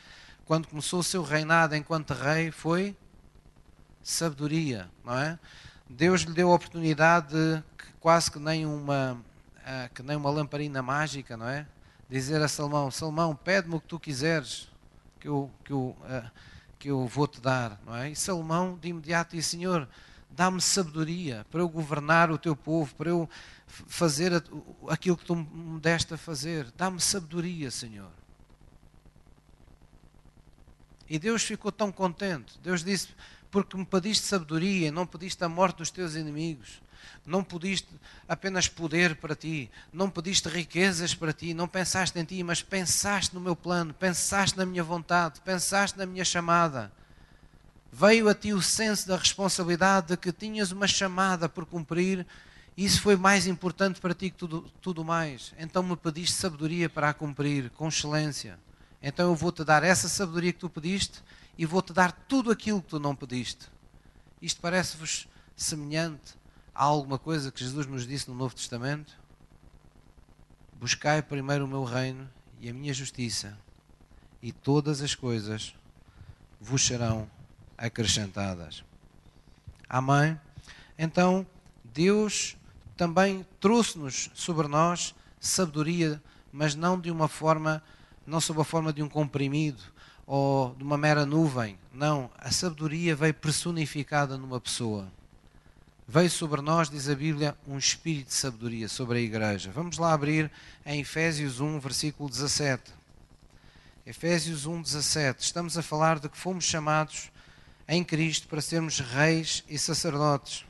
quando 0.47 0.66
começou 0.66 1.01
o 1.01 1.05
seu 1.05 1.23
reinado 1.23 1.77
enquanto 1.77 2.14
rei 2.14 2.51
foi 2.51 2.97
sabedoria, 4.03 4.91
não 5.05 5.17
é? 5.17 5.39
Deus 5.89 6.23
lhe 6.23 6.33
deu 6.33 6.51
a 6.51 6.55
oportunidade 6.55 7.29
de, 7.35 7.63
quase 8.01 8.31
que 8.31 8.39
nem 8.39 8.65
uma 8.65 9.21
uh, 9.61 9.95
que 9.95 10.03
nem 10.03 10.17
uma 10.17 10.31
lamparina 10.31 10.83
mágica, 10.83 11.37
não 11.37 11.49
é? 11.49 11.67
Dizer 12.09 12.43
a 12.43 12.49
Salomão, 12.49 12.91
Salomão, 12.91 13.37
pede-me 13.37 13.77
o 13.77 13.81
que 13.81 13.87
tu 13.87 14.01
quiseres, 14.01 14.69
que 15.19 15.29
eu, 15.29 15.51
que 15.65 15.73
eu, 15.73 15.97
uh, 16.01 16.31
que 16.79 16.89
eu 16.89 17.07
vou 17.07 17.27
te 17.27 17.41
dar, 17.41 17.81
não 17.87 17.95
é? 17.95 18.11
E 18.11 18.17
Salomão 18.17 18.77
de 18.81 18.89
imediato 18.89 19.37
disse, 19.37 19.51
Senhor, 19.51 19.89
dá-me 20.31 20.61
sabedoria 20.61 21.47
para 21.51 21.61
eu 21.61 21.69
governar 21.69 22.31
o 22.31 22.39
teu 22.39 22.57
povo, 22.57 22.95
para 22.95 23.11
eu 23.11 23.29
fazer 23.67 24.33
aquilo 24.89 25.17
que 25.17 25.25
tu 25.25 25.37
me 25.37 25.79
deste 25.81 26.15
a 26.15 26.17
fazer. 26.17 26.71
Dá-me 26.77 27.01
sabedoria, 27.01 27.71
Senhor. 27.71 28.11
E 31.09 31.19
Deus 31.19 31.43
ficou 31.43 31.71
tão 31.71 31.91
contente. 31.91 32.59
Deus 32.61 32.85
disse: 32.85 33.09
porque 33.51 33.77
me 33.77 33.85
pediste 33.85 34.27
sabedoria, 34.27 34.93
não 34.93 35.07
pediste 35.07 35.43
a 35.45 35.49
morte 35.49 35.79
dos 35.79 35.91
teus 35.91 36.15
inimigos, 36.15 36.81
não 37.27 37.43
pediste 37.43 37.89
apenas 38.29 38.69
poder 38.69 39.17
para 39.17 39.35
ti, 39.35 39.71
não 39.93 40.09
pediste 40.09 40.49
riquezas 40.49 41.15
para 41.15 41.33
ti, 41.33 41.53
não 41.53 41.67
pensaste 41.67 42.19
em 42.19 42.25
ti, 42.25 42.43
mas 42.43 42.63
pensaste 42.63 43.35
no 43.35 43.41
meu 43.41 43.57
plano, 43.57 43.93
pensaste 43.93 44.57
na 44.57 44.65
minha 44.65 44.85
vontade, 44.85 45.41
pensaste 45.41 45.99
na 45.99 46.07
minha 46.07 46.25
chamada. 46.25 46.93
Veio 47.93 48.29
a 48.29 48.35
ti 48.35 48.53
o 48.53 48.63
senso 48.63 49.09
da 49.09 49.17
responsabilidade 49.17 50.09
de 50.09 50.17
que 50.17 50.33
tinhas 50.33 50.71
uma 50.71 50.87
chamada 50.87 51.49
por 51.49 51.67
cumprir, 51.67 52.25
e 52.77 52.85
isso 52.85 53.03
foi 53.03 53.17
mais 53.17 53.49
importante 53.49 54.01
para 54.01 54.15
ti 54.15 54.31
que 54.31 54.37
tudo, 54.37 54.63
tudo 54.81 55.05
mais. 55.05 55.53
Então 55.59 55.83
me 55.83 55.97
pediste 55.97 56.37
sabedoria 56.37 56.89
para 56.89 57.09
a 57.09 57.15
cumprir, 57.15 57.69
com 57.71 57.89
excelência. 57.89 58.59
Então 59.03 59.29
eu 59.29 59.35
vou-te 59.35 59.65
dar 59.65 59.83
essa 59.83 60.09
sabedoria 60.09 60.53
que 60.53 60.61
tu 60.61 60.71
pediste 60.71 61.21
e 61.61 61.66
vou-te 61.66 61.92
dar 61.92 62.11
tudo 62.11 62.51
aquilo 62.51 62.81
que 62.81 62.88
tu 62.88 62.99
não 62.99 63.14
pediste. 63.14 63.66
Isto 64.40 64.62
parece-vos 64.62 65.29
semelhante 65.55 66.33
a 66.75 66.85
alguma 66.85 67.18
coisa 67.18 67.53
que 67.53 67.62
Jesus 67.62 67.87
nos 67.87 68.07
disse 68.07 68.31
no 68.31 68.35
Novo 68.35 68.55
Testamento? 68.55 69.12
Buscai 70.73 71.20
primeiro 71.20 71.66
o 71.66 71.68
meu 71.68 71.85
reino 71.85 72.27
e 72.62 72.70
a 72.70 72.73
minha 72.73 72.94
justiça, 72.94 73.59
e 74.40 74.53
todas 74.53 75.03
as 75.03 75.14
coisas 75.14 75.75
vos 76.59 76.83
serão 76.83 77.31
acrescentadas. 77.77 78.83
Amém? 79.87 80.40
Então, 80.99 81.46
Deus 81.85 82.57
também 82.96 83.46
trouxe-nos 83.61 84.31
sobre 84.33 84.66
nós 84.66 85.14
sabedoria, 85.38 86.23
mas 86.51 86.75
não 86.75 86.99
de 86.99 87.11
uma 87.11 87.29
forma, 87.29 87.83
não 88.27 88.40
sob 88.40 88.62
a 88.62 88.64
forma 88.64 88.94
de 88.94 89.03
um 89.03 89.11
comprimido, 89.11 89.83
ou 90.33 90.77
de 90.77 90.85
uma 90.85 90.97
mera 90.97 91.27
nuvem. 91.27 91.77
Não, 91.93 92.31
a 92.38 92.53
sabedoria 92.53 93.16
veio 93.16 93.35
personificada 93.35 94.38
numa 94.38 94.61
pessoa. 94.61 95.11
veio 96.07 96.31
sobre 96.31 96.61
nós, 96.61 96.88
diz 96.88 97.09
a 97.09 97.16
Bíblia, 97.16 97.57
um 97.66 97.77
espírito 97.77 98.29
de 98.29 98.35
sabedoria 98.35 98.88
sobre 98.88 99.19
a 99.19 99.21
igreja. 99.21 99.73
Vamos 99.75 99.99
lá 99.99 100.12
abrir 100.12 100.49
em 100.87 101.01
Efésios 101.01 101.59
1, 101.59 101.81
versículo 101.81 102.31
17. 102.31 102.93
Efésios 104.07 104.66
1, 104.66 104.83
17. 104.83 105.43
Estamos 105.43 105.77
a 105.77 105.83
falar 105.83 106.21
de 106.21 106.29
que 106.29 106.38
fomos 106.38 106.64
chamados 106.64 107.29
em 107.88 108.05
Cristo 108.05 108.47
para 108.47 108.61
sermos 108.61 109.01
reis 109.01 109.64
e 109.69 109.77
sacerdotes. 109.77 110.64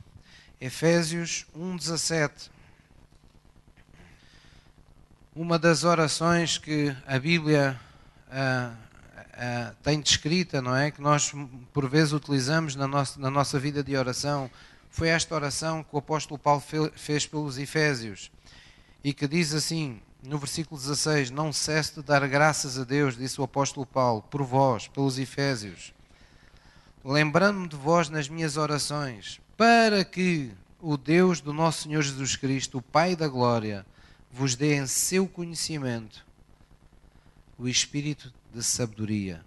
Efésios 0.59 1.45
1, 1.53 1.75
17. 1.75 2.49
Uma 5.35 5.59
das 5.59 5.83
orações 5.83 6.57
que 6.57 6.95
a 7.05 7.19
Bíblia 7.19 7.79
ah, 8.31 8.73
ah, 9.33 9.73
tem 9.81 9.99
descrita, 9.99 10.61
não 10.61 10.75
é? 10.75 10.91
Que 10.91 11.01
nós 11.01 11.31
por 11.73 11.89
vezes 11.89 12.13
utilizamos 12.13 12.75
na 12.75 12.87
nossa, 12.87 13.19
na 13.19 13.29
nossa 13.29 13.59
vida 13.59 13.83
de 13.83 13.95
oração 13.95 14.49
foi 14.91 15.07
esta 15.07 15.33
oração 15.33 15.83
que 15.83 15.95
o 15.95 15.99
apóstolo 15.99 16.37
Paulo 16.37 16.61
fez 16.95 17.25
pelos 17.25 17.57
Efésios 17.57 18.29
e 19.01 19.13
que 19.13 19.25
diz 19.25 19.53
assim, 19.53 20.01
no 20.21 20.37
versículo 20.37 20.79
16: 20.79 21.31
Não 21.31 21.53
cesse 21.53 21.95
de 21.95 22.03
dar 22.03 22.27
graças 22.27 22.77
a 22.77 22.83
Deus, 22.83 23.17
disse 23.17 23.39
o 23.39 23.43
apóstolo 23.43 23.85
Paulo, 23.85 24.21
por 24.21 24.43
vós, 24.43 24.89
pelos 24.89 25.17
Efésios, 25.17 25.93
lembrando-me 27.03 27.69
de 27.69 27.75
vós 27.77 28.09
nas 28.09 28.27
minhas 28.27 28.57
orações, 28.57 29.39
para 29.55 30.03
que 30.03 30.51
o 30.79 30.97
Deus 30.97 31.39
do 31.39 31.53
nosso 31.53 31.83
Senhor 31.83 32.01
Jesus 32.01 32.35
Cristo, 32.35 32.79
o 32.79 32.81
Pai 32.81 33.15
da 33.15 33.29
Glória, 33.29 33.85
vos 34.29 34.55
dê 34.55 34.75
em 34.75 34.87
seu 34.87 35.25
conhecimento 35.25 36.25
o 37.57 37.67
espírito 37.67 38.33
de 38.53 38.63
sabedoria 38.63 39.43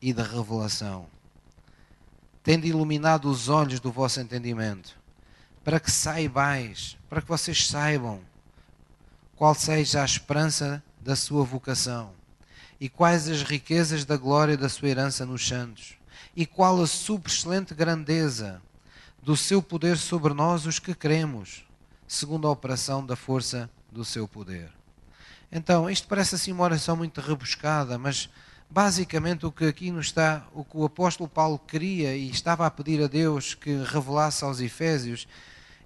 e 0.00 0.12
de 0.12 0.22
revelação 0.22 1.08
tendo 2.46 2.64
iluminado 2.64 3.28
os 3.28 3.48
olhos 3.48 3.80
do 3.80 3.90
vosso 3.90 4.20
entendimento, 4.20 4.96
para 5.64 5.80
que 5.80 5.90
saibais, 5.90 6.96
para 7.08 7.20
que 7.20 7.26
vocês 7.26 7.66
saibam 7.66 8.20
qual 9.34 9.52
seja 9.52 10.00
a 10.00 10.04
esperança 10.04 10.80
da 11.00 11.16
sua 11.16 11.42
vocação 11.42 12.12
e 12.80 12.88
quais 12.88 13.28
as 13.28 13.42
riquezas 13.42 14.04
da 14.04 14.16
glória 14.16 14.56
da 14.56 14.68
sua 14.68 14.88
herança 14.88 15.26
nos 15.26 15.44
santos 15.44 15.94
e 16.36 16.46
qual 16.46 16.80
a 16.80 16.86
subexcelente 16.86 17.74
grandeza 17.74 18.62
do 19.20 19.36
seu 19.36 19.60
poder 19.60 19.98
sobre 19.98 20.32
nós 20.32 20.66
os 20.66 20.78
que 20.78 20.94
cremos, 20.94 21.64
segundo 22.06 22.46
a 22.46 22.52
operação 22.52 23.04
da 23.04 23.16
força 23.16 23.68
do 23.90 24.04
seu 24.04 24.28
poder. 24.28 24.70
Então, 25.50 25.90
isto 25.90 26.06
parece 26.06 26.36
assim 26.36 26.52
uma 26.52 26.62
oração 26.62 26.94
muito 26.94 27.20
rebuscada, 27.20 27.98
mas 27.98 28.30
Basicamente, 28.68 29.46
o 29.46 29.52
que 29.52 29.64
aqui 29.64 29.90
nos 29.90 30.06
está, 30.06 30.46
o 30.52 30.64
que 30.64 30.76
o 30.76 30.84
apóstolo 30.84 31.28
Paulo 31.28 31.58
queria 31.58 32.16
e 32.16 32.28
estava 32.28 32.66
a 32.66 32.70
pedir 32.70 33.02
a 33.02 33.06
Deus 33.06 33.54
que 33.54 33.74
revelasse 33.84 34.44
aos 34.44 34.60
Efésios, 34.60 35.26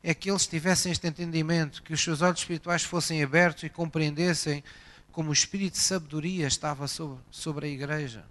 é 0.03 0.15
que 0.15 0.31
eles 0.31 0.47
tivessem 0.47 0.91
este 0.91 1.07
entendimento, 1.07 1.83
que 1.83 1.93
os 1.93 2.03
seus 2.03 2.23
olhos 2.23 2.41
espirituais 2.41 2.83
fossem 2.83 3.23
abertos 3.23 3.65
e 3.65 3.69
compreendessem 3.69 4.65
como 5.13 5.31
o 5.31 5.33
espírito 5.33 5.75
de 5.75 5.81
sabedoria 5.81 6.47
estava 6.47 6.89
sobre, 6.89 7.19
sobre 7.31 7.67
a 7.67 7.69
igreja, 7.69 8.25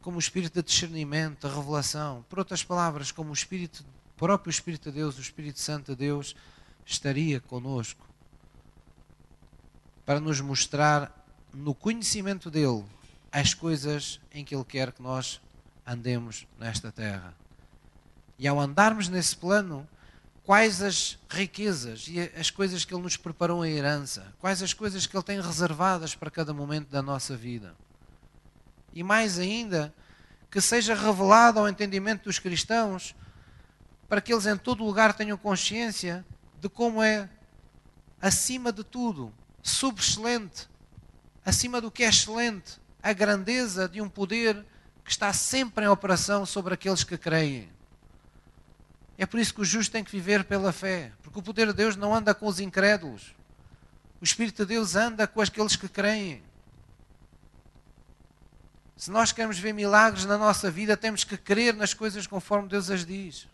como 0.00 0.16
o 0.16 0.20
espírito 0.20 0.54
de 0.54 0.62
discernimento, 0.62 1.46
de 1.46 1.54
revelação. 1.54 2.24
Por 2.28 2.38
outras 2.38 2.64
palavras, 2.64 3.12
como 3.12 3.30
o 3.30 3.34
espírito, 3.34 3.84
o 4.16 4.18
próprio 4.18 4.50
Espírito 4.50 4.90
de 4.90 4.96
Deus, 4.96 5.18
o 5.18 5.20
Espírito 5.20 5.60
Santo 5.60 5.92
de 5.92 5.98
Deus, 5.98 6.34
estaria 6.86 7.38
conosco 7.40 8.08
para 10.06 10.20
nos 10.20 10.40
mostrar 10.40 11.14
no 11.52 11.74
conhecimento 11.74 12.50
dele 12.50 12.84
as 13.30 13.54
coisas 13.54 14.20
em 14.32 14.44
que 14.44 14.54
Ele 14.54 14.64
quer 14.64 14.92
que 14.92 15.02
nós 15.02 15.40
andemos 15.86 16.46
nesta 16.58 16.92
terra. 16.92 17.34
E 18.38 18.46
ao 18.46 18.58
andarmos 18.60 19.08
nesse 19.08 19.36
plano, 19.36 19.88
quais 20.44 20.80
as 20.82 21.18
riquezas 21.28 22.06
e 22.08 22.20
as 22.38 22.50
coisas 22.50 22.84
que 22.84 22.94
Ele 22.94 23.02
nos 23.02 23.16
preparou 23.16 23.64
em 23.64 23.76
herança, 23.76 24.34
quais 24.38 24.62
as 24.62 24.72
coisas 24.72 25.06
que 25.06 25.16
Ele 25.16 25.24
tem 25.24 25.40
reservadas 25.40 26.14
para 26.14 26.30
cada 26.30 26.54
momento 26.54 26.88
da 26.88 27.02
nossa 27.02 27.36
vida. 27.36 27.74
E 28.94 29.02
mais 29.02 29.38
ainda, 29.38 29.92
que 30.50 30.60
seja 30.60 30.94
revelado 30.94 31.58
ao 31.58 31.68
entendimento 31.68 32.24
dos 32.24 32.38
cristãos, 32.38 33.14
para 34.08 34.20
que 34.20 34.32
eles 34.32 34.46
em 34.46 34.56
todo 34.56 34.82
lugar 34.82 35.12
tenham 35.12 35.36
consciência 35.36 36.24
de 36.60 36.68
como 36.68 37.02
é, 37.02 37.28
acima 38.20 38.72
de 38.72 38.82
tudo, 38.82 39.32
subexcelente, 39.62 40.66
acima 41.44 41.80
do 41.80 41.90
que 41.90 42.02
é 42.02 42.08
excelente, 42.08 42.80
a 43.02 43.12
grandeza 43.12 43.88
de 43.88 44.00
um 44.00 44.08
poder 44.08 44.64
que 45.04 45.10
está 45.10 45.32
sempre 45.32 45.84
em 45.84 45.88
operação 45.88 46.44
sobre 46.44 46.74
aqueles 46.74 47.04
que 47.04 47.16
creem. 47.16 47.70
É 49.16 49.26
por 49.26 49.40
isso 49.40 49.54
que 49.54 49.62
o 49.62 49.64
justo 49.64 49.90
tem 49.90 50.04
que 50.04 50.12
viver 50.12 50.44
pela 50.44 50.72
fé, 50.72 51.12
porque 51.22 51.38
o 51.38 51.42
poder 51.42 51.68
de 51.68 51.72
Deus 51.72 51.96
não 51.96 52.14
anda 52.14 52.34
com 52.34 52.46
os 52.46 52.60
incrédulos. 52.60 53.34
O 54.20 54.24
Espírito 54.24 54.64
de 54.64 54.74
Deus 54.74 54.94
anda 54.94 55.26
com 55.26 55.40
aqueles 55.40 55.76
que 55.76 55.88
creem. 55.88 56.42
Se 58.96 59.10
nós 59.10 59.32
queremos 59.32 59.58
ver 59.58 59.72
milagres 59.72 60.24
na 60.24 60.36
nossa 60.36 60.70
vida, 60.70 60.96
temos 60.96 61.24
que 61.24 61.36
crer 61.36 61.72
nas 61.74 61.94
coisas 61.94 62.26
conforme 62.26 62.68
Deus 62.68 62.90
as 62.90 63.04
diz. 63.04 63.48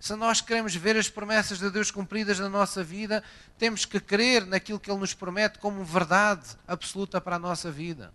Se 0.00 0.14
nós 0.16 0.40
queremos 0.40 0.74
ver 0.74 0.96
as 0.96 1.08
promessas 1.08 1.58
de 1.58 1.70
Deus 1.70 1.90
cumpridas 1.90 2.38
na 2.38 2.48
nossa 2.48 2.84
vida, 2.84 3.22
temos 3.56 3.84
que 3.84 3.98
crer 3.98 4.44
naquilo 4.44 4.78
que 4.78 4.90
Ele 4.90 5.00
nos 5.00 5.14
promete 5.14 5.58
como 5.58 5.82
verdade 5.84 6.44
absoluta 6.68 7.20
para 7.20 7.36
a 7.36 7.38
nossa 7.38 7.70
vida. 7.70 8.12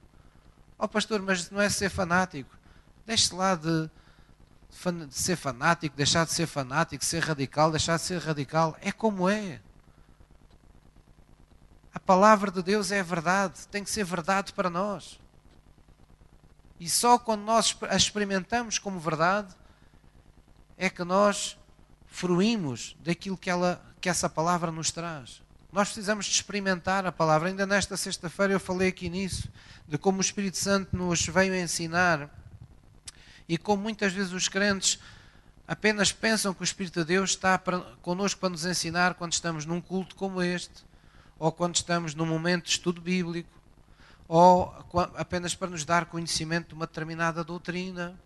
Ó 0.79 0.85
oh, 0.85 0.87
pastor, 0.87 1.21
mas 1.21 1.51
não 1.51 1.61
é 1.61 1.67
ser 1.69 1.89
fanático. 1.89 2.57
Deixe-se 3.05 3.35
lá 3.35 3.53
de, 3.53 3.89
de 5.07 5.13
ser 5.13 5.35
fanático, 5.35 5.93
deixar 5.93 6.25
de 6.25 6.31
ser 6.31 6.47
fanático, 6.47 7.03
ser 7.03 7.21
radical, 7.21 7.69
deixar 7.69 7.97
de 7.97 8.03
ser 8.03 8.19
radical. 8.19 8.77
É 8.79 8.89
como 8.89 9.27
é. 9.27 9.59
A 11.93 11.99
palavra 11.99 12.49
de 12.49 12.63
Deus 12.63 12.91
é 12.91 13.03
verdade, 13.03 13.67
tem 13.67 13.83
que 13.83 13.89
ser 13.89 14.05
verdade 14.05 14.53
para 14.53 14.69
nós. 14.69 15.19
E 16.79 16.89
só 16.89 17.19
quando 17.19 17.41
nós 17.41 17.75
a 17.89 17.97
experimentamos 17.97 18.79
como 18.79 18.99
verdade 18.99 19.53
é 20.77 20.89
que 20.89 21.03
nós 21.03 21.57
fruímos 22.07 22.95
daquilo 23.01 23.37
que, 23.37 23.49
ela, 23.49 23.83
que 23.99 24.07
essa 24.07 24.29
palavra 24.29 24.71
nos 24.71 24.91
traz. 24.91 25.41
Nós 25.71 25.89
precisamos 25.89 26.25
de 26.25 26.31
experimentar 26.31 27.05
a 27.05 27.11
palavra. 27.11 27.47
Ainda 27.47 27.63
nesta 27.63 27.95
sexta-feira 27.95 28.53
eu 28.53 28.59
falei 28.59 28.87
aqui 28.87 29.07
nisso, 29.07 29.47
de 29.87 29.99
como 29.99 30.17
o 30.17 30.21
Espírito 30.21 30.57
Santo 30.57 30.97
nos 30.97 31.27
veio 31.27 31.55
ensinar 31.55 32.27
e 33.47 33.55
como 33.55 33.83
muitas 33.83 34.11
vezes 34.11 34.33
os 34.33 34.47
crentes 34.47 34.99
apenas 35.67 36.11
pensam 36.11 36.55
que 36.55 36.61
o 36.61 36.63
Espírito 36.63 37.01
de 37.01 37.05
Deus 37.05 37.31
está 37.31 37.55
para, 37.59 37.81
connosco 38.01 38.39
para 38.39 38.49
nos 38.49 38.65
ensinar 38.65 39.13
quando 39.13 39.33
estamos 39.33 39.63
num 39.63 39.79
culto 39.79 40.15
como 40.15 40.41
este, 40.41 40.83
ou 41.37 41.51
quando 41.51 41.75
estamos 41.75 42.15
num 42.15 42.25
momento 42.25 42.63
de 42.65 42.71
estudo 42.71 42.99
bíblico, 42.99 43.49
ou 44.27 44.73
apenas 45.15 45.53
para 45.53 45.69
nos 45.69 45.85
dar 45.85 46.05
conhecimento 46.07 46.69
de 46.69 46.73
uma 46.73 46.87
determinada 46.87 47.43
doutrina. 47.43 48.19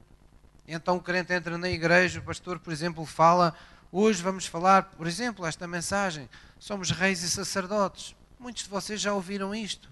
Então 0.65 0.95
o 0.95 1.01
crente 1.01 1.33
entra 1.33 1.57
na 1.57 1.69
igreja, 1.69 2.21
o 2.21 2.23
pastor, 2.23 2.57
por 2.59 2.71
exemplo, 2.71 3.05
fala 3.05 3.53
Hoje 3.95 4.23
vamos 4.23 4.47
falar, 4.47 4.85
por 4.97 5.05
exemplo, 5.05 5.45
esta 5.45 5.67
mensagem: 5.67 6.27
somos 6.57 6.89
reis 6.89 7.21
e 7.21 7.29
sacerdotes. 7.29 8.15
Muitos 8.39 8.63
de 8.63 8.69
vocês 8.69 8.99
já 8.99 9.13
ouviram 9.13 9.53
isto. 9.53 9.87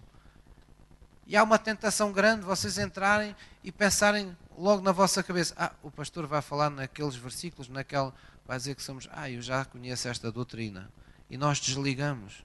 E 1.28 1.38
há 1.38 1.44
uma 1.44 1.60
tentação 1.60 2.12
grande 2.12 2.44
vocês 2.44 2.80
entrarem 2.80 3.36
e 3.64 3.72
pensarem 3.72 4.36
logo 4.58 4.82
na 4.82 4.92
vossa 4.92 5.22
cabeça: 5.22 5.54
ah, 5.56 5.72
o 5.84 5.92
pastor 5.92 6.26
vai 6.26 6.42
falar 6.42 6.72
naqueles 6.72 7.16
versículos, 7.16 7.70
naquela. 7.70 8.12
vai 8.48 8.58
dizer 8.58 8.74
que 8.74 8.82
somos. 8.82 9.08
Ah, 9.12 9.30
eu 9.30 9.40
já 9.40 9.64
conheço 9.66 10.08
esta 10.08 10.32
doutrina. 10.32 10.92
E 11.30 11.38
nós 11.38 11.60
desligamos. 11.60 12.44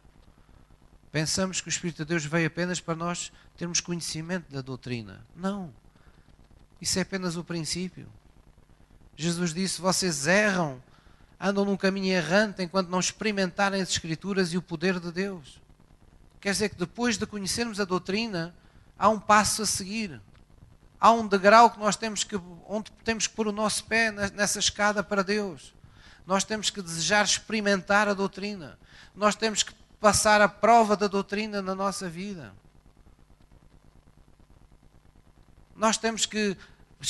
Pensamos 1.10 1.62
que 1.62 1.68
o 1.68 1.70
Espírito 1.70 2.04
de 2.04 2.10
Deus 2.10 2.26
veio 2.26 2.48
apenas 2.48 2.80
para 2.80 2.94
nós 2.94 3.32
termos 3.56 3.80
conhecimento 3.80 4.52
da 4.52 4.60
doutrina. 4.60 5.24
Não. 5.34 5.72
Isso 6.82 6.98
é 6.98 7.02
apenas 7.02 7.34
o 7.34 7.42
princípio. 7.42 8.06
Jesus 9.16 9.54
disse: 9.54 9.80
vocês 9.80 10.26
erram 10.26 10.82
andam 11.40 11.64
num 11.64 11.76
caminho 11.76 12.14
errante 12.14 12.62
enquanto 12.62 12.88
não 12.88 13.00
experimentarem 13.00 13.80
as 13.80 13.90
Escrituras 13.90 14.52
e 14.52 14.58
o 14.58 14.62
poder 14.62 14.98
de 14.98 15.12
Deus. 15.12 15.60
Quer 16.40 16.52
dizer 16.52 16.68
que 16.70 16.76
depois 16.76 17.18
de 17.18 17.26
conhecermos 17.26 17.80
a 17.80 17.84
doutrina, 17.84 18.54
há 18.98 19.08
um 19.08 19.18
passo 19.18 19.62
a 19.62 19.66
seguir. 19.66 20.20
Há 20.98 21.10
um 21.12 21.26
degrau 21.26 21.70
que 21.70 21.78
nós 21.78 21.96
temos 21.96 22.24
que, 22.24 22.40
onde 22.66 22.90
temos 23.04 23.26
que 23.26 23.34
pôr 23.34 23.48
o 23.48 23.52
nosso 23.52 23.84
pé 23.84 24.10
nessa 24.10 24.58
escada 24.58 25.02
para 25.02 25.22
Deus. 25.22 25.74
Nós 26.26 26.42
temos 26.42 26.70
que 26.70 26.82
desejar 26.82 27.24
experimentar 27.24 28.08
a 28.08 28.14
doutrina. 28.14 28.78
Nós 29.14 29.36
temos 29.36 29.62
que 29.62 29.74
passar 30.00 30.40
a 30.40 30.48
prova 30.48 30.96
da 30.96 31.06
doutrina 31.06 31.60
na 31.60 31.74
nossa 31.74 32.08
vida. 32.08 32.52
Nós 35.74 35.98
temos 35.98 36.24
que 36.24 36.56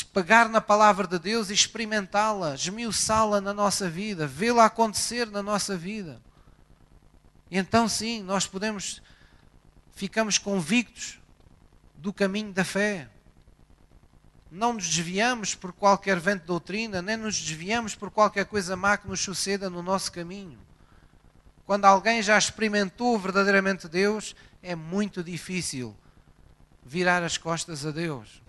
pegar 0.05 0.49
na 0.49 0.61
palavra 0.61 1.07
de 1.07 1.19
Deus 1.19 1.49
e 1.49 1.55
experimentá-la, 1.55 2.55
esmiuçá-la 2.55 3.41
na 3.41 3.55
nossa 3.55 3.89
vida, 3.89 4.27
vê-la 4.27 4.67
acontecer 4.67 5.31
na 5.31 5.43
nossa 5.43 5.77
vida. 5.77 6.21
E 7.51 7.57
então 7.57 7.89
sim, 7.89 8.23
nós 8.23 8.47
podemos, 8.47 9.01
ficamos 9.95 10.39
convictos 10.39 11.19
do 11.97 12.13
caminho 12.13 12.53
da 12.53 12.65
fé. 12.65 13.09
não 14.51 14.75
nos 14.75 14.87
desviamos 14.87 15.55
por 15.55 15.73
qualquer 15.73 16.19
vento 16.19 16.43
de 16.43 16.47
doutrina, 16.47 17.03
nem 17.03 17.17
nos 17.17 17.39
desviamos 17.39 17.95
por 17.95 18.11
qualquer 18.11 18.47
coisa 18.47 18.77
má 18.77 18.97
que 18.97 19.09
nos 19.09 19.21
suceda 19.21 19.69
no 19.69 19.83
nosso 19.83 20.11
caminho. 20.13 20.59
Quando 21.65 21.85
alguém 21.85 22.23
já 22.23 22.39
experimentou 22.39 23.19
verdadeiramente 23.19 23.89
Deus, 23.89 24.37
é 24.63 24.75
muito 24.75 25.23
difícil 25.23 25.97
virar 26.85 27.23
as 27.23 27.37
costas 27.37 27.85
a 27.85 27.91
Deus. 27.91 28.46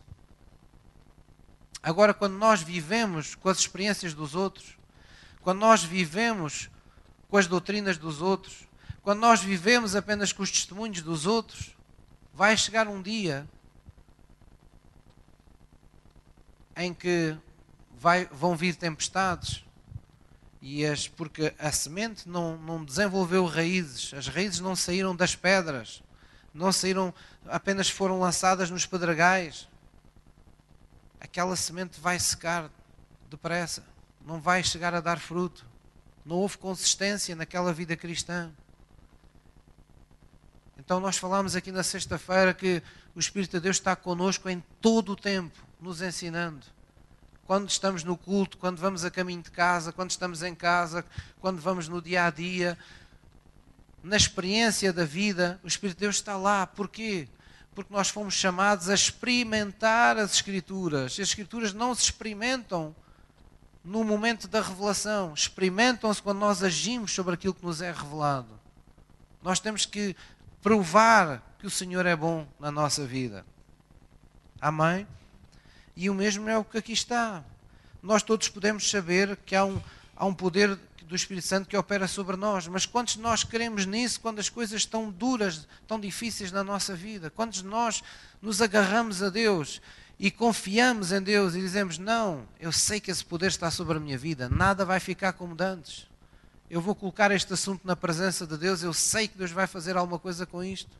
Agora, 1.87 2.13
quando 2.13 2.33
nós 2.33 2.61
vivemos 2.61 3.33
com 3.33 3.47
as 3.47 3.59
experiências 3.59 4.13
dos 4.13 4.35
outros, 4.35 4.77
quando 5.39 5.59
nós 5.59 5.85
vivemos 5.85 6.69
com 7.29 7.37
as 7.37 7.47
doutrinas 7.47 7.97
dos 7.97 8.21
outros, 8.21 8.67
quando 9.01 9.19
nós 9.19 9.41
vivemos 9.41 9.95
apenas 9.95 10.33
com 10.33 10.43
os 10.43 10.51
testemunhos 10.51 11.01
dos 11.01 11.25
outros, 11.25 11.77
vai 12.33 12.57
chegar 12.57 12.89
um 12.89 13.01
dia 13.01 13.47
em 16.75 16.93
que 16.93 17.37
vai, 17.97 18.25
vão 18.25 18.53
vir 18.53 18.75
tempestades 18.75 19.63
e 20.61 20.85
as, 20.85 21.07
porque 21.07 21.53
a 21.57 21.71
semente 21.71 22.27
não, 22.27 22.57
não 22.57 22.83
desenvolveu 22.83 23.45
raízes, 23.45 24.13
as 24.13 24.27
raízes 24.27 24.59
não 24.59 24.75
saíram 24.75 25.15
das 25.15 25.37
pedras, 25.37 26.03
não 26.53 26.69
saíram, 26.73 27.13
apenas 27.45 27.89
foram 27.89 28.19
lançadas 28.19 28.69
nos 28.69 28.85
pedregais. 28.85 29.69
Aquela 31.19 31.55
semente 31.55 31.99
vai 31.99 32.19
secar 32.19 32.69
depressa, 33.29 33.83
não 34.25 34.39
vai 34.39 34.63
chegar 34.63 34.93
a 34.93 35.01
dar 35.01 35.19
fruto. 35.19 35.65
Não 36.25 36.35
houve 36.37 36.57
consistência 36.57 37.35
naquela 37.35 37.71
vida 37.71 37.95
cristã. 37.95 38.51
Então 40.77 40.99
nós 40.99 41.17
falamos 41.17 41.55
aqui 41.55 41.71
na 41.71 41.83
sexta-feira 41.83 42.53
que 42.53 42.83
o 43.15 43.19
Espírito 43.19 43.51
de 43.51 43.61
Deus 43.61 43.77
está 43.77 43.95
conosco 43.95 44.49
em 44.49 44.63
todo 44.81 45.13
o 45.13 45.15
tempo, 45.15 45.57
nos 45.79 46.01
ensinando 46.01 46.65
quando 47.47 47.69
estamos 47.69 48.03
no 48.03 48.17
culto, 48.17 48.57
quando 48.57 48.77
vamos 48.77 49.05
a 49.05 49.09
caminho 49.09 49.41
de 49.41 49.49
casa, 49.49 49.93
quando 49.93 50.11
estamos 50.11 50.43
em 50.43 50.53
casa, 50.53 51.05
quando 51.39 51.61
vamos 51.61 51.87
no 51.87 52.01
dia 52.01 52.25
a 52.25 52.29
dia, 52.29 52.77
na 54.03 54.17
experiência 54.17 54.91
da 54.91 55.05
vida, 55.05 55.57
o 55.63 55.67
Espírito 55.67 55.95
de 55.95 56.01
Deus 56.01 56.17
está 56.17 56.35
lá. 56.35 56.67
Porquê? 56.67 57.29
Porque 57.77 57.93
nós 57.93 58.09
fomos 58.09 58.33
chamados 58.33 58.89
a 58.89 58.95
experimentar 58.95 60.17
as 60.17 60.33
Escrituras. 60.33 61.11
As 61.11 61.19
Escrituras 61.19 61.73
não 61.73 61.93
se 61.93 62.05
experimentam 62.05 62.95
no 63.83 64.03
momento 64.03 64.47
da 64.47 64.63
revelação, 64.63 65.31
experimentam-se 65.35 66.19
quando 66.19 66.39
nós 66.39 66.63
agimos 66.63 67.11
sobre 67.11 67.35
aquilo 67.35 67.53
que 67.53 67.63
nos 67.63 67.79
é 67.79 67.91
revelado. 67.91 68.59
Nós 69.43 69.59
temos 69.59 69.85
que 69.85 70.15
provar 70.59 71.55
que 71.59 71.67
o 71.67 71.69
Senhor 71.69 72.03
é 72.07 72.15
bom 72.15 72.47
na 72.59 72.71
nossa 72.71 73.05
vida. 73.05 73.45
Amém? 74.59 75.07
E 75.95 76.09
o 76.09 76.15
mesmo 76.15 76.49
é 76.49 76.57
o 76.57 76.65
que 76.65 76.79
aqui 76.79 76.93
está. 76.93 77.43
Nós 78.01 78.23
todos 78.23 78.49
podemos 78.49 78.89
saber 78.89 79.37
que 79.45 79.55
há 79.55 79.63
um, 79.63 79.79
há 80.15 80.25
um 80.25 80.33
poder 80.33 80.79
do 81.07 81.15
Espírito 81.15 81.47
Santo 81.47 81.69
que 81.69 81.77
opera 81.77 82.07
sobre 82.07 82.35
nós, 82.35 82.67
mas 82.67 82.85
quantos 82.85 83.15
de 83.15 83.21
nós 83.21 83.43
queremos 83.43 83.85
nisso 83.85 84.19
quando 84.19 84.39
as 84.39 84.49
coisas 84.49 84.81
estão 84.81 85.09
duras, 85.09 85.65
tão 85.87 85.97
difíceis 85.97 86.51
na 86.51 86.63
nossa 86.63 86.93
vida? 86.95 87.29
Quantos 87.29 87.61
de 87.63 87.67
nós 87.67 88.03
nos 88.41 88.61
agarramos 88.61 89.23
a 89.23 89.29
Deus 89.29 89.81
e 90.19 90.29
confiamos 90.29 91.13
em 91.13 91.21
Deus 91.21 91.55
e 91.55 91.61
dizemos: 91.61 91.97
Não, 91.97 92.45
eu 92.59 92.73
sei 92.73 92.99
que 92.99 93.09
esse 93.09 93.23
poder 93.23 93.47
está 93.47 93.71
sobre 93.71 93.97
a 93.97 93.99
minha 94.01 94.17
vida, 94.17 94.49
nada 94.49 94.83
vai 94.83 94.99
ficar 94.99 95.31
como 95.33 95.55
antes. 95.61 96.07
Eu 96.69 96.81
vou 96.81 96.93
colocar 96.93 97.31
este 97.31 97.53
assunto 97.53 97.87
na 97.87 97.95
presença 97.95 98.45
de 98.45 98.57
Deus, 98.57 98.83
eu 98.83 98.93
sei 98.93 99.29
que 99.29 99.37
Deus 99.37 99.51
vai 99.51 99.65
fazer 99.65 99.95
alguma 99.95 100.19
coisa 100.19 100.45
com 100.45 100.61
isto, 100.61 100.91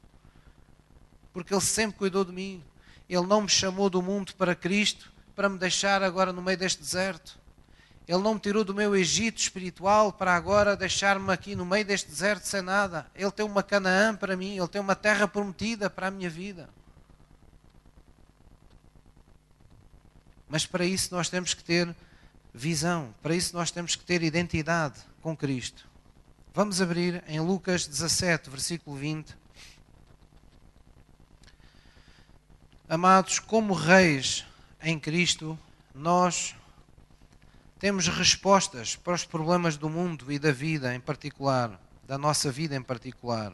porque 1.34 1.54
Ele 1.54 1.62
sempre 1.62 1.98
cuidou 1.98 2.24
de 2.24 2.32
mim. 2.32 2.64
Ele 3.10 3.26
não 3.28 3.42
me 3.42 3.50
chamou 3.50 3.90
do 3.90 4.02
mundo 4.02 4.34
para 4.36 4.56
Cristo 4.56 5.12
para 5.36 5.50
me 5.50 5.58
deixar 5.58 6.02
agora 6.02 6.34
no 6.34 6.42
meio 6.42 6.58
deste 6.58 6.82
deserto. 6.82 7.38
Ele 8.08 8.24
não 8.24 8.36
me 8.36 8.40
tirou 8.40 8.64
do 8.64 8.74
meu 8.74 8.96
Egito 8.96 9.38
espiritual 9.38 10.14
para 10.14 10.34
agora 10.34 10.78
deixar-me 10.78 11.30
aqui 11.34 11.56
no 11.56 11.66
meio 11.66 11.84
deste 11.84 12.08
deserto 12.08 12.48
sem 12.48 12.62
nada. 12.62 13.06
Ele 13.14 13.32
tem 13.32 13.46
uma 13.46 13.62
Canaã 13.62 14.16
para 14.16 14.38
mim, 14.38 14.58
ele 14.58 14.68
tem 14.70 14.80
uma 14.80 14.96
terra 14.96 15.28
prometida 15.28 15.90
para 15.90 16.08
a 16.08 16.12
minha 16.12 16.30
vida. 16.30 16.70
Mas 20.48 20.66
para 20.66 20.86
isso 20.86 21.14
nós 21.14 21.28
temos 21.28 21.54
que 21.54 21.62
ter 21.62 21.94
visão, 22.54 23.14
para 23.22 23.36
isso 23.36 23.54
nós 23.54 23.72
temos 23.72 23.98
que 23.98 24.06
ter 24.06 24.24
identidade 24.24 25.02
com 25.22 25.36
Cristo. 25.36 25.86
Vamos 26.54 26.82
abrir 26.82 27.22
em 27.28 27.42
Lucas 27.42 27.86
17, 27.86 28.50
versículo 28.50 28.96
20. 28.96 29.36
Amados, 32.88 33.38
como 33.38 33.74
reis 33.74 34.46
em 34.82 34.98
Cristo, 34.98 35.60
nós 35.94 36.56
temos 37.80 38.08
respostas 38.08 38.96
para 38.96 39.14
os 39.14 39.24
problemas 39.24 39.78
do 39.78 39.90
mundo 39.90 40.32
e 40.32 40.40
da 40.40 40.52
vida 40.52 40.96
em 40.96 41.00
particular, 41.00 41.80
da 42.08 42.18
nossa 42.18 42.52
vida 42.52 42.76
em 42.76 42.82
particular. 42.82 43.54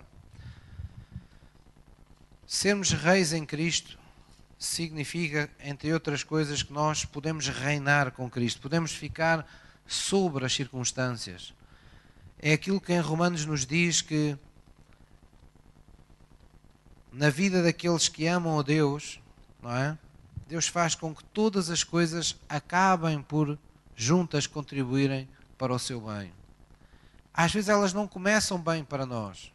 Sermos 2.48 2.92
reis 2.92 3.34
em 3.34 3.46
Cristo 3.46 3.98
significa, 4.58 5.50
entre 5.60 5.92
outras 5.92 6.24
coisas, 6.24 6.64
que 6.64 6.72
nós 6.72 7.04
podemos 7.04 7.48
reinar 7.48 8.12
com 8.12 8.30
Cristo, 8.30 8.62
podemos 8.62 8.94
ficar 8.94 9.46
sobre 9.86 10.46
as 10.46 10.54
circunstâncias. 10.54 11.54
É 12.40 12.54
aquilo 12.54 12.80
que 12.80 12.94
em 12.94 13.00
Romanos 13.00 13.46
nos 13.46 13.66
diz 13.66 14.02
que 14.02 14.38
na 17.12 17.30
vida 17.30 17.62
daqueles 17.62 18.08
que 18.08 18.26
amam 18.26 18.58
a 18.58 18.64
Deus, 18.64 19.20
não 19.62 19.76
é? 19.76 19.98
Deus 20.48 20.68
faz 20.68 20.96
com 20.96 21.14
que 21.14 21.24
todas 21.26 21.70
as 21.70 21.84
coisas 21.84 22.36
acabem 22.48 23.22
por 23.22 23.58
juntas 23.96 24.48
contribuírem 24.48 25.28
para 25.58 25.74
o 25.74 25.80
seu 25.80 26.02
bem. 26.02 26.34
Às 27.34 27.54
vezes 27.54 27.70
elas 27.70 27.94
não 27.94 28.08
começam 28.08 28.60
bem 28.60 28.84
para 28.84 29.06
nós. 29.06 29.52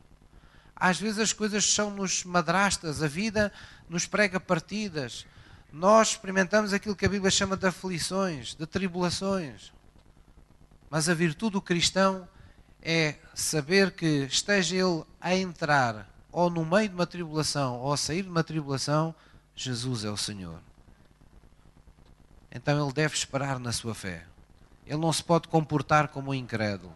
Às 0.75 0.99
vezes 1.01 1.19
as 1.19 1.33
coisas 1.33 1.65
são-nos 1.65 2.25
madrastas, 2.25 3.03
a 3.03 3.09
vida 3.09 3.53
nos 3.89 4.07
prega 4.07 4.39
partidas. 4.39 5.27
Nós 5.73 6.11
experimentamos 6.11 6.73
aquilo 6.73 6.97
que 6.97 7.07
a 7.07 7.09
Bíblia 7.09 7.31
chama 7.31 7.57
de 7.57 7.67
aflições, 7.67 8.55
de 8.55 8.67
tribulações. 8.67 9.73
Mas 10.89 11.09
a 11.09 11.15
virtude 11.15 11.53
do 11.53 11.63
cristão 11.63 12.29
é 12.81 13.17
saber 13.35 13.91
que 13.91 14.25
esteja 14.25 14.77
ele 14.77 15.05
a 15.21 15.35
entrar 15.35 16.09
ou 16.31 16.49
no 16.49 16.65
meio 16.65 16.89
de 16.89 16.95
uma 16.95 17.07
tribulação 17.07 17.81
ou 17.81 17.93
a 17.93 17.97
sair 17.97 18.23
de 18.23 18.29
uma 18.29 18.45
tribulação, 18.45 19.15
Jesus 19.55 20.05
é 20.05 20.11
o 20.11 20.17
Senhor. 20.17 20.61
Então 22.51 22.83
ele 22.83 22.93
deve 22.93 23.15
esperar 23.15 23.59
na 23.59 23.73
sua 23.73 23.95
fé. 23.95 24.25
Ele 24.87 24.99
não 24.99 25.13
se 25.13 25.23
pode 25.23 25.49
comportar 25.49 26.09
como 26.09 26.31
um 26.31 26.35
incrédulo. 26.35 26.95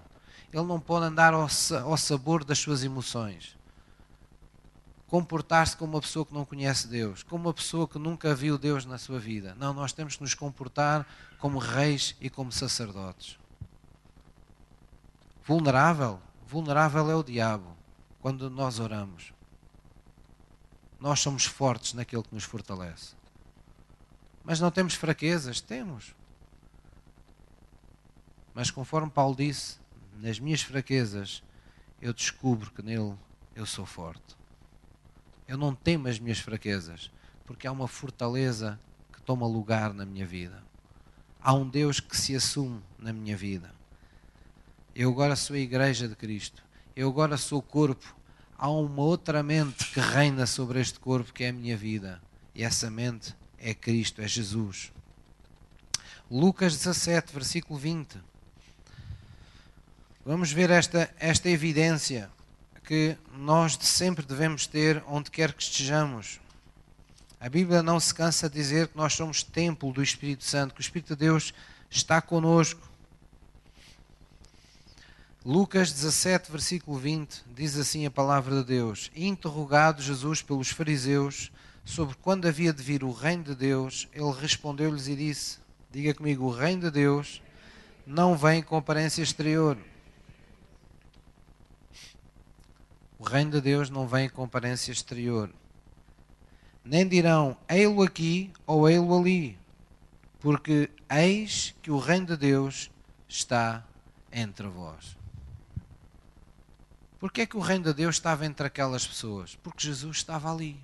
Ele 0.53 0.65
não 0.65 0.81
pode 0.81 1.07
andar 1.07 1.35
ao, 1.35 1.43
ao 1.43 1.97
sabor 1.97 2.45
das 2.45 2.59
suas 2.59 2.83
emoções. 2.85 3.57
Comportar-se 5.07 5.77
como 5.77 5.95
uma 5.95 6.01
pessoa 6.01 6.25
que 6.25 6.33
não 6.33 6.45
conhece 6.45 6.89
Deus, 6.89 7.23
como 7.23 7.49
uma 7.49 7.55
pessoa 7.55 7.87
que 7.87 7.99
nunca 7.99 8.35
viu 8.35 8.57
Deus 8.57 8.87
na 8.87 8.97
sua 8.97 9.19
vida. 9.19 9.55
Não, 9.59 9.75
nós 9.75 9.93
temos 9.93 10.17
que 10.17 10.23
nos 10.23 10.35
comportar 10.35 11.07
como 11.39 11.59
reis 11.59 12.17
e 12.21 12.31
como 12.31 12.51
sacerdotes. 12.51 13.39
Vulnerável? 15.45 16.19
Vulnerável 16.47 17.11
é 17.11 17.15
o 17.15 17.23
diabo 17.23 17.77
quando 18.21 18.49
nós 18.49 18.79
oramos 18.79 19.33
nós 21.03 21.19
somos 21.19 21.45
fortes 21.45 21.95
naquilo 21.95 22.23
que 22.23 22.33
nos 22.33 22.45
fortalece. 22.45 23.17
Mas 24.45 24.61
não 24.61 24.71
temos 24.71 24.95
fraquezas? 24.95 25.61
Temos. 25.61 26.15
Mas 28.55 28.71
conforme 28.71 29.11
Paulo 29.11 29.37
disse, 29.37 29.79
nas 30.21 30.39
minhas 30.39 30.63
fraquezas 30.63 31.43
eu 32.01 32.13
descubro 32.13 32.71
que 32.71 32.83
nele 32.83 33.15
eu 33.55 33.65
sou 33.65 33.87
forte. 33.87 34.37
Eu 35.47 35.57
não 35.57 35.75
temo 35.75 36.09
as 36.09 36.19
minhas 36.19 36.39
fraquezas, 36.39 37.11
porque 37.45 37.67
há 37.67 37.73
uma 37.73 37.89
fortaleza 37.89 38.79
que 39.13 39.21
toma 39.23 39.47
lugar 39.47 39.93
na 39.93 40.05
minha 40.05 40.27
vida. 40.27 40.63
Há 41.41 41.55
um 41.55 41.69
Deus 41.69 42.01
que 42.01 42.17
se 42.17 42.35
assume 42.35 42.83
na 42.99 43.13
minha 43.13 43.37
vida. 43.37 43.75
Eu 44.95 45.11
agora 45.11 45.37
sou 45.37 45.57
a 45.57 45.59
igreja 45.59 46.09
de 46.09 46.15
Cristo. 46.15 46.63
Eu 46.95 47.09
agora 47.09 47.37
sou 47.37 47.59
o 47.59 47.63
corpo 47.63 48.15
há 48.63 48.71
uma 48.71 49.03
outra 49.03 49.43
mente 49.43 49.91
que 49.93 49.99
reina 49.99 50.47
sobre 50.47 50.81
este 50.81 51.01
corpo 51.01 51.33
que 51.33 51.43
é 51.43 51.49
a 51.49 51.53
minha 51.53 51.77
vida. 51.77 52.23
E 52.55 52.63
essa 52.63 52.89
mente 52.89 53.35
é 53.63 53.73
Cristo, 53.73 54.21
é 54.21 54.27
Jesus. 54.27 54.93
Lucas 56.31 56.77
17, 56.77 57.33
versículo 57.33 57.79
20. 57.79 58.19
Vamos 60.27 60.51
ver 60.53 60.71
esta, 60.71 61.13
esta 61.19 61.49
evidência 61.49 62.31
que 62.85 63.17
nós 63.37 63.79
sempre 63.81 64.27
devemos 64.27 64.67
ter 64.67 65.03
onde 65.07 65.31
quer 65.31 65.53
que 65.53 65.63
estejamos. 65.63 66.41
A 67.41 67.49
Bíblia 67.49 67.83
não 67.83 67.99
se 68.01 68.13
cansa 68.13 68.49
de 68.49 68.55
dizer 68.55 68.89
que 68.89 68.97
nós 68.97 69.15
somos 69.15 69.43
templo 69.43 69.93
do 69.93 70.03
Espírito 70.03 70.45
Santo, 70.45 70.75
que 70.75 70.81
o 70.81 70.83
Espírito 70.83 71.15
de 71.15 71.21
Deus 71.21 71.55
está 71.91 72.21
conosco. 72.21 72.91
Lucas 75.45 75.93
17, 75.93 76.51
versículo 76.51 76.99
20, 76.99 77.45
diz 77.55 77.77
assim 77.77 78.07
a 78.07 78.11
palavra 78.11 78.57
de 78.57 78.65
Deus: 78.65 79.11
Interrogado 79.15 80.03
Jesus 80.03 80.41
pelos 80.41 80.69
fariseus 80.69 81.51
sobre 81.85 82.15
quando 82.17 82.47
havia 82.47 82.73
de 82.73 82.83
vir 82.83 83.05
o 83.05 83.13
reino 83.13 83.45
de 83.45 83.55
Deus, 83.55 84.09
ele 84.13 84.33
respondeu-lhes 84.33 85.09
e 85.09 85.17
disse: 85.17 85.59
Diga 85.91 86.15
comigo, 86.15 86.45
o 86.45 86.51
reino 86.51 86.83
de 86.83 86.91
Deus 86.91 87.43
não 88.07 88.37
vem 88.37 88.63
com 88.63 88.77
aparência 88.77 89.23
exterior. 89.23 89.77
O 93.19 93.25
reino 93.25 93.53
de 93.53 93.61
Deus 93.61 93.89
não 93.89 94.07
vem 94.07 94.29
com 94.29 94.43
aparência 94.43 94.91
exterior. 94.91 95.51
Nem 96.85 97.07
dirão, 97.07 97.57
ei-lo 97.69 98.03
aqui 98.03 98.53
ou 98.67 98.89
ei-lo 98.89 99.17
ali, 99.17 99.57
porque 100.41 100.91
eis 101.09 101.75
que 101.81 101.91
o 101.93 101.99
reino 101.99 102.27
de 102.27 102.37
Deus 102.37 102.91
está 103.29 103.85
entre 104.33 104.67
vós. 104.67 105.17
Porquê 107.21 107.43
é 107.43 107.47
que 107.47 107.57
o 107.57 107.61
reino 107.61 107.85
de 107.85 107.95
Deus 107.95 108.17
estava 108.17 108.45
entre 108.45 108.67
aquelas 108.67 109.07
pessoas? 109.07 109.55
Porque 109.63 109.87
Jesus 109.87 110.17
estava 110.17 110.53
ali. 110.53 110.83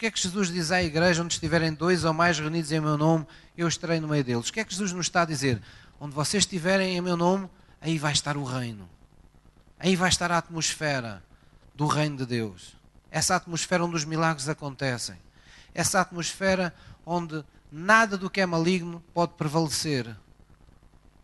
Porquê 0.00 0.06
é 0.06 0.10
que 0.10 0.22
Jesus 0.22 0.50
diz 0.50 0.72
à 0.72 0.82
igreja, 0.82 1.22
onde 1.22 1.34
estiverem 1.34 1.74
dois 1.74 2.06
ou 2.06 2.14
mais 2.14 2.38
reunidos 2.38 2.72
em 2.72 2.80
meu 2.80 2.96
nome, 2.96 3.26
eu 3.54 3.68
estarei 3.68 4.00
no 4.00 4.08
meio 4.08 4.24
deles? 4.24 4.48
O 4.48 4.52
que 4.54 4.58
é 4.58 4.64
que 4.64 4.72
Jesus 4.72 4.92
nos 4.94 5.04
está 5.04 5.20
a 5.20 5.24
dizer? 5.26 5.60
Onde 6.00 6.14
vocês 6.14 6.42
estiverem 6.42 6.96
em 6.96 7.02
meu 7.02 7.18
nome, 7.18 7.50
aí 7.82 7.98
vai 7.98 8.10
estar 8.10 8.34
o 8.38 8.42
reino. 8.42 8.88
Aí 9.78 9.94
vai 9.96 10.08
estar 10.08 10.32
a 10.32 10.38
atmosfera 10.38 11.22
do 11.74 11.86
reino 11.86 12.16
de 12.16 12.24
Deus. 12.24 12.74
Essa 13.10 13.36
atmosfera 13.36 13.84
onde 13.84 13.94
os 13.94 14.06
milagres 14.06 14.48
acontecem. 14.48 15.16
Essa 15.74 16.00
atmosfera 16.00 16.74
onde 17.04 17.44
nada 17.70 18.16
do 18.16 18.30
que 18.30 18.40
é 18.40 18.46
maligno 18.46 19.04
pode 19.12 19.34
prevalecer. 19.34 20.16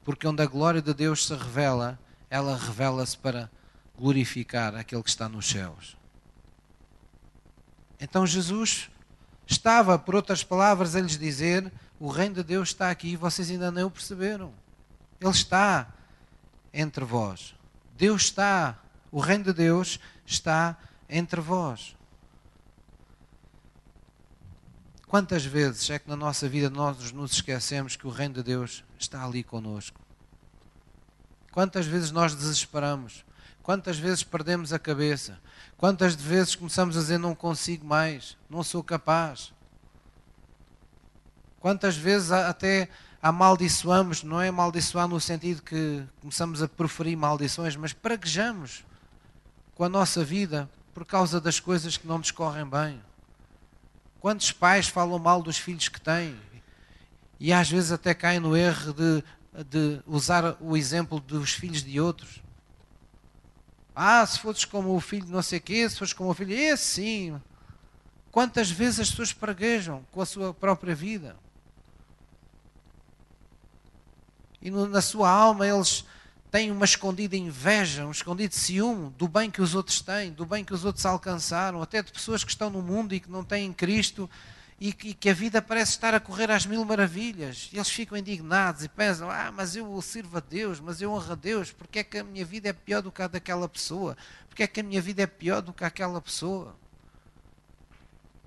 Porque 0.05 0.29
onde 0.29 0.43
a 0.43 0.47
glória 0.47 0.83
de 0.83 0.93
Deus 0.93 1.27
se 1.27 1.35
revela, 1.35 1.99
ela 2.29 2.55
revela-se 2.55 3.17
para 3.17 3.51
glorificar 3.99 4.75
aquele 4.75 5.03
que 5.03 5.09
está 5.09 5.31
nos 5.31 5.49
céus. 5.49 5.96
Então 8.01 8.27
Jesus 8.27 8.91
estava, 9.47 9.99
por 9.99 10.15
outras 10.15 10.43
palavras, 10.43 10.95
a 10.95 11.01
lhes 11.01 11.19
dizer: 11.19 11.73
o 11.99 12.09
reino 12.09 12.37
de 12.37 12.43
Deus 12.43 12.69
está 12.69 12.91
aqui 12.91 13.09
e 13.09 13.17
vocês 13.17 13.51
ainda 13.51 13.71
nem 13.71 13.85
o 13.85 13.91
perceberam. 13.91 14.53
Ele 15.21 15.31
está 15.31 15.89
entre 16.73 17.05
vós. 17.05 17.55
Deus 17.97 18.23
está, 18.23 18.79
o 19.11 19.21
reino 19.21 19.45
de 19.45 19.53
Deus 19.53 19.99
está 20.27 20.77
entre 21.09 21.41
vós. 21.41 21.97
Quantas 25.07 25.45
vezes 25.45 25.89
é 25.89 25.99
que 25.99 26.09
na 26.09 26.17
nossa 26.17 26.49
vida 26.49 26.69
nós 26.69 27.13
nos 27.13 27.33
esquecemos 27.33 27.97
que 27.97 28.07
o 28.07 28.11
reino 28.11 28.35
de 28.35 28.43
Deus 28.43 28.85
está 28.99 29.25
ali 29.25 29.43
conosco? 29.43 29.99
Quantas 31.53 31.87
vezes 31.87 32.11
nós 32.11 32.35
desesperamos? 32.35 33.25
Quantas 33.67 33.99
vezes 33.99 34.23
perdemos 34.23 34.73
a 34.73 34.79
cabeça? 34.79 35.41
Quantas 35.77 36.15
vezes 36.15 36.55
começamos 36.55 36.97
a 36.97 37.01
dizer 37.01 37.19
não 37.19 37.35
consigo 37.35 37.85
mais, 37.85 38.37
não 38.49 38.63
sou 38.63 38.81
capaz? 38.81 39.53
Quantas 41.59 41.97
vezes 41.97 42.31
até 42.31 42.89
amaldiçoamos, 43.21 44.23
não 44.23 44.41
é 44.41 44.47
amaldiçoar 44.51 45.09
no 45.09 45.21
sentido 45.21 45.63
que 45.63 46.05
começamos 46.21 46.63
a 46.63 46.69
proferir 46.69 47.17
maldições, 47.17 47.75
mas 47.75 47.93
praguejamos 47.93 48.85
com 49.75 49.83
a 49.83 49.89
nossa 49.89 50.23
vida 50.23 50.71
por 50.95 51.05
causa 51.05 51.41
das 51.41 51.59
coisas 51.59 51.97
que 51.97 52.07
não 52.07 52.19
nos 52.19 52.31
correm 52.31 52.71
bem. 52.71 53.03
Quantos 54.21 54.53
pais 54.53 54.87
falam 54.87 55.19
mal 55.19 55.43
dos 55.43 55.59
filhos 55.59 55.89
que 55.89 56.01
têm 56.01 56.37
e 57.41 57.53
às 57.53 57.69
vezes 57.69 57.91
até 57.91 58.15
caem 58.15 58.39
no 58.39 58.57
erro 58.57 58.93
de, 58.93 59.25
de 59.65 60.01
usar 60.07 60.57
o 60.61 60.77
exemplo 60.77 61.19
dos 61.19 61.51
filhos 61.51 61.83
de 61.83 62.01
outros? 62.01 62.46
Ah, 63.99 64.27
se 64.27 64.39
fosses 64.39 64.67
como 64.67 64.95
o 64.95 65.01
filho 65.01 65.25
de 65.25 65.33
não 65.33 65.41
sei 65.41 65.59
quê, 65.59 65.89
se 65.89 65.97
fosses 65.97 66.13
como 66.13 66.29
o 66.29 66.35
filho. 66.35 66.53
Esse 66.53 66.85
sim. 66.85 67.41
Quantas 68.31 68.71
vezes 68.71 69.01
as 69.01 69.09
pessoas 69.09 69.33
praguejam 69.33 70.05
com 70.13 70.21
a 70.21 70.27
sua 70.27 70.53
própria 70.53 70.95
vida? 70.95 71.35
E 74.61 74.71
no, 74.71 74.87
na 74.87 75.01
sua 75.01 75.31
alma 75.31 75.67
eles 75.67 76.05
têm 76.51 76.71
uma 76.71 76.85
escondida 76.85 77.35
inveja, 77.37 78.05
um 78.05 78.11
escondido 78.11 78.55
ciúme 78.55 79.11
do 79.17 79.27
bem 79.27 79.51
que 79.51 79.63
os 79.63 79.75
outros 79.75 80.03
têm, 80.03 80.31
do 80.31 80.45
bem 80.45 80.63
que 80.63 80.75
os 80.75 80.85
outros 80.85 81.07
alcançaram, 81.07 81.81
até 81.81 82.03
de 82.03 82.13
pessoas 82.13 82.45
que 82.45 82.51
estão 82.51 82.69
no 82.69 82.83
mundo 82.83 83.15
e 83.15 83.21
que 83.21 83.31
não 83.31 83.43
têm 83.43 83.73
Cristo 83.73 84.29
e 84.79 84.93
que, 84.93 85.15
que, 85.15 85.31
a 85.31 85.35
vida 85.35 85.63
parece 85.63 85.93
estar 85.93 86.15
a 86.15 86.21
correr 86.21 86.51
às 86.51 86.67
mil 86.67 86.85
maravilhas. 86.85 87.71
Eles 87.73 87.89
ficam 87.89 88.17
indignados 88.17 88.85
e 88.85 88.89
pensam: 88.89 89.31
ah, 89.31 89.51
mas 89.51 89.75
eu 89.75 90.01
sirvo 90.03 90.37
a 90.37 90.41
Deus, 90.41 90.81
mas 90.81 91.01
eu 91.01 91.11
honro 91.13 91.33
a 91.33 91.35
Deus, 91.35 91.73
porque 91.73 92.01
é 92.01 92.05
que 92.05 92.19
a 92.19 92.25
minha 92.25 92.45
vida 92.45 92.69
é 92.69 92.73
pior 92.73 93.01
do 93.01 93.11
que 93.11 93.23
a 93.23 93.27
daquela 93.27 93.69
pessoa? 93.69 94.17
Porque 94.49 94.63
é 94.63 94.67
que 94.67 94.81
a 94.81 94.83
minha 94.83 95.01
vida 95.01 95.23
é 95.23 95.27
pior 95.27 95.63
do 95.63 95.73
que 95.73 95.85
aquela 95.85 96.21
pessoa? 96.21 96.77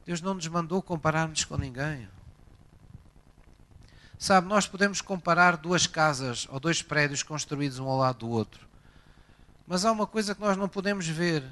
Deus 0.06 0.22
não 0.22 0.34
nos 0.36 0.48
mandou 0.48 0.82
comparar-nos 0.82 1.46
com 1.46 1.58
ninguém. 1.58 2.08
Sabe, 4.18 4.48
nós 4.48 4.68
podemos 4.68 5.02
comparar 5.02 5.56
duas 5.56 5.88
casas 5.88 6.48
ou 6.52 6.60
dois 6.60 6.82
prédios 6.82 7.24
construídos 7.24 7.80
um 7.80 7.88
ao 7.88 7.98
lado 7.98 8.20
do 8.20 8.30
outro. 8.30 8.68
Mas 9.66 9.86
há 9.86 9.92
uma 9.92 10.06
coisa 10.06 10.36
que 10.36 10.42
nós 10.42 10.58
não 10.58 10.68
podemos 10.68 11.08
ver: 11.08 11.44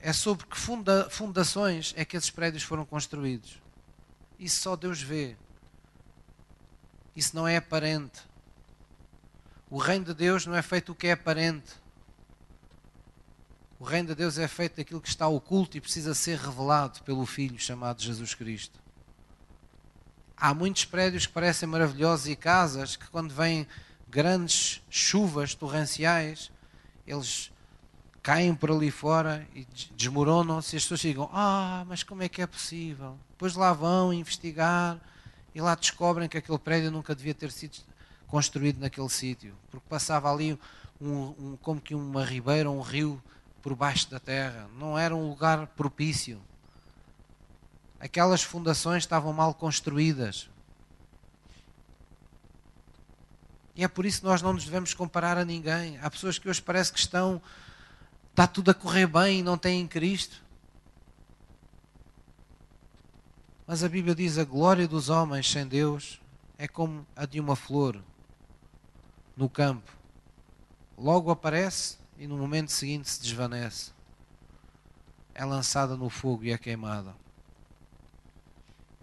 é 0.00 0.12
sobre 0.12 0.46
que 0.46 0.56
funda 0.56 1.08
fundações 1.10 1.92
é 1.96 2.04
que 2.04 2.16
esses 2.16 2.30
prédios 2.30 2.62
foram 2.62 2.84
construídos. 2.84 3.60
Isso 4.42 4.62
só 4.62 4.74
Deus 4.74 5.00
vê. 5.00 5.36
Isso 7.14 7.36
não 7.36 7.46
é 7.46 7.58
aparente. 7.58 8.20
O 9.70 9.78
reino 9.78 10.06
de 10.06 10.14
Deus 10.14 10.44
não 10.46 10.56
é 10.56 10.60
feito 10.60 10.90
o 10.90 10.96
que 10.96 11.06
é 11.06 11.12
aparente. 11.12 11.74
O 13.78 13.84
reino 13.84 14.08
de 14.08 14.16
Deus 14.16 14.38
é 14.38 14.48
feito 14.48 14.78
daquilo 14.78 15.00
que 15.00 15.08
está 15.08 15.28
oculto 15.28 15.76
e 15.76 15.80
precisa 15.80 16.12
ser 16.12 16.38
revelado 16.38 17.04
pelo 17.04 17.24
Filho 17.24 17.56
chamado 17.56 18.02
Jesus 18.02 18.34
Cristo. 18.34 18.80
Há 20.36 20.52
muitos 20.52 20.86
prédios 20.86 21.24
que 21.24 21.32
parecem 21.32 21.68
maravilhosos 21.68 22.26
e 22.26 22.34
casas 22.34 22.96
que, 22.96 23.08
quando 23.10 23.32
vêm 23.32 23.64
grandes 24.08 24.82
chuvas 24.90 25.54
torrenciais, 25.54 26.50
eles 27.06 27.51
caem 28.22 28.54
por 28.54 28.70
ali 28.70 28.90
fora 28.90 29.46
e 29.54 29.66
desmoronam-se 29.96 30.76
as 30.76 30.82
pessoas 30.82 31.00
ficam: 31.00 31.28
Ah, 31.32 31.84
mas 31.88 32.02
como 32.02 32.22
é 32.22 32.28
que 32.28 32.42
é 32.42 32.46
possível? 32.46 33.18
Depois 33.30 33.54
lá 33.54 33.72
vão 33.72 34.12
investigar 34.12 34.98
e 35.54 35.60
lá 35.60 35.74
descobrem 35.74 36.28
que 36.28 36.38
aquele 36.38 36.58
prédio 36.58 36.90
nunca 36.90 37.14
devia 37.14 37.34
ter 37.34 37.50
sido 37.50 37.78
construído 38.26 38.78
naquele 38.78 39.08
sítio, 39.10 39.54
porque 39.70 39.86
passava 39.88 40.32
ali 40.32 40.58
um, 41.00 41.34
um, 41.38 41.58
como 41.60 41.80
que 41.80 41.94
uma 41.94 42.24
ribeira, 42.24 42.70
um 42.70 42.80
rio 42.80 43.22
por 43.60 43.74
baixo 43.74 44.10
da 44.10 44.18
terra. 44.18 44.68
Não 44.78 44.98
era 44.98 45.14
um 45.14 45.28
lugar 45.28 45.66
propício. 45.68 46.40
Aquelas 48.00 48.42
fundações 48.42 49.02
estavam 49.02 49.32
mal 49.32 49.54
construídas. 49.54 50.48
E 53.74 53.84
é 53.84 53.88
por 53.88 54.04
isso 54.04 54.20
que 54.20 54.26
nós 54.26 54.42
não 54.42 54.52
nos 54.52 54.64
devemos 54.64 54.92
comparar 54.92 55.38
a 55.38 55.44
ninguém. 55.44 55.98
Há 56.00 56.10
pessoas 56.10 56.38
que 56.38 56.48
hoje 56.48 56.60
parece 56.60 56.92
que 56.92 56.98
estão, 56.98 57.40
está 58.32 58.46
tudo 58.46 58.70
a 58.70 58.74
correr 58.74 59.06
bem 59.06 59.40
e 59.40 59.42
não 59.42 59.56
têm 59.56 59.86
Cristo. 59.86 60.42
Mas 63.66 63.84
a 63.84 63.88
Bíblia 63.88 64.14
diz: 64.14 64.38
a 64.38 64.44
glória 64.44 64.88
dos 64.88 65.08
homens 65.08 65.50
sem 65.50 65.66
Deus 65.66 66.20
é 66.58 66.66
como 66.66 67.06
a 67.14 67.26
de 67.26 67.38
uma 67.38 67.54
flor 67.54 68.02
no 69.36 69.48
campo. 69.48 69.92
Logo 70.96 71.30
aparece 71.30 71.98
e 72.18 72.26
no 72.26 72.36
momento 72.36 72.72
seguinte 72.72 73.08
se 73.08 73.22
desvanece. 73.22 73.92
É 75.34 75.44
lançada 75.44 75.96
no 75.96 76.08
fogo 76.08 76.44
e 76.44 76.52
é 76.52 76.58
queimada. 76.58 77.14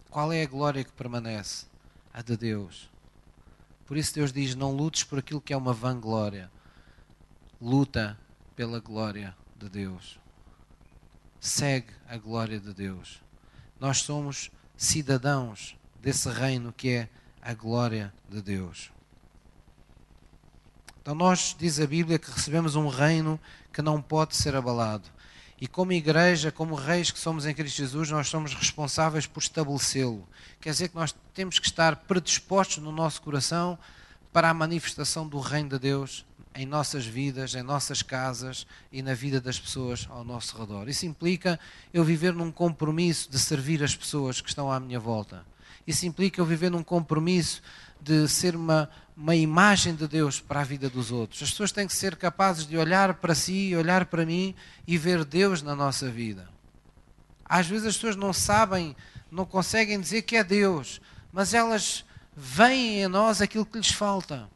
Qual 0.09 0.33
é 0.33 0.41
a 0.41 0.47
glória 0.47 0.83
que 0.83 0.91
permanece? 0.91 1.67
A 2.11 2.21
de 2.23 2.35
Deus. 2.35 2.89
Por 3.85 3.95
isso 3.95 4.15
Deus 4.15 4.33
diz: 4.33 4.55
não 4.55 4.75
lutes 4.75 5.03
por 5.03 5.19
aquilo 5.19 5.41
que 5.41 5.53
é 5.53 5.57
uma 5.57 5.73
vanglória. 5.73 6.51
Luta 7.61 8.17
pela 8.59 8.81
glória 8.81 9.33
de 9.55 9.69
Deus. 9.69 10.19
Segue 11.39 11.93
a 12.09 12.17
glória 12.17 12.59
de 12.59 12.73
Deus. 12.73 13.21
Nós 13.79 13.99
somos 13.99 14.51
cidadãos 14.75 15.77
desse 16.01 16.27
reino 16.27 16.73
que 16.73 16.89
é 16.89 17.09
a 17.41 17.53
glória 17.53 18.13
de 18.27 18.41
Deus. 18.41 18.91
Então, 21.01 21.15
nós, 21.15 21.55
diz 21.57 21.79
a 21.79 21.87
Bíblia, 21.87 22.19
que 22.19 22.29
recebemos 22.29 22.75
um 22.75 22.89
reino 22.89 23.39
que 23.71 23.81
não 23.81 24.01
pode 24.01 24.35
ser 24.35 24.53
abalado. 24.57 25.07
E 25.61 25.65
como 25.65 25.93
igreja, 25.93 26.51
como 26.51 26.75
reis 26.75 27.11
que 27.11 27.19
somos 27.19 27.45
em 27.45 27.53
Cristo 27.53 27.77
Jesus, 27.77 28.11
nós 28.11 28.27
somos 28.27 28.53
responsáveis 28.53 29.25
por 29.25 29.41
estabelecê-lo. 29.41 30.27
Quer 30.59 30.71
dizer 30.71 30.89
que 30.89 30.95
nós 30.95 31.15
temos 31.33 31.59
que 31.59 31.65
estar 31.65 31.95
predispostos 31.95 32.83
no 32.83 32.91
nosso 32.91 33.21
coração 33.21 33.79
para 34.33 34.49
a 34.49 34.53
manifestação 34.53 35.25
do 35.25 35.39
reino 35.39 35.69
de 35.69 35.79
Deus 35.79 36.25
em 36.55 36.65
nossas 36.65 37.05
vidas, 37.05 37.53
em 37.55 37.61
nossas 37.61 38.01
casas 38.01 38.65
e 38.91 39.01
na 39.01 39.13
vida 39.13 39.39
das 39.39 39.59
pessoas 39.59 40.07
ao 40.09 40.23
nosso 40.23 40.57
redor. 40.57 40.89
Isso 40.89 41.05
implica 41.05 41.59
eu 41.93 42.03
viver 42.03 42.33
num 42.33 42.51
compromisso 42.51 43.29
de 43.29 43.39
servir 43.39 43.83
as 43.83 43.95
pessoas 43.95 44.41
que 44.41 44.49
estão 44.49 44.71
à 44.71 44.79
minha 44.79 44.99
volta. 44.99 45.45
Isso 45.85 46.05
implica 46.05 46.41
eu 46.41 46.45
viver 46.45 46.69
num 46.69 46.83
compromisso 46.83 47.61
de 48.01 48.27
ser 48.27 48.55
uma, 48.55 48.89
uma 49.15 49.35
imagem 49.35 49.95
de 49.95 50.07
Deus 50.07 50.39
para 50.39 50.61
a 50.61 50.63
vida 50.63 50.89
dos 50.89 51.11
outros. 51.11 51.41
As 51.41 51.51
pessoas 51.51 51.71
têm 51.71 51.87
que 51.87 51.95
ser 51.95 52.15
capazes 52.15 52.65
de 52.65 52.77
olhar 52.77 53.15
para 53.15 53.35
si, 53.35 53.75
olhar 53.75 54.05
para 54.05 54.25
mim 54.25 54.55
e 54.87 54.97
ver 54.97 55.25
Deus 55.25 55.61
na 55.61 55.75
nossa 55.75 56.09
vida. 56.09 56.47
Às 57.45 57.67
vezes 57.67 57.87
as 57.87 57.95
pessoas 57.95 58.15
não 58.15 58.31
sabem, 58.31 58.95
não 59.31 59.45
conseguem 59.45 59.99
dizer 59.99 60.21
que 60.21 60.35
é 60.35 60.43
Deus, 60.43 61.01
mas 61.31 61.53
elas 61.53 62.05
veem 62.35 63.01
em 63.01 63.07
nós 63.07 63.41
aquilo 63.41 63.65
que 63.65 63.77
lhes 63.77 63.89
falta. 63.89 64.47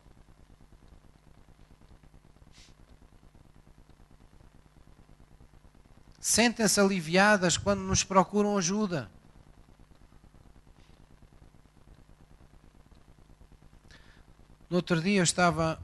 Sentem-se 6.23 6.79
aliviadas 6.79 7.57
quando 7.57 7.81
nos 7.81 8.01
procuram 8.01 8.57
ajuda. 8.57 9.11
No 14.69 14.77
outro 14.77 15.01
dia 15.01 15.19
eu 15.19 15.23
estava, 15.23 15.77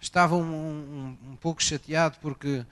estava 0.00 0.36
um, 0.36 0.40
um, 0.40 1.18
um 1.32 1.36
pouco 1.36 1.62
chateado 1.62 2.16
porque 2.22 2.64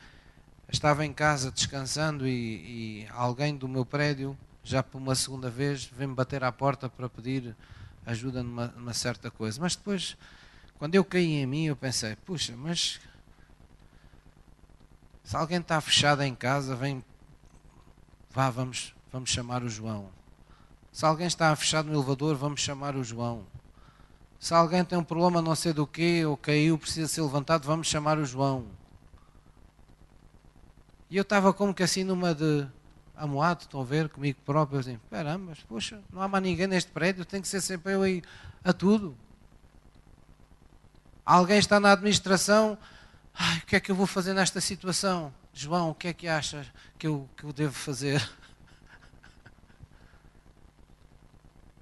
estava 0.72 1.04
em 1.04 1.12
casa 1.12 1.52
descansando 1.52 2.26
e, 2.26 3.02
e, 3.02 3.08
alguém 3.10 3.54
do 3.54 3.68
meu 3.68 3.84
prédio, 3.84 4.34
já 4.64 4.82
por 4.82 4.96
uma 4.96 5.14
segunda 5.14 5.50
vez, 5.50 5.84
vem-me 5.84 6.14
bater 6.14 6.42
à 6.42 6.50
porta 6.50 6.88
para 6.88 7.10
pedir 7.10 7.54
ajuda 8.06 8.42
numa, 8.42 8.68
numa, 8.68 8.94
certa 8.94 9.30
coisa. 9.30 9.60
Mas 9.60 9.76
depois, 9.76 10.16
quando 10.78 10.94
eu 10.94 11.04
caí 11.04 11.34
em 11.34 11.44
mim, 11.44 11.66
eu 11.66 11.76
pensei, 11.76 12.16
puxa, 12.16 12.56
mas 12.56 12.98
se 15.26 15.36
alguém 15.36 15.58
está 15.58 15.80
fechado 15.80 16.22
em 16.22 16.32
casa, 16.36 16.76
vem, 16.76 17.04
vá, 18.30 18.48
vamos, 18.48 18.94
vamos 19.10 19.28
chamar 19.28 19.64
o 19.64 19.68
João. 19.68 20.08
Se 20.92 21.04
alguém 21.04 21.26
está 21.26 21.54
fechado 21.56 21.88
no 21.88 21.94
elevador, 21.94 22.36
vamos 22.36 22.60
chamar 22.60 22.94
o 22.94 23.02
João. 23.02 23.44
Se 24.38 24.54
alguém 24.54 24.84
tem 24.84 24.96
um 24.96 25.02
problema 25.02 25.42
não 25.42 25.56
sei 25.56 25.72
do 25.72 25.84
que, 25.84 26.24
ou 26.24 26.36
caiu, 26.36 26.78
precisa 26.78 27.08
ser 27.08 27.22
levantado, 27.22 27.66
vamos 27.66 27.88
chamar 27.88 28.18
o 28.18 28.24
João. 28.24 28.66
E 31.10 31.16
eu 31.16 31.22
estava 31.22 31.52
como 31.52 31.74
que 31.74 31.82
assim 31.82 32.04
numa 32.04 32.32
de 32.32 32.64
amoado, 33.16 33.62
estão 33.62 33.80
a 33.80 33.84
ver, 33.84 34.08
comigo 34.08 34.38
próprio, 34.46 34.78
assim, 34.78 35.00
caramba, 35.10 35.54
poxa, 35.66 36.00
não 36.12 36.22
há 36.22 36.28
mais 36.28 36.44
ninguém 36.44 36.68
neste 36.68 36.92
prédio, 36.92 37.24
tem 37.24 37.42
que 37.42 37.48
ser 37.48 37.60
sempre 37.60 37.94
eu 37.94 38.02
aí 38.02 38.22
a 38.62 38.72
tudo. 38.72 39.16
Alguém 41.24 41.58
está 41.58 41.80
na 41.80 41.90
administração, 41.90 42.78
ai, 43.38 43.58
o 43.58 43.66
que 43.66 43.76
é 43.76 43.80
que 43.80 43.90
eu 43.90 43.94
vou 43.94 44.06
fazer 44.06 44.34
nesta 44.34 44.60
situação? 44.60 45.32
João, 45.52 45.90
o 45.90 45.94
que 45.94 46.08
é 46.08 46.12
que 46.12 46.28
achas 46.28 46.66
que 46.98 47.06
eu, 47.06 47.28
que 47.36 47.44
eu 47.44 47.52
devo 47.52 47.74
fazer? 47.74 48.28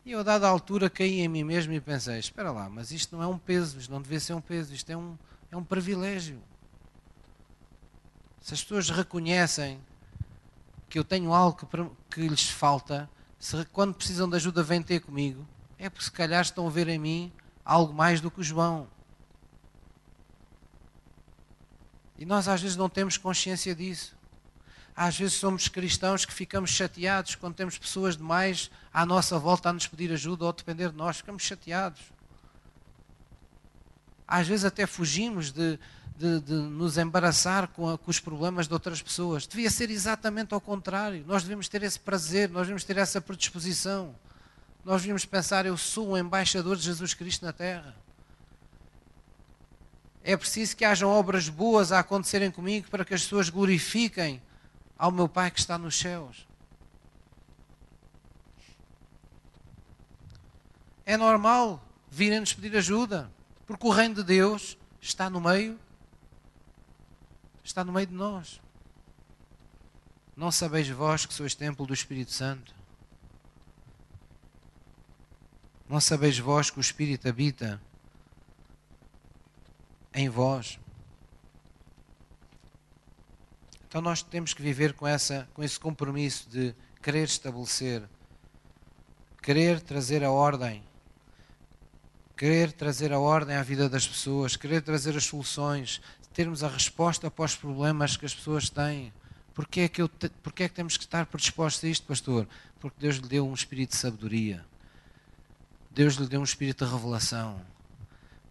E 0.05 0.13
eu, 0.13 0.21
a 0.21 0.23
dada 0.23 0.47
altura, 0.47 0.91
caí 0.91 1.21
em 1.21 1.29
mim 1.29 1.45
mesmo 1.45 1.73
e 1.73 1.81
pensei: 1.81 2.19
espera 2.19 2.51
lá, 2.51 2.69
mas 2.69 2.91
isto 2.91 3.17
não 3.17 3.23
é 3.23 3.27
um 3.27 3.39
peso, 3.39 3.79
isto 3.79 3.91
não 3.91 4.03
devia 4.03 4.21
ser 4.21 4.35
um 4.35 4.41
peso, 4.41 4.75
isto 4.75 4.91
é 4.91 4.97
um, 4.97 5.17
é 5.51 5.57
um 5.57 5.65
privilégio. 5.65 6.43
Se 8.43 8.53
as 8.53 8.63
pessoas 8.63 8.91
reconhecem 8.91 9.81
que 10.91 10.99
eu 10.99 11.05
tenho 11.05 11.33
algo 11.33 11.57
que, 11.57 11.67
que 12.11 12.29
lhes 12.29 12.51
falta, 12.51 13.09
se 13.39 13.65
quando 13.67 13.95
precisam 13.95 14.29
de 14.29 14.37
ajuda 14.37 14.63
vêm 14.63 14.83
ter 14.83 15.01
comigo, 15.01 15.47
é 15.79 15.89
porque 15.89 16.05
se 16.05 16.13
calhar 16.13 16.43
estão 16.43 16.67
a 16.67 16.71
ver 16.71 16.89
em 16.89 16.99
mim 16.99 17.33
algo 17.65 17.95
mais 17.95 18.21
do 18.21 18.31
que 18.31 18.41
o 18.41 18.45
João. 18.45 18.87
E 22.25 22.27
nós 22.27 22.49
às 22.49 22.62
vezes 22.62 22.75
não 22.75 22.89
temos 22.89 23.18
consciência 23.18 23.75
disso. 23.75 24.16
Às 24.97 25.18
vezes 25.18 25.35
somos 25.35 25.68
cristãos 25.68 26.25
que 26.25 26.33
ficamos 26.33 26.70
chateados 26.70 27.35
quando 27.35 27.55
temos 27.55 27.77
pessoas 27.77 28.16
demais 28.16 28.70
à 28.91 29.05
nossa 29.05 29.39
volta 29.39 29.68
a 29.68 29.72
nos 29.75 29.87
pedir 29.87 30.11
ajuda 30.11 30.45
ou 30.45 30.49
a 30.49 30.55
depender 30.55 30.89
de 30.89 30.97
nós. 30.97 31.18
Ficamos 31.18 31.43
chateados. 31.43 32.01
Às 34.27 34.49
vezes 34.49 34.64
até 34.64 34.87
fugimos 34.87 35.53
de, 35.53 35.79
de, 36.16 36.41
de 36.41 36.55
nos 36.55 36.97
embaraçar 36.97 37.68
com, 37.68 37.91
a, 37.91 37.99
com, 37.99 38.11
os 38.11 38.20
problemas 38.20 38.66
de 38.66 38.72
outras 38.72 39.03
pessoas. 39.03 39.47
Devia 39.47 39.70
ser 39.70 39.91
exatamente 39.91 40.55
ao 40.55 40.62
contrário. 40.62 41.22
Nós 41.27 41.43
devemos 41.43 41.68
ter 41.68 41.83
esse 41.83 42.01
prazer, 42.01 42.49
nós 42.49 42.62
devemos 42.62 42.85
ter 42.85 42.97
essa 42.97 43.20
predisposição. 43.20 44.14
Nós 44.83 45.03
devemos 45.03 45.27
pensar: 45.27 45.66
eu 45.66 45.77
sou 45.77 46.12
um 46.12 46.16
embaixador 46.16 46.75
de 46.75 46.85
Jesus 46.85 47.12
Cristo 47.12 47.45
na 47.45 47.53
terra. 47.53 47.95
É 50.27 50.35
preciso 50.39 50.75
que 50.75 50.87
hajam 50.87 51.11
obras 51.11 51.51
boas 51.51 51.93
a 51.93 51.99
acontecerem 51.99 52.51
comigo 52.51 52.89
para 52.89 53.05
que 53.05 53.12
as 53.12 53.22
pessoas 53.22 53.51
glorifiquem 53.51 54.41
ao 54.97 55.12
meu 55.12 55.29
Pai 55.29 55.51
que 55.51 55.61
está 55.61 55.77
nos 55.77 55.99
céus. 55.99 56.49
É 61.05 61.18
normal 61.18 61.87
virem-nos 62.11 62.55
pedir 62.55 62.75
ajuda, 62.75 63.31
porque 63.66 63.87
o 63.87 63.91
reino 63.91 64.14
de 64.14 64.25
Deus 64.25 64.79
está 64.99 65.29
no 65.29 65.43
meio, 65.43 65.79
está 67.62 67.85
no 67.85 67.93
meio 67.93 68.07
de 68.07 68.14
nós. 68.14 68.62
Não 70.35 70.51
sabeis 70.51 70.89
vós 70.89 71.27
que 71.27 71.35
sois 71.35 71.55
templo 71.55 71.85
do 71.85 71.93
Espírito 71.93 72.33
Santo? 72.33 72.75
Não 75.87 76.01
sabeis 76.01 76.39
vós 76.39 76.70
que 76.70 76.79
o 76.79 76.81
Espírito 76.81 77.29
habita 77.29 77.79
em 80.15 80.29
vós? 80.29 80.79
Então 83.89 84.01
nós 84.01 84.23
temos 84.23 84.53
que 84.53 84.62
viver 84.62 84.93
com, 84.95 85.07
essa, 85.07 85.49
com 85.55 85.62
esse 85.62 85.79
compromisso 85.79 86.49
de 86.49 86.75
querer 87.03 87.25
estabelecer, 87.25 88.03
querer 89.43 89.81
trazer 89.81 90.25
a 90.25 90.31
ordem, 90.31 90.83
querer 92.37 92.73
trazer 92.73 93.12
a 93.12 93.19
ordem 93.19 93.57
à 93.57 93.62
vida 93.62 93.89
das 93.89 94.07
pessoas, 94.07 94.57
querer 94.57 94.83
trazer 94.83 95.17
as 95.17 95.25
soluções, 95.25 96.01
termos 96.33 96.65
a 96.65 96.69
resposta 96.69 97.31
para 97.31 97.45
os 97.45 97.55
problemas 97.55 98.17
que 98.17 98.27
as 98.27 98.35
pessoas 98.35 98.69
têm. 98.69 99.12
Porquê 99.55 99.83
é 99.83 99.89
que, 99.89 100.03
eu, 100.03 100.09
porquê 100.43 100.65
é 100.65 100.69
que 100.69 100.75
temos 100.75 100.97
que 100.97 101.05
estar 101.05 101.27
predispostos 101.27 101.85
a 101.85 101.89
isto, 101.89 102.05
pastor? 102.05 102.49
Porque 102.81 102.97
Deus 102.99 103.17
lhe 103.17 103.29
deu 103.29 103.47
um 103.47 103.55
espírito 103.55 103.91
de 103.91 103.97
sabedoria. 103.97 104.65
Deus 105.93 106.15
lhe 106.15 106.27
deu 106.27 106.41
um 106.41 106.45
espírito 106.45 106.85
de 106.85 106.91
revelação 106.91 107.61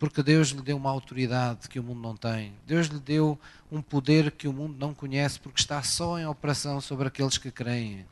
porque 0.03 0.21
Deus 0.21 0.49
lhe 0.49 0.61
deu 0.61 0.75
uma 0.75 0.89
autoridade 0.89 1.69
que 1.69 1.79
o 1.79 1.83
mundo 1.83 2.01
não 2.01 2.13
tem. 2.13 2.53
Deus 2.67 2.87
lhe 2.87 2.99
deu 2.99 3.39
um 3.71 3.81
poder 3.81 4.31
que 4.31 4.49
o 4.49 4.51
mundo 4.51 4.75
não 4.77 4.93
conhece, 4.93 5.39
porque 5.39 5.61
está 5.61 5.81
só 5.81 6.19
em 6.19 6.25
operação 6.25 6.81
sobre 6.81 7.07
aqueles 7.07 7.37
que 7.37 7.49
creem. 7.49 8.05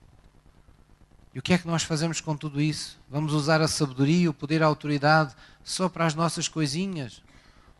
E 1.34 1.40
o 1.40 1.42
que 1.42 1.52
é 1.52 1.58
que 1.58 1.68
nós 1.68 1.84
fazemos 1.84 2.22
com 2.22 2.34
tudo 2.34 2.62
isso? 2.62 2.98
Vamos 3.10 3.34
usar 3.34 3.60
a 3.60 3.68
sabedoria, 3.68 4.30
o 4.30 4.34
poder, 4.34 4.64
a 4.64 4.68
autoridade 4.68 5.36
só 5.66 5.90
para 5.90 6.06
as 6.06 6.16
nossas 6.16 6.48
coisinhas? 6.48 7.22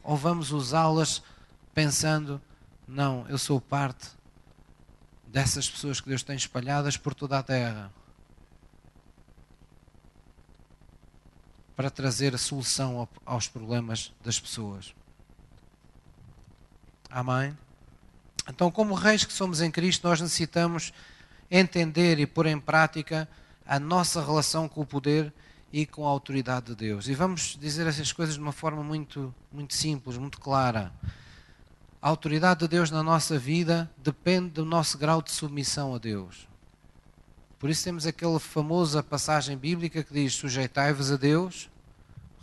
Ou 0.04 0.18
vamos 0.18 0.52
usá-las 0.52 1.24
pensando, 1.74 2.42
não, 2.86 3.26
eu 3.30 3.38
sou 3.38 3.62
parte 3.62 4.10
dessas 5.26 5.70
pessoas 5.70 6.02
que 6.02 6.10
Deus 6.10 6.22
tem 6.22 6.36
espalhadas 6.36 6.98
por 6.98 7.14
toda 7.14 7.40
a 7.40 7.44
terra? 7.44 7.90
Para 11.82 11.90
trazer 11.90 12.36
a 12.36 12.38
solução 12.38 13.10
aos 13.26 13.48
problemas 13.48 14.14
das 14.24 14.40
pessoas. 14.40 14.94
Amém? 17.10 17.58
Então, 18.48 18.70
como 18.70 18.94
reis 18.94 19.26
que 19.26 19.34
somos 19.34 19.62
em 19.62 19.72
Cristo, 19.72 20.08
nós 20.08 20.22
necessitamos 20.22 20.94
entender 21.50 22.20
e 22.20 22.28
pôr 22.28 22.46
em 22.46 22.60
prática 22.60 23.28
a 23.66 23.80
nossa 23.80 24.24
relação 24.24 24.70
com 24.70 24.82
o 24.82 24.86
poder 24.86 25.34
e 25.74 25.88
com 25.88 26.06
a 26.06 26.12
autoridade 26.12 26.68
de 26.68 26.76
Deus. 26.76 27.08
E 27.08 27.16
vamos 27.16 27.58
dizer 27.60 27.88
essas 27.88 28.14
coisas 28.14 28.36
de 28.36 28.42
uma 28.42 28.52
forma 28.52 28.84
muito, 28.84 29.34
muito 29.52 29.74
simples, 29.74 30.18
muito 30.18 30.40
clara. 30.40 30.94
A 32.00 32.10
autoridade 32.10 32.60
de 32.60 32.68
Deus 32.68 32.92
na 32.92 33.02
nossa 33.02 33.40
vida 33.40 33.90
depende 33.98 34.50
do 34.50 34.66
nosso 34.66 35.00
grau 35.00 35.20
de 35.20 35.32
submissão 35.32 35.96
a 35.96 35.98
Deus. 35.98 36.48
Por 37.58 37.72
isso 37.72 37.84
temos 37.84 38.06
aquela 38.06 38.40
famosa 38.40 39.02
passagem 39.02 39.58
bíblica 39.58 40.04
que 40.04 40.14
diz: 40.14 40.34
Sujeitai-vos 40.34 41.12
a 41.12 41.16
Deus, 41.16 41.71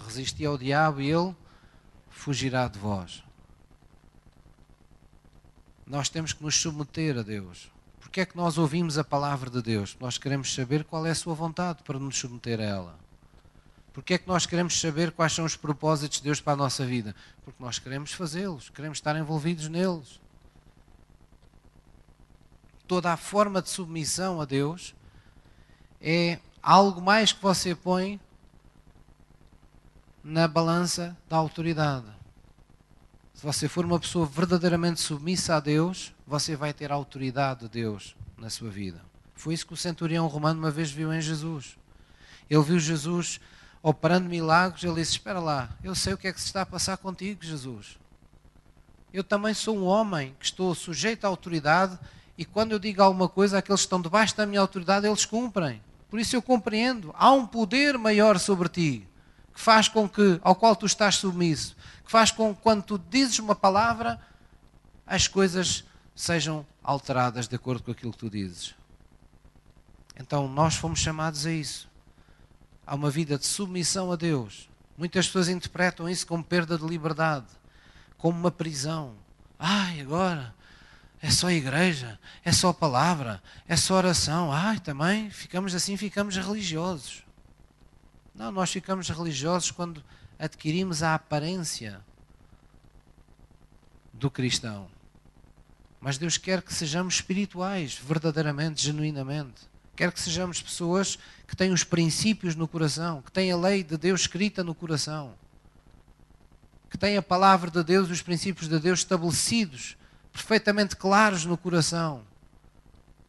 resisti 0.04 0.44
ao 0.44 0.58
diabo 0.58 1.00
e 1.00 1.10
ele 1.10 1.34
fugirá 2.08 2.68
de 2.68 2.78
vós. 2.78 3.22
Nós 5.86 6.08
temos 6.08 6.32
que 6.32 6.42
nos 6.42 6.54
submeter 6.54 7.18
a 7.18 7.22
Deus. 7.22 7.70
Porque 7.98 8.20
é 8.20 8.26
que 8.26 8.36
nós 8.36 8.58
ouvimos 8.58 8.96
a 8.98 9.04
palavra 9.04 9.50
de 9.50 9.60
Deus? 9.62 9.96
Nós 10.00 10.18
queremos 10.18 10.54
saber 10.54 10.84
qual 10.84 11.04
é 11.06 11.10
a 11.10 11.14
sua 11.14 11.34
vontade 11.34 11.82
para 11.82 11.98
nos 11.98 12.18
submeter 12.18 12.60
a 12.60 12.64
ela. 12.64 12.98
Porque 13.92 14.14
é 14.14 14.18
que 14.18 14.28
nós 14.28 14.46
queremos 14.46 14.80
saber 14.80 15.12
quais 15.12 15.32
são 15.32 15.44
os 15.44 15.56
propósitos 15.56 16.18
de 16.18 16.24
Deus 16.24 16.40
para 16.40 16.52
a 16.52 16.56
nossa 16.56 16.86
vida? 16.86 17.14
Porque 17.44 17.62
nós 17.62 17.78
queremos 17.78 18.12
fazê-los, 18.12 18.70
queremos 18.70 18.98
estar 18.98 19.16
envolvidos 19.16 19.68
neles. 19.68 20.20
Toda 22.86 23.12
a 23.12 23.16
forma 23.16 23.60
de 23.60 23.68
submissão 23.68 24.40
a 24.40 24.44
Deus 24.44 24.94
é 26.00 26.38
algo 26.62 27.02
mais 27.02 27.32
que 27.32 27.42
você 27.42 27.74
põe 27.74 28.20
na 30.28 30.46
balança 30.46 31.16
da 31.26 31.38
autoridade. 31.38 32.04
Se 33.32 33.42
você 33.42 33.66
for 33.66 33.86
uma 33.86 33.98
pessoa 33.98 34.26
verdadeiramente 34.26 35.00
submissa 35.00 35.56
a 35.56 35.60
Deus, 35.60 36.12
você 36.26 36.54
vai 36.54 36.74
ter 36.74 36.92
a 36.92 36.94
autoridade 36.94 37.60
de 37.60 37.68
Deus 37.68 38.14
na 38.36 38.50
sua 38.50 38.68
vida. 38.68 39.00
Foi 39.34 39.54
isso 39.54 39.66
que 39.66 39.72
o 39.72 39.76
centurião 39.76 40.26
romano 40.26 40.60
uma 40.60 40.70
vez 40.70 40.90
viu 40.90 41.14
em 41.14 41.20
Jesus. 41.20 41.78
Ele 42.50 42.62
viu 42.62 42.78
Jesus 42.78 43.40
operando 43.82 44.28
milagres, 44.28 44.84
ele 44.84 44.96
disse: 44.96 45.12
Espera 45.12 45.40
lá, 45.40 45.70
eu 45.82 45.94
sei 45.94 46.12
o 46.12 46.18
que 46.18 46.28
é 46.28 46.32
que 46.32 46.40
se 46.40 46.46
está 46.46 46.60
a 46.60 46.66
passar 46.66 46.98
contigo, 46.98 47.42
Jesus. 47.42 47.98
Eu 49.14 49.24
também 49.24 49.54
sou 49.54 49.78
um 49.78 49.86
homem 49.86 50.36
que 50.38 50.44
estou 50.44 50.74
sujeito 50.74 51.24
à 51.24 51.28
autoridade 51.28 51.98
e 52.36 52.44
quando 52.44 52.72
eu 52.72 52.78
digo 52.78 53.02
alguma 53.02 53.30
coisa, 53.30 53.56
aqueles 53.56 53.80
que 53.80 53.86
estão 53.86 54.02
debaixo 54.02 54.36
da 54.36 54.44
minha 54.44 54.60
autoridade, 54.60 55.06
eles 55.06 55.24
cumprem. 55.24 55.80
Por 56.10 56.20
isso 56.20 56.36
eu 56.36 56.42
compreendo. 56.42 57.14
Há 57.16 57.32
um 57.32 57.46
poder 57.46 57.96
maior 57.96 58.38
sobre 58.38 58.68
ti, 58.68 59.08
que 59.58 59.64
faz 59.64 59.88
com 59.88 60.08
que, 60.08 60.38
ao 60.44 60.54
qual 60.54 60.76
tu 60.76 60.86
estás 60.86 61.16
submisso, 61.16 61.76
que 62.04 62.12
faz 62.12 62.30
com 62.30 62.54
que 62.54 62.62
quando 62.62 62.80
tu 62.84 62.96
dizes 62.96 63.40
uma 63.40 63.56
palavra, 63.56 64.20
as 65.04 65.26
coisas 65.26 65.82
sejam 66.14 66.64
alteradas 66.80 67.48
de 67.48 67.56
acordo 67.56 67.82
com 67.82 67.90
aquilo 67.90 68.12
que 68.12 68.18
tu 68.18 68.30
dizes. 68.30 68.76
Então 70.16 70.46
nós 70.46 70.76
fomos 70.76 71.00
chamados 71.00 71.44
a 71.44 71.50
isso. 71.50 71.88
Há 72.86 72.94
uma 72.94 73.10
vida 73.10 73.36
de 73.36 73.46
submissão 73.46 74.12
a 74.12 74.16
Deus. 74.16 74.70
Muitas 74.96 75.26
pessoas 75.26 75.48
interpretam 75.48 76.08
isso 76.08 76.24
como 76.24 76.44
perda 76.44 76.78
de 76.78 76.86
liberdade, 76.86 77.48
como 78.16 78.38
uma 78.38 78.52
prisão. 78.52 79.16
Ai, 79.58 80.00
agora 80.00 80.54
é 81.20 81.32
só 81.32 81.50
igreja, 81.50 82.16
é 82.44 82.52
só 82.52 82.72
palavra, 82.72 83.42
é 83.66 83.74
só 83.74 83.94
oração. 83.94 84.52
Ai, 84.52 84.78
também 84.78 85.30
ficamos 85.30 85.74
assim, 85.74 85.96
ficamos 85.96 86.36
religiosos. 86.36 87.26
Não, 88.38 88.52
nós 88.52 88.70
ficamos 88.70 89.08
religiosos 89.08 89.72
quando 89.72 90.02
adquirimos 90.38 91.02
a 91.02 91.16
aparência 91.16 92.00
do 94.12 94.30
cristão. 94.30 94.88
Mas 96.00 96.18
Deus 96.18 96.38
quer 96.38 96.62
que 96.62 96.72
sejamos 96.72 97.14
espirituais, 97.14 97.98
verdadeiramente, 97.98 98.80
genuinamente. 98.80 99.62
Quer 99.96 100.12
que 100.12 100.20
sejamos 100.20 100.62
pessoas 100.62 101.18
que 101.48 101.56
têm 101.56 101.72
os 101.72 101.82
princípios 101.82 102.54
no 102.54 102.68
coração, 102.68 103.20
que 103.22 103.32
têm 103.32 103.50
a 103.50 103.56
lei 103.56 103.82
de 103.82 103.96
Deus 103.96 104.20
escrita 104.20 104.62
no 104.62 104.72
coração, 104.72 105.34
que 106.88 106.96
têm 106.96 107.16
a 107.16 107.22
palavra 107.22 107.68
de 107.72 107.82
Deus, 107.82 108.08
os 108.08 108.22
princípios 108.22 108.68
de 108.68 108.78
Deus 108.78 109.00
estabelecidos 109.00 109.96
perfeitamente 110.32 110.94
claros 110.94 111.44
no 111.44 111.58
coração. 111.58 112.22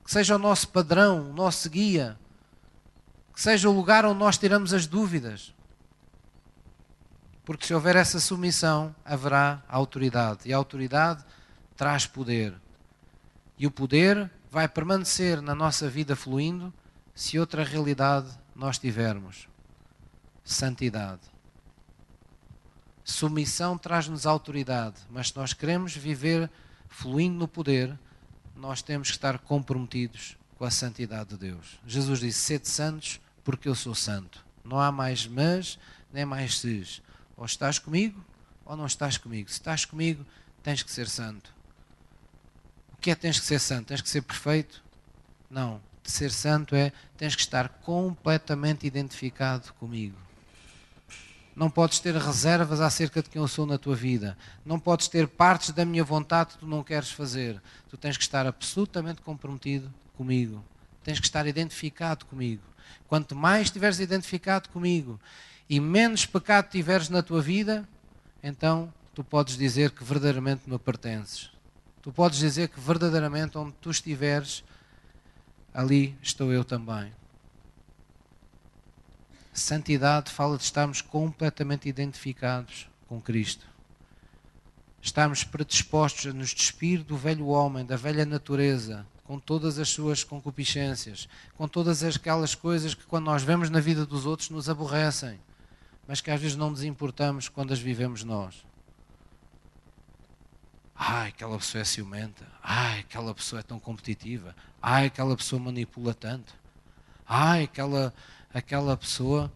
Que 0.05 0.11
seja 0.11 0.35
o 0.35 0.39
nosso 0.39 0.67
padrão, 0.67 1.31
o 1.31 1.33
nosso 1.33 1.67
guia. 1.67 2.15
Que 3.39 3.43
seja 3.43 3.69
o 3.69 3.73
lugar 3.73 4.03
onde 4.03 4.19
nós 4.19 4.37
tiramos 4.37 4.73
as 4.73 4.85
dúvidas. 4.85 5.55
Porque 7.45 7.65
se 7.65 7.73
houver 7.73 7.95
essa 7.95 8.19
submissão, 8.19 8.93
haverá 9.05 9.63
autoridade. 9.69 10.41
E 10.43 10.53
a 10.53 10.57
autoridade 10.57 11.23
traz 11.73 12.05
poder. 12.05 12.53
E 13.57 13.65
o 13.65 13.71
poder 13.71 14.29
vai 14.51 14.67
permanecer 14.67 15.41
na 15.41 15.55
nossa 15.55 15.89
vida 15.89 16.17
fluindo 16.17 16.73
se 17.15 17.39
outra 17.39 17.63
realidade 17.63 18.27
nós 18.53 18.77
tivermos. 18.77 19.47
Santidade. 20.43 21.21
Submissão 23.05 23.77
traz-nos 23.77 24.25
autoridade, 24.25 24.97
mas 25.09 25.29
se 25.29 25.37
nós 25.37 25.53
queremos 25.53 25.95
viver 25.95 26.51
fluindo 26.89 27.37
no 27.37 27.47
poder, 27.47 27.97
nós 28.53 28.81
temos 28.81 29.07
que 29.07 29.15
estar 29.15 29.39
comprometidos 29.39 30.37
com 30.57 30.65
a 30.65 30.69
santidade 30.69 31.29
de 31.29 31.37
Deus. 31.37 31.79
Jesus 31.87 32.19
disse: 32.19 32.41
Sede 32.41 32.67
santos, 32.67 33.21
porque 33.43 33.67
eu 33.67 33.75
sou 33.75 33.95
santo. 33.95 34.45
Não 34.63 34.79
há 34.79 34.91
mais 34.91 35.25
mas, 35.27 35.79
nem 36.11 36.25
mais 36.25 36.59
ses. 36.59 37.01
Ou 37.35 37.45
estás 37.45 37.79
comigo, 37.79 38.23
ou 38.65 38.75
não 38.75 38.85
estás 38.85 39.17
comigo. 39.17 39.49
Se 39.49 39.55
estás 39.55 39.85
comigo, 39.85 40.25
tens 40.61 40.83
que 40.83 40.91
ser 40.91 41.07
santo. 41.07 41.53
O 42.93 42.97
que 42.97 43.11
é 43.11 43.15
tens 43.15 43.39
que 43.39 43.45
ser 43.45 43.59
santo? 43.59 43.87
Tens 43.87 44.01
que 44.01 44.09
ser 44.09 44.21
perfeito? 44.21 44.83
Não. 45.49 45.81
Ser 46.03 46.31
santo 46.31 46.75
é 46.75 46.91
tens 47.17 47.35
que 47.35 47.41
estar 47.41 47.69
completamente 47.69 48.85
identificado 48.85 49.73
comigo. 49.73 50.17
Não 51.55 51.69
podes 51.69 51.99
ter 51.99 52.15
reservas 52.15 52.79
acerca 52.79 53.21
de 53.21 53.29
quem 53.29 53.41
eu 53.41 53.47
sou 53.47 53.65
na 53.65 53.77
tua 53.77 53.95
vida. 53.95 54.37
Não 54.65 54.79
podes 54.79 55.07
ter 55.07 55.27
partes 55.27 55.71
da 55.71 55.83
minha 55.83 56.03
vontade 56.03 56.53
que 56.53 56.59
tu 56.59 56.67
não 56.67 56.83
queres 56.83 57.11
fazer. 57.11 57.61
Tu 57.89 57.97
tens 57.97 58.15
que 58.15 58.23
estar 58.23 58.47
absolutamente 58.47 59.21
comprometido 59.21 59.93
comigo. 60.15 60.63
Tens 61.03 61.19
que 61.19 61.25
estar 61.25 61.45
identificado 61.47 62.25
comigo. 62.25 62.63
Quanto 63.07 63.35
mais 63.35 63.67
estiveres 63.67 63.99
identificado 63.99 64.69
comigo 64.69 65.19
e 65.69 65.79
menos 65.79 66.25
pecado 66.25 66.69
tiveres 66.69 67.09
na 67.09 67.21
tua 67.21 67.41
vida, 67.41 67.87
então 68.41 68.91
tu 69.13 69.23
podes 69.23 69.57
dizer 69.57 69.91
que 69.91 70.03
verdadeiramente 70.03 70.69
me 70.69 70.79
pertences. 70.79 71.51
Tu 72.01 72.11
podes 72.11 72.39
dizer 72.39 72.69
que 72.69 72.79
verdadeiramente 72.79 73.57
onde 73.57 73.73
tu 73.73 73.91
estiveres, 73.91 74.63
ali 75.73 76.17
estou 76.21 76.51
eu 76.51 76.63
também. 76.63 77.13
Santidade 79.53 80.31
fala 80.31 80.57
de 80.57 80.63
estarmos 80.63 81.01
completamente 81.01 81.89
identificados 81.89 82.89
com 83.07 83.19
Cristo. 83.19 83.67
Estarmos 85.01 85.43
predispostos 85.43 86.27
a 86.27 86.33
nos 86.33 86.53
despir 86.53 87.03
do 87.03 87.17
velho 87.17 87.47
homem, 87.47 87.85
da 87.85 87.97
velha 87.97 88.25
natureza, 88.25 89.05
com 89.29 89.37
todas 89.39 89.77
as 89.77 89.89
suas 89.89 90.23
concupiscências, 90.23 91.29
com 91.55 91.67
todas 91.67 92.03
aquelas 92.03 92.55
coisas 92.55 92.95
que, 92.95 93.05
quando 93.05 93.25
nós 93.25 93.43
vemos 93.43 93.69
na 93.69 93.79
vida 93.79 94.03
dos 94.03 94.25
outros, 94.25 94.49
nos 94.49 94.67
aborrecem, 94.67 95.39
mas 96.07 96.19
que 96.19 96.31
às 96.31 96.41
vezes 96.41 96.57
não 96.57 96.71
nos 96.71 96.83
importamos 96.83 97.47
quando 97.47 97.71
as 97.71 97.77
vivemos 97.77 98.23
nós. 98.23 98.65
Ai, 100.95 101.27
aquela 101.29 101.59
pessoa 101.59 101.83
é 101.83 101.85
ciumenta. 101.85 102.43
Ai, 102.63 103.01
aquela 103.01 103.35
pessoa 103.35 103.59
é 103.59 103.61
tão 103.61 103.79
competitiva. 103.79 104.55
Ai, 104.81 105.05
aquela 105.05 105.37
pessoa 105.37 105.61
manipula 105.61 106.15
tanto. 106.15 106.51
Ai, 107.23 107.65
aquela 107.65 108.11
aquela 108.51 108.97
pessoa 108.97 109.51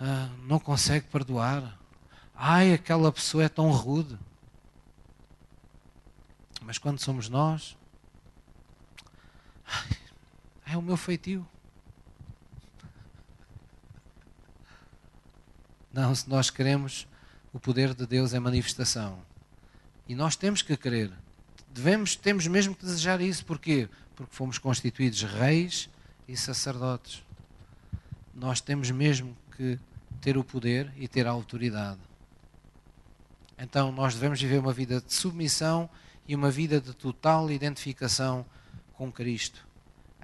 ah, 0.00 0.30
não 0.44 0.58
consegue 0.58 1.06
perdoar. 1.08 1.78
Ai, 2.34 2.72
aquela 2.72 3.12
pessoa 3.12 3.44
é 3.44 3.50
tão 3.50 3.70
rude. 3.70 4.18
Mas 6.62 6.78
quando 6.78 6.98
somos 6.98 7.28
nós, 7.28 7.76
é 10.66 10.76
o 10.76 10.82
meu 10.82 10.96
feitio. 10.96 11.46
Não, 15.92 16.14
se 16.14 16.28
nós 16.28 16.50
queremos, 16.50 17.06
o 17.52 17.58
poder 17.58 17.94
de 17.94 18.06
Deus 18.06 18.32
é 18.32 18.38
manifestação. 18.38 19.18
E 20.08 20.14
nós 20.14 20.36
temos 20.36 20.62
que 20.62 20.76
querer. 20.76 21.12
Devemos, 21.72 22.14
temos 22.16 22.46
mesmo 22.46 22.74
que 22.74 22.84
desejar 22.84 23.20
isso. 23.20 23.44
Porquê? 23.44 23.88
Porque 24.14 24.34
fomos 24.34 24.58
constituídos 24.58 25.22
reis 25.22 25.88
e 26.28 26.36
sacerdotes 26.36 27.22
nós 28.40 28.60
temos 28.60 28.90
mesmo 28.90 29.36
que 29.54 29.78
ter 30.20 30.38
o 30.38 30.44
poder 30.44 30.90
e 30.96 31.06
ter 31.06 31.26
a 31.26 31.30
autoridade. 31.30 32.00
Então 33.58 33.92
nós 33.92 34.14
devemos 34.14 34.40
viver 34.40 34.58
uma 34.58 34.72
vida 34.72 35.00
de 35.00 35.12
submissão 35.12 35.88
e 36.26 36.34
uma 36.34 36.50
vida 36.50 36.80
de 36.80 36.94
total 36.94 37.50
identificação 37.50 38.46
com 39.00 39.10
Cristo 39.10 39.66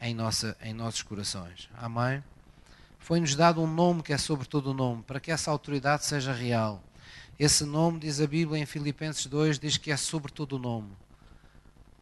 em, 0.02 0.14
nossa, 0.14 0.54
em 0.60 0.74
nossos 0.74 1.00
corações. 1.00 1.66
Amém? 1.78 2.22
Foi-nos 2.98 3.34
dado 3.34 3.62
um 3.62 3.66
nome 3.66 4.02
que 4.02 4.12
é 4.12 4.18
sobre 4.18 4.46
todo 4.46 4.72
o 4.72 4.74
nome, 4.74 5.02
para 5.02 5.18
que 5.18 5.30
essa 5.30 5.50
autoridade 5.50 6.04
seja 6.04 6.30
real. 6.30 6.84
Esse 7.38 7.64
nome, 7.64 8.00
diz 8.00 8.20
a 8.20 8.26
Bíblia 8.26 8.60
em 8.60 8.66
Filipenses 8.66 9.24
2, 9.24 9.58
diz 9.58 9.78
que 9.78 9.90
é 9.90 9.96
sobre 9.96 10.30
todo 10.30 10.56
o 10.56 10.58
nome 10.58 10.90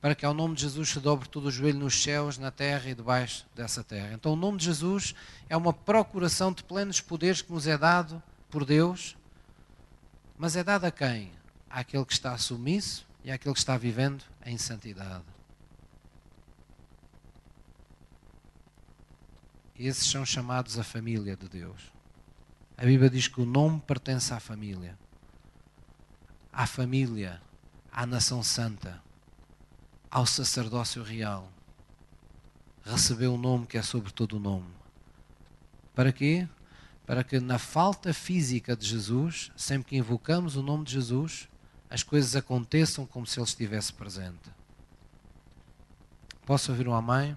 para 0.00 0.14
que 0.14 0.26
ao 0.26 0.34
nome 0.34 0.54
de 0.54 0.60
Jesus 0.60 0.90
se 0.90 1.00
dobre 1.00 1.26
todo 1.26 1.46
o 1.46 1.50
joelho 1.50 1.78
nos 1.78 2.02
céus, 2.02 2.36
na 2.36 2.50
terra 2.50 2.90
e 2.90 2.94
debaixo 2.94 3.46
dessa 3.54 3.82
terra. 3.82 4.12
Então 4.12 4.34
o 4.34 4.36
nome 4.36 4.58
de 4.58 4.66
Jesus 4.66 5.14
é 5.48 5.56
uma 5.56 5.72
procuração 5.72 6.52
de 6.52 6.62
plenos 6.62 7.00
poderes 7.00 7.40
que 7.40 7.50
nos 7.50 7.66
é 7.66 7.78
dado 7.78 8.22
por 8.50 8.66
Deus, 8.66 9.16
mas 10.36 10.56
é 10.56 10.62
dado 10.62 10.84
a 10.84 10.90
quem? 10.90 11.32
Àquele 11.70 12.04
que 12.04 12.12
está 12.12 12.36
submisso 12.36 13.06
e 13.24 13.30
àquele 13.30 13.54
que 13.54 13.60
está 13.60 13.78
vivendo 13.78 14.22
em 14.44 14.58
santidade. 14.58 15.33
Esses 19.78 20.10
são 20.10 20.24
chamados 20.24 20.78
a 20.78 20.84
família 20.84 21.36
de 21.36 21.48
Deus. 21.48 21.92
A 22.76 22.84
Bíblia 22.84 23.10
diz 23.10 23.28
que 23.28 23.40
o 23.40 23.46
nome 23.46 23.80
pertence 23.80 24.32
à 24.32 24.40
família. 24.40 24.98
À 26.52 26.66
família, 26.66 27.40
à 27.90 28.06
nação 28.06 28.42
santa 28.42 29.02
ao 30.14 30.24
sacerdócio 30.24 31.02
real. 31.02 31.50
Recebeu 32.84 33.34
um 33.34 33.36
nome 33.36 33.66
que 33.66 33.76
é 33.76 33.82
sobre 33.82 34.12
todo 34.12 34.36
o 34.36 34.38
nome. 34.38 34.70
Para 35.92 36.12
quê? 36.12 36.48
Para 37.04 37.24
que 37.24 37.40
na 37.40 37.58
falta 37.58 38.14
física 38.14 38.76
de 38.76 38.86
Jesus, 38.86 39.50
sempre 39.56 39.88
que 39.88 39.96
invocamos 39.96 40.54
o 40.54 40.62
nome 40.62 40.84
de 40.84 40.92
Jesus, 40.92 41.48
as 41.90 42.04
coisas 42.04 42.36
aconteçam 42.36 43.04
como 43.04 43.26
se 43.26 43.40
ele 43.40 43.46
estivesse 43.46 43.92
presente. 43.92 44.52
Posso 46.46 46.70
ouvir 46.70 46.86
um 46.86 46.94
amém? 46.94 47.36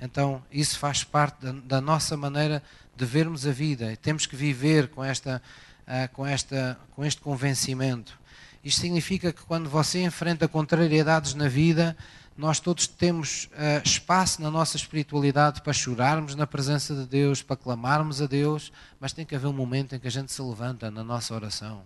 Então, 0.00 0.42
isso 0.50 0.78
faz 0.78 1.02
parte 1.04 1.44
da, 1.44 1.52
da 1.52 1.80
nossa 1.80 2.16
maneira 2.16 2.62
de 2.94 3.04
vermos 3.04 3.46
a 3.46 3.52
vida. 3.52 3.92
E 3.92 3.96
temos 3.96 4.26
que 4.26 4.36
viver 4.36 4.88
com, 4.88 5.02
esta, 5.02 5.42
uh, 5.86 6.12
com, 6.14 6.26
esta, 6.26 6.78
com 6.94 7.04
este 7.04 7.20
convencimento. 7.20 8.18
Isto 8.62 8.80
significa 8.80 9.32
que 9.32 9.42
quando 9.42 9.70
você 9.70 10.02
enfrenta 10.02 10.48
contrariedades 10.48 11.34
na 11.34 11.48
vida, 11.48 11.96
nós 12.36 12.60
todos 12.60 12.86
temos 12.86 13.44
uh, 13.52 13.82
espaço 13.84 14.42
na 14.42 14.50
nossa 14.50 14.76
espiritualidade 14.76 15.62
para 15.62 15.72
chorarmos 15.72 16.34
na 16.34 16.46
presença 16.46 16.94
de 16.94 17.06
Deus, 17.06 17.42
para 17.42 17.56
clamarmos 17.56 18.20
a 18.20 18.26
Deus, 18.26 18.72
mas 19.00 19.12
tem 19.12 19.24
que 19.24 19.34
haver 19.34 19.46
um 19.46 19.52
momento 19.52 19.94
em 19.94 19.98
que 19.98 20.08
a 20.08 20.10
gente 20.10 20.30
se 20.30 20.42
levanta 20.42 20.90
na 20.90 21.02
nossa 21.02 21.34
oração, 21.34 21.82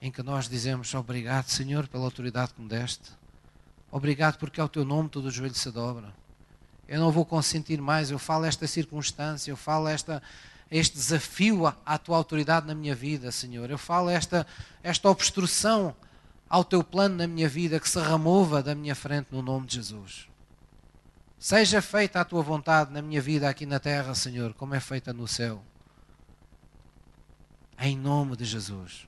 em 0.00 0.10
que 0.10 0.22
nós 0.22 0.48
dizemos 0.48 0.94
obrigado, 0.94 1.48
Senhor, 1.48 1.88
pela 1.88 2.04
autoridade 2.04 2.54
que 2.54 2.62
me 2.62 2.68
deste. 2.68 3.10
Obrigado 3.90 4.38
porque 4.38 4.60
ao 4.60 4.68
teu 4.68 4.84
nome 4.84 5.08
todo 5.08 5.26
o 5.26 5.30
joelho 5.30 5.54
se 5.54 5.70
dobra. 5.70 6.12
Eu 6.86 7.00
não 7.00 7.10
vou 7.10 7.24
consentir 7.24 7.80
mais, 7.80 8.10
eu 8.10 8.18
falo 8.18 8.44
esta 8.44 8.66
circunstância, 8.66 9.50
eu 9.50 9.56
falo 9.56 9.88
esta, 9.88 10.22
este 10.70 10.96
desafio 10.96 11.66
à, 11.84 11.98
tua 11.98 12.16
autoridade 12.16 12.66
na 12.66 12.74
minha 12.74 12.94
vida, 12.94 13.32
Senhor. 13.32 13.70
Eu 13.70 13.78
falo 13.78 14.10
esta, 14.10 14.46
esta 14.82 15.08
obstrução 15.08 15.94
ao 16.48 16.62
teu 16.62 16.84
plano 16.84 17.16
na 17.16 17.26
minha 17.26 17.48
vida 17.48 17.80
que 17.80 17.88
se 17.88 17.98
remova 17.98 18.62
da 18.62 18.74
minha 18.74 18.94
frente 18.94 19.28
no 19.32 19.42
nome 19.42 19.66
de 19.66 19.76
Jesus. 19.76 20.28
Seja 21.38 21.82
feita 21.82 22.20
a 22.20 22.24
tua 22.24 22.42
vontade 22.42 22.92
na 22.92 23.02
minha 23.02 23.20
vida 23.20 23.48
aqui 23.48 23.66
na 23.66 23.78
terra, 23.78 24.14
Senhor, 24.14 24.54
como 24.54 24.74
é 24.74 24.80
feita 24.80 25.12
no 25.12 25.26
céu. 25.26 25.62
Em 27.78 27.96
nome 27.96 28.36
de 28.36 28.44
Jesus. 28.44 29.06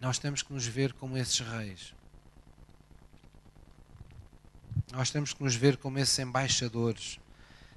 Nós 0.00 0.18
temos 0.18 0.42
que 0.42 0.52
nos 0.52 0.66
ver 0.66 0.92
como 0.92 1.16
esses 1.16 1.40
reis. 1.40 1.94
Nós 4.92 5.10
temos 5.10 5.32
que 5.32 5.42
nos 5.42 5.54
ver 5.54 5.76
como 5.76 5.98
esses 5.98 6.18
embaixadores. 6.18 7.20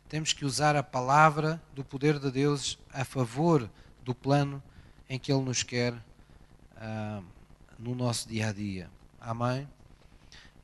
Temos 0.07 0.33
que 0.33 0.45
usar 0.45 0.75
a 0.75 0.83
palavra 0.83 1.61
do 1.73 1.83
poder 1.83 2.19
de 2.19 2.31
Deus 2.31 2.79
a 2.91 3.03
favor 3.03 3.69
do 4.03 4.15
plano 4.15 4.61
em 5.09 5.19
que 5.19 5.31
Ele 5.31 5.43
nos 5.43 5.63
quer 5.63 5.93
uh, 5.93 7.23
no 7.77 7.93
nosso 7.93 8.27
dia 8.29 8.49
a 8.49 8.53
dia. 8.53 8.89
Amém? 9.19 9.67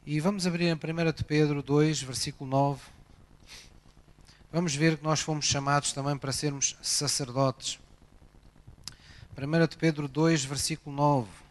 E 0.06 0.20
vamos 0.22 0.48
abrir 0.48 0.68
em 0.68 0.74
1 0.74 1.12
de 1.12 1.24
Pedro 1.24 1.62
2, 1.62 2.02
versículo 2.02 2.50
9. 2.50 2.82
Vamos 4.52 4.74
ver 4.74 4.98
que 4.98 5.04
nós 5.04 5.20
fomos 5.20 5.46
chamados 5.46 5.92
também 5.92 6.18
para 6.18 6.32
sermos 6.32 6.78
sacerdotes. 6.82 7.78
1 9.38 9.68
de 9.68 9.78
Pedro 9.78 10.08
2, 10.08 10.46
versículo 10.46 10.96
9. 10.96 11.47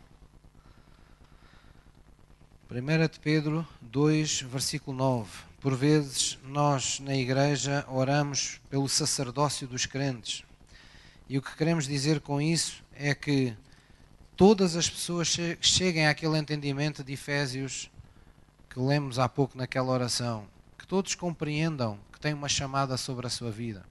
1 2.68 3.08
de 3.08 3.20
Pedro 3.20 3.64
2, 3.80 4.40
versículo 4.42 4.96
9. 4.96 5.30
Por 5.60 5.76
vezes 5.76 6.36
nós 6.42 6.98
na 6.98 7.14
igreja 7.14 7.84
oramos 7.88 8.60
pelo 8.68 8.88
sacerdócio 8.88 9.68
dos 9.68 9.86
crentes. 9.86 10.42
E 11.28 11.38
o 11.38 11.42
que 11.42 11.56
queremos 11.56 11.86
dizer 11.86 12.20
com 12.20 12.40
isso 12.40 12.82
é 12.92 13.14
que 13.14 13.56
todas 14.36 14.74
as 14.74 14.90
pessoas 14.90 15.36
cheguem 15.60 16.08
àquele 16.08 16.36
entendimento 16.38 17.04
de 17.04 17.12
Efésios 17.12 17.88
que 18.68 18.80
lemos 18.80 19.20
há 19.20 19.28
pouco 19.28 19.56
naquela 19.56 19.92
oração, 19.92 20.44
que 20.76 20.88
todos 20.88 21.14
compreendam 21.14 21.96
que 22.12 22.18
têm 22.18 22.34
uma 22.34 22.48
chamada 22.48 22.96
sobre 22.96 23.28
a 23.28 23.30
sua 23.30 23.52
vida, 23.52 23.86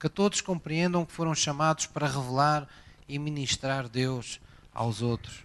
que 0.00 0.08
todos 0.08 0.40
compreendam 0.40 1.06
que 1.06 1.12
foram 1.12 1.36
chamados 1.36 1.86
para 1.86 2.08
revelar 2.08 2.68
e 3.08 3.16
ministrar 3.16 3.88
Deus 3.88 4.40
aos 4.74 5.00
outros. 5.02 5.44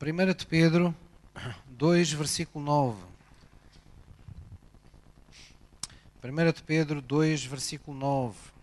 1 0.00 0.34
de 0.34 0.46
Pedro 0.46 0.94
2, 1.66 2.12
versículo 2.12 2.64
9. 2.64 3.02
1 6.22 6.52
de 6.52 6.62
Pedro 6.62 7.00
2, 7.00 7.44
versículo 7.44 7.96
9. 7.96 8.58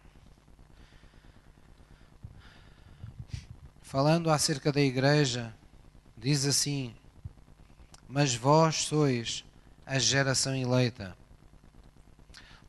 falando 3.96 4.30
acerca 4.30 4.74
da 4.74 4.82
igreja, 4.82 5.56
diz 6.18 6.46
assim: 6.46 6.94
Mas 8.10 8.36
vós 8.36 8.84
sois 8.84 9.46
a 9.86 9.98
geração 9.98 10.54
eleita, 10.54 11.16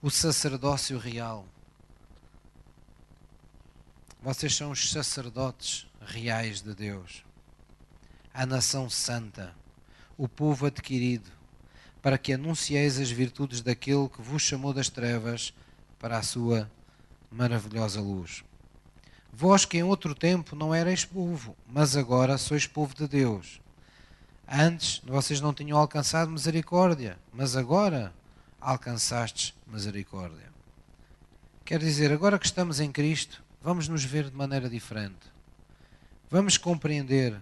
o 0.00 0.08
sacerdócio 0.08 0.96
real. 0.98 1.44
Vocês 4.22 4.54
são 4.54 4.70
os 4.70 4.88
sacerdotes 4.88 5.88
reais 6.00 6.62
de 6.62 6.72
Deus, 6.76 7.24
a 8.36 8.44
nação 8.44 8.90
santa, 8.90 9.54
o 10.14 10.28
povo 10.28 10.66
adquirido, 10.66 11.30
para 12.02 12.18
que 12.18 12.34
anuncieis 12.34 12.98
as 13.00 13.10
virtudes 13.10 13.62
daquele 13.62 14.10
que 14.10 14.20
vos 14.20 14.42
chamou 14.42 14.74
das 14.74 14.90
trevas 14.90 15.54
para 15.98 16.18
a 16.18 16.22
sua 16.22 16.70
maravilhosa 17.30 17.98
luz. 17.98 18.44
Vós 19.32 19.64
que 19.64 19.78
em 19.78 19.82
outro 19.82 20.14
tempo 20.14 20.54
não 20.54 20.74
erais 20.74 21.02
povo, 21.02 21.56
mas 21.66 21.96
agora 21.96 22.36
sois 22.36 22.66
povo 22.66 22.94
de 22.94 23.08
Deus. 23.08 23.58
Antes 24.46 25.00
vocês 25.06 25.40
não 25.40 25.54
tinham 25.54 25.78
alcançado 25.78 26.30
misericórdia, 26.30 27.18
mas 27.32 27.56
agora 27.56 28.12
alcançastes 28.60 29.54
misericórdia. 29.66 30.52
Quer 31.64 31.78
dizer, 31.78 32.12
agora 32.12 32.38
que 32.38 32.44
estamos 32.44 32.80
em 32.80 32.92
Cristo, 32.92 33.42
vamos 33.62 33.88
nos 33.88 34.04
ver 34.04 34.28
de 34.28 34.36
maneira 34.36 34.68
diferente. 34.68 35.32
Vamos 36.30 36.58
compreender 36.58 37.40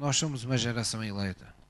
nós 0.00 0.16
somos 0.16 0.42
uma 0.42 0.58
geração 0.58 1.04
eleita 1.04 1.60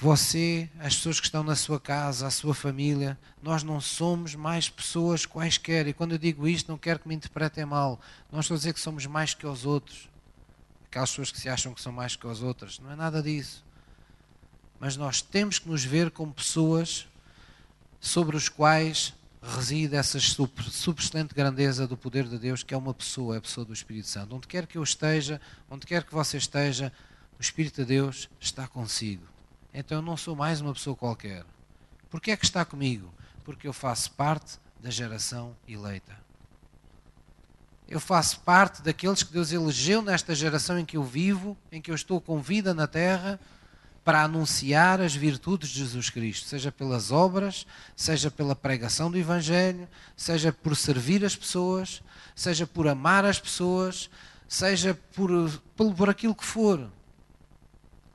você, 0.00 0.70
as 0.78 0.94
pessoas 0.94 1.18
que 1.18 1.26
estão 1.26 1.42
na 1.42 1.56
sua 1.56 1.80
casa, 1.80 2.28
a 2.28 2.30
sua 2.30 2.54
família, 2.54 3.18
nós 3.42 3.64
não 3.64 3.80
somos 3.80 4.36
mais 4.36 4.70
pessoas 4.70 5.26
quaisquer. 5.26 5.88
E 5.88 5.92
quando 5.92 6.12
eu 6.12 6.18
digo 6.18 6.46
isto, 6.46 6.70
não 6.70 6.78
quero 6.78 7.00
que 7.00 7.08
me 7.08 7.16
interpretem 7.16 7.66
mal. 7.66 8.00
Não 8.30 8.38
estou 8.38 8.54
a 8.54 8.58
dizer 8.58 8.72
que 8.72 8.78
somos 8.78 9.04
mais 9.06 9.34
que 9.34 9.44
os 9.44 9.66
outros. 9.66 10.08
Aquelas 10.86 11.10
pessoas 11.10 11.32
que 11.32 11.40
se 11.40 11.48
acham 11.48 11.74
que 11.74 11.80
são 11.80 11.90
mais 11.92 12.14
que 12.14 12.24
as 12.28 12.42
outras. 12.42 12.78
Não 12.78 12.92
é 12.92 12.94
nada 12.94 13.20
disso. 13.20 13.64
Mas 14.78 14.96
nós 14.96 15.20
temos 15.20 15.58
que 15.58 15.68
nos 15.68 15.84
ver 15.84 16.12
como 16.12 16.32
pessoas 16.32 17.08
sobre 17.98 18.36
os 18.36 18.48
quais 18.48 19.12
reside 19.42 19.94
essa 19.94 20.18
subsistente 20.20 21.34
grandeza 21.34 21.86
do 21.86 21.96
poder 21.96 22.24
de 22.28 22.38
Deus, 22.38 22.62
que 22.62 22.74
é 22.74 22.76
uma 22.76 22.94
pessoa, 22.94 23.36
é 23.36 23.38
a 23.38 23.40
pessoa 23.40 23.64
do 23.64 23.72
Espírito 23.72 24.08
Santo. 24.08 24.34
Onde 24.34 24.46
quer 24.46 24.66
que 24.66 24.78
eu 24.78 24.82
esteja, 24.82 25.40
onde 25.70 25.86
quer 25.86 26.04
que 26.04 26.14
você 26.14 26.36
esteja, 26.36 26.92
o 27.38 27.42
Espírito 27.42 27.82
de 27.82 27.84
Deus 27.84 28.28
está 28.40 28.66
consigo 28.66 29.38
então 29.72 29.98
eu 29.98 30.02
não 30.02 30.16
sou 30.16 30.34
mais 30.34 30.60
uma 30.60 30.72
pessoa 30.72 30.96
qualquer. 30.96 31.44
Por 32.10 32.20
que 32.20 32.30
é 32.30 32.36
que 32.36 32.44
está 32.44 32.64
comigo? 32.64 33.12
Porque 33.44 33.68
eu 33.68 33.72
faço 33.72 34.10
parte 34.12 34.58
da 34.80 34.90
geração 34.90 35.56
eleita. 35.68 36.16
Eu 37.88 38.00
faço 38.00 38.40
parte 38.40 38.82
daqueles 38.82 39.22
que 39.22 39.32
Deus 39.32 39.52
elegeu 39.52 40.02
nesta 40.02 40.34
geração 40.34 40.78
em 40.78 40.84
que 40.84 40.96
eu 40.96 41.04
vivo, 41.04 41.56
em 41.72 41.80
que 41.80 41.90
eu 41.90 41.94
estou 41.94 42.20
com 42.20 42.40
vida 42.40 42.74
na 42.74 42.86
terra, 42.86 43.40
para 44.08 44.22
anunciar 44.22 45.02
as 45.02 45.14
virtudes 45.14 45.68
de 45.68 45.80
Jesus 45.80 46.08
Cristo, 46.08 46.48
seja 46.48 46.72
pelas 46.72 47.12
obras, 47.12 47.66
seja 47.94 48.30
pela 48.30 48.56
pregação 48.56 49.10
do 49.10 49.18
Evangelho, 49.18 49.86
seja 50.16 50.50
por 50.50 50.74
servir 50.74 51.22
as 51.26 51.36
pessoas, 51.36 52.02
seja 52.34 52.66
por 52.66 52.88
amar 52.88 53.26
as 53.26 53.38
pessoas, 53.38 54.08
seja 54.48 54.98
por, 55.14 55.30
por, 55.76 55.94
por 55.94 56.08
aquilo 56.08 56.34
que 56.34 56.44
for 56.46 56.90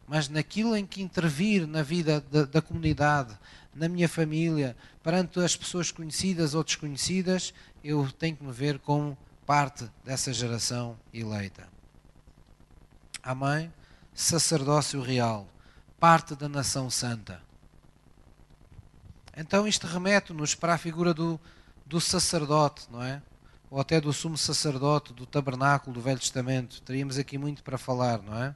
mas 0.08 0.28
naquilo 0.28 0.76
em 0.76 0.86
que 0.86 1.02
intervir 1.02 1.66
na 1.66 1.82
vida 1.82 2.22
da, 2.32 2.44
da 2.44 2.62
comunidade, 2.62 3.38
na 3.74 3.88
minha 3.88 4.10
família, 4.10 4.76
perante 5.02 5.40
as 5.40 5.56
pessoas 5.56 5.92
conhecidas 5.92 6.54
ou 6.54 6.64
desconhecidas, 6.64 7.54
eu 7.84 8.12
tenho 8.12 8.36
que 8.36 8.44
me 8.44 8.52
ver 8.52 8.80
como 8.80 9.18
parte 9.46 9.90
dessa 10.04 10.32
geração 10.34 10.98
eleita. 11.14 11.68
Amém? 13.24 13.72
Sacerdócio 14.14 15.02
real, 15.02 15.48
parte 16.04 16.36
da 16.36 16.50
nação 16.50 16.90
santa. 16.90 17.42
Então 19.38 19.66
isto 19.66 19.88
remete-nos 19.88 20.54
para 20.54 20.74
a 20.74 20.78
figura 20.78 21.14
do, 21.14 21.40
do 21.86 22.02
sacerdote, 22.02 22.90
não 22.92 23.02
é? 23.02 23.22
Ou 23.72 23.80
até 23.80 24.02
do 24.02 24.12
sumo 24.12 24.38
sacerdote 24.38 25.14
do 25.14 25.26
tabernáculo 25.26 25.94
do 25.94 26.02
Velho 26.02 26.20
Testamento. 26.20 26.82
Teríamos 26.82 27.18
aqui 27.18 27.38
muito 27.38 27.64
para 27.64 27.78
falar, 27.78 28.22
não 28.22 28.38
é? 28.38 28.54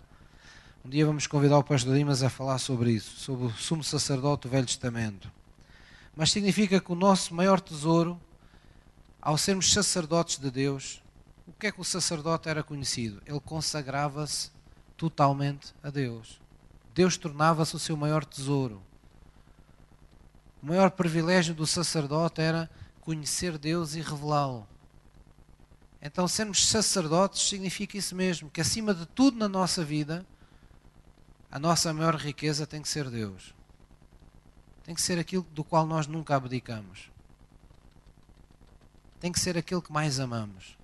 Um 0.83 0.89
dia 0.89 1.05
vamos 1.05 1.25
convidar 1.25 1.57
o 1.57 1.63
pastor 1.63 1.95
Dimas 1.95 2.21
a 2.21 2.29
falar 2.29 2.57
sobre 2.57 2.91
isso, 2.91 3.17
sobre 3.17 3.45
o 3.45 3.51
sumo 3.51 3.81
sacerdote 3.81 4.41
do 4.45 4.49
Velho 4.51 4.67
Testamento. 4.67 5.31
Mas 6.17 6.31
significa 6.31 6.81
que 6.81 6.91
o 6.91 6.95
nosso 6.95 7.33
maior 7.33 7.61
tesouro, 7.61 8.19
ao 9.21 9.37
sermos 9.37 9.71
sacerdotes 9.71 10.37
de 10.37 10.51
Deus, 10.51 11.01
o 11.47 11.53
que 11.53 11.67
é 11.67 11.71
que 11.71 11.79
o 11.79 11.85
sacerdote 11.85 12.49
era 12.49 12.61
conhecido? 12.61 13.21
Ele 13.25 13.39
consagrava-se 13.39 14.51
totalmente 14.97 15.73
a 15.81 15.89
Deus. 15.89 16.45
Deus 16.97 17.15
tornava-se 17.15 17.75
o 17.75 17.79
seu 17.79 17.95
maior 17.95 18.25
tesouro. 18.25 18.81
O 20.63 20.65
maior 20.65 20.89
privilégio 20.89 21.53
do 21.53 21.67
sacerdote 21.67 22.41
era 22.41 22.67
conhecer 23.01 23.55
Deus 23.55 23.93
e 23.93 24.01
revelá-lo. 24.01 24.67
Então, 26.01 26.27
sermos 26.27 26.67
sacerdotes 26.67 27.47
significa 27.47 27.99
isso 27.99 28.15
mesmo, 28.15 28.49
que 28.49 28.59
acima 28.59 28.95
de 28.95 29.05
tudo 29.05 29.37
na 29.37 29.47
nossa 29.47 29.85
vida, 29.85 30.25
a 31.51 31.59
nossa 31.59 31.93
maior 31.93 32.15
riqueza 32.15 32.65
tem 32.65 32.81
que 32.81 32.89
ser 32.89 33.11
Deus. 33.11 33.53
Tem 34.83 34.95
que 34.95 35.01
ser 35.01 35.19
aquilo 35.19 35.45
do 35.51 35.63
qual 35.63 35.85
nós 35.85 36.07
nunca 36.07 36.35
abdicamos. 36.35 37.11
Tem 39.19 39.31
que 39.31 39.39
ser 39.39 39.55
aquilo 39.55 39.83
que 39.83 39.93
mais 39.93 40.19
amamos. 40.19 40.75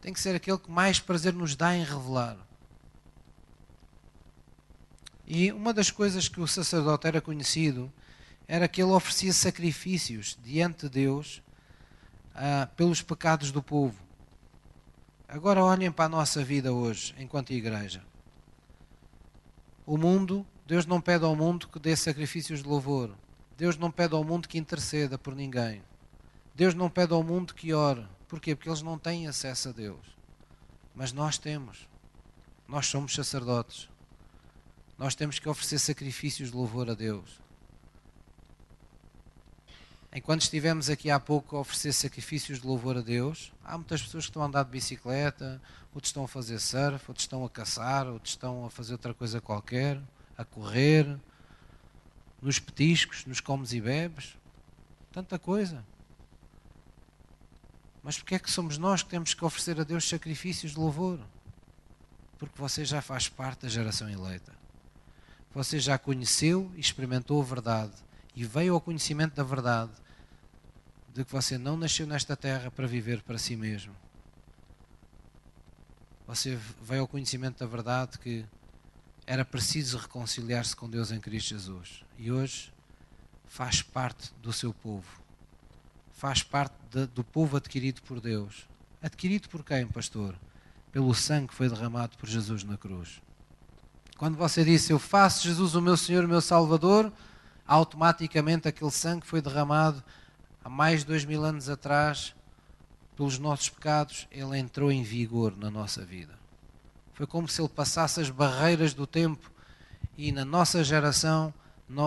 Tem 0.00 0.10
que 0.10 0.20
ser 0.20 0.34
aquele 0.34 0.56
que 0.56 0.70
mais 0.70 0.98
prazer 0.98 1.34
nos 1.34 1.54
dá 1.54 1.76
em 1.76 1.84
revelar. 1.84 2.45
E 5.26 5.50
uma 5.50 5.74
das 5.74 5.90
coisas 5.90 6.28
que 6.28 6.40
o 6.40 6.46
sacerdote 6.46 7.06
era 7.06 7.20
conhecido 7.20 7.92
era 8.46 8.68
que 8.68 8.80
ele 8.80 8.92
oferecia 8.92 9.32
sacrifícios 9.32 10.38
diante 10.42 10.82
de 10.82 10.88
Deus 10.88 11.42
uh, 12.34 12.72
pelos 12.76 13.02
pecados 13.02 13.50
do 13.50 13.60
povo. 13.62 14.00
Agora 15.28 15.64
olhem 15.64 15.90
para 15.90 16.04
a 16.04 16.08
nossa 16.08 16.44
vida 16.44 16.72
hoje, 16.72 17.12
enquanto 17.18 17.50
igreja. 17.52 18.04
o 19.84 19.98
mundo, 19.98 20.46
Deus 20.64 20.86
não 20.86 21.00
pede 21.00 21.24
ao 21.24 21.34
mundo 21.34 21.66
que 21.68 21.80
dê 21.80 21.96
sacrifícios 21.96 22.62
de 22.62 22.68
louvor. 22.68 23.12
Deus 23.56 23.76
não 23.76 23.90
pede 23.90 24.14
ao 24.14 24.22
mundo 24.22 24.46
que 24.46 24.58
interceda 24.58 25.18
por 25.18 25.34
ninguém. 25.34 25.82
Deus 26.54 26.74
não 26.74 26.88
pede 26.88 27.12
ao 27.12 27.22
mundo 27.22 27.54
que 27.54 27.72
ore. 27.72 28.06
Porquê? 28.28 28.54
Porque 28.54 28.68
eles 28.68 28.82
não 28.82 28.98
têm 28.98 29.26
acesso 29.26 29.70
a 29.70 29.72
Deus. 29.72 30.16
Mas 30.94 31.12
nós 31.12 31.38
temos. 31.38 31.88
Nós 32.68 32.86
somos 32.86 33.14
sacerdotes. 33.14 33.88
Nós 34.98 35.14
temos 35.14 35.38
que 35.38 35.48
oferecer 35.48 35.78
sacrifícios 35.78 36.50
de 36.50 36.56
louvor 36.56 36.88
a 36.88 36.94
Deus. 36.94 37.38
Enquanto 40.14 40.40
estivemos 40.40 40.88
aqui 40.88 41.10
há 41.10 41.20
pouco 41.20 41.56
a 41.56 41.60
oferecer 41.60 41.92
sacrifícios 41.92 42.60
de 42.60 42.66
louvor 42.66 42.96
a 42.96 43.02
Deus, 43.02 43.52
há 43.62 43.76
muitas 43.76 44.00
pessoas 44.00 44.24
que 44.24 44.30
estão 44.30 44.42
a 44.42 44.46
andar 44.46 44.64
de 44.64 44.70
bicicleta, 44.70 45.60
outros 45.94 46.08
estão 46.08 46.24
a 46.24 46.28
fazer 46.28 46.58
surf, 46.58 47.04
outros 47.08 47.24
estão 47.24 47.44
a 47.44 47.50
caçar, 47.50 48.06
outros 48.06 48.32
estão 48.32 48.64
a 48.64 48.70
fazer 48.70 48.92
outra 48.92 49.12
coisa 49.12 49.42
qualquer, 49.42 50.00
a 50.38 50.44
correr, 50.44 51.18
nos 52.40 52.58
petiscos, 52.58 53.26
nos 53.26 53.40
comes 53.40 53.74
e 53.74 53.80
bebes, 53.80 54.38
tanta 55.12 55.38
coisa. 55.38 55.84
Mas 58.02 58.16
porquê 58.16 58.36
é 58.36 58.38
que 58.38 58.50
somos 58.50 58.78
nós 58.78 59.02
que 59.02 59.10
temos 59.10 59.34
que 59.34 59.44
oferecer 59.44 59.78
a 59.78 59.84
Deus 59.84 60.08
sacrifícios 60.08 60.72
de 60.72 60.78
louvor? 60.78 61.20
Porque 62.38 62.58
você 62.58 62.86
já 62.86 63.02
faz 63.02 63.28
parte 63.28 63.62
da 63.62 63.68
geração 63.68 64.08
eleita. 64.08 64.56
Você 65.56 65.80
já 65.80 65.96
conheceu 65.96 66.70
e 66.76 66.80
experimentou 66.80 67.40
a 67.40 67.44
verdade 67.46 67.94
e 68.34 68.44
veio 68.44 68.74
ao 68.74 68.80
conhecimento 68.80 69.34
da 69.34 69.42
verdade 69.42 69.90
de 71.14 71.24
que 71.24 71.32
você 71.32 71.56
não 71.56 71.78
nasceu 71.78 72.06
nesta 72.06 72.36
terra 72.36 72.70
para 72.70 72.86
viver 72.86 73.22
para 73.22 73.38
si 73.38 73.56
mesmo. 73.56 73.96
Você 76.26 76.60
veio 76.82 77.00
ao 77.00 77.08
conhecimento 77.08 77.60
da 77.60 77.64
verdade 77.64 78.18
que 78.18 78.44
era 79.26 79.46
preciso 79.46 79.96
reconciliar-se 79.96 80.76
com 80.76 80.90
Deus 80.90 81.10
em 81.10 81.20
Cristo 81.20 81.48
Jesus. 81.54 82.04
E 82.18 82.30
hoje 82.30 82.70
faz 83.46 83.80
parte 83.80 84.34
do 84.42 84.52
seu 84.52 84.74
povo. 84.74 85.22
Faz 86.12 86.42
parte 86.42 86.76
de, 86.90 87.06
do 87.06 87.24
povo 87.24 87.56
adquirido 87.56 88.02
por 88.02 88.20
Deus. 88.20 88.68
Adquirido 89.00 89.48
por 89.48 89.64
quem, 89.64 89.86
pastor? 89.86 90.38
Pelo 90.92 91.14
sangue 91.14 91.48
que 91.48 91.54
foi 91.54 91.70
derramado 91.70 92.14
por 92.18 92.28
Jesus 92.28 92.62
na 92.62 92.76
cruz. 92.76 93.22
Quando 94.16 94.36
você 94.36 94.64
disse, 94.64 94.92
Eu 94.92 94.98
faço 94.98 95.46
Jesus 95.46 95.74
o 95.74 95.82
meu 95.82 95.96
Senhor, 95.96 96.24
o 96.24 96.28
meu 96.28 96.40
Salvador, 96.40 97.12
automaticamente 97.66 98.66
aquele 98.68 98.90
sangue 98.90 99.26
foi 99.26 99.42
derramado 99.42 100.02
há 100.64 100.68
mais 100.68 101.00
de 101.00 101.06
dois 101.06 101.24
mil 101.24 101.44
anos 101.44 101.68
atrás, 101.68 102.34
pelos 103.14 103.38
nossos 103.38 103.70
pecados, 103.70 104.26
ele 104.30 104.58
entrou 104.58 104.90
em 104.92 105.02
vigor 105.02 105.56
na 105.56 105.70
nossa 105.70 106.04
vida. 106.04 106.38
Foi 107.14 107.26
como 107.26 107.48
se 107.48 107.62
ele 107.62 107.68
passasse 107.68 108.20
as 108.20 108.28
barreiras 108.28 108.92
do 108.92 109.06
tempo 109.06 109.50
e 110.18 110.32
na 110.32 110.44
nossa 110.44 110.82
geração 110.84 111.52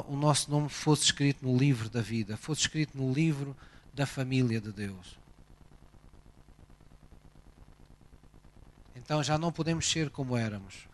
o 0.08 0.16
nosso 0.16 0.52
nome 0.52 0.68
fosse 0.68 1.06
escrito 1.06 1.46
no 1.46 1.58
livro 1.58 1.90
da 1.90 2.02
vida, 2.02 2.36
fosse 2.36 2.62
escrito 2.62 2.98
no 2.98 3.12
livro 3.12 3.56
da 3.94 4.06
família 4.06 4.60
de 4.60 4.72
Deus. 4.72 5.18
Então 8.96 9.24
já 9.24 9.38
não 9.38 9.52
podemos 9.52 9.90
ser 9.90 10.10
como 10.10 10.36
éramos. 10.36 10.89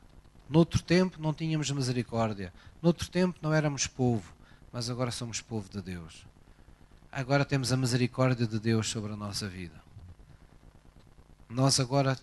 Noutro 0.49 0.81
tempo 0.81 1.21
não 1.21 1.33
tínhamos 1.33 1.69
misericórdia. 1.71 2.53
Noutro 2.81 3.09
tempo 3.09 3.39
não 3.41 3.53
éramos 3.53 3.87
povo, 3.87 4.33
mas 4.71 4.89
agora 4.89 5.11
somos 5.11 5.41
povo 5.41 5.69
de 5.69 5.81
Deus 5.81 6.25
agora 7.15 7.45
temos 7.45 7.71
a 7.71 7.77
misericórdia 7.77 8.45
de 8.45 8.59
Deus 8.59 8.89
sobre 8.89 9.13
a 9.13 9.15
nossa 9.15 9.47
vida. 9.47 9.81
Nós 11.47 11.79
agora 11.79 12.19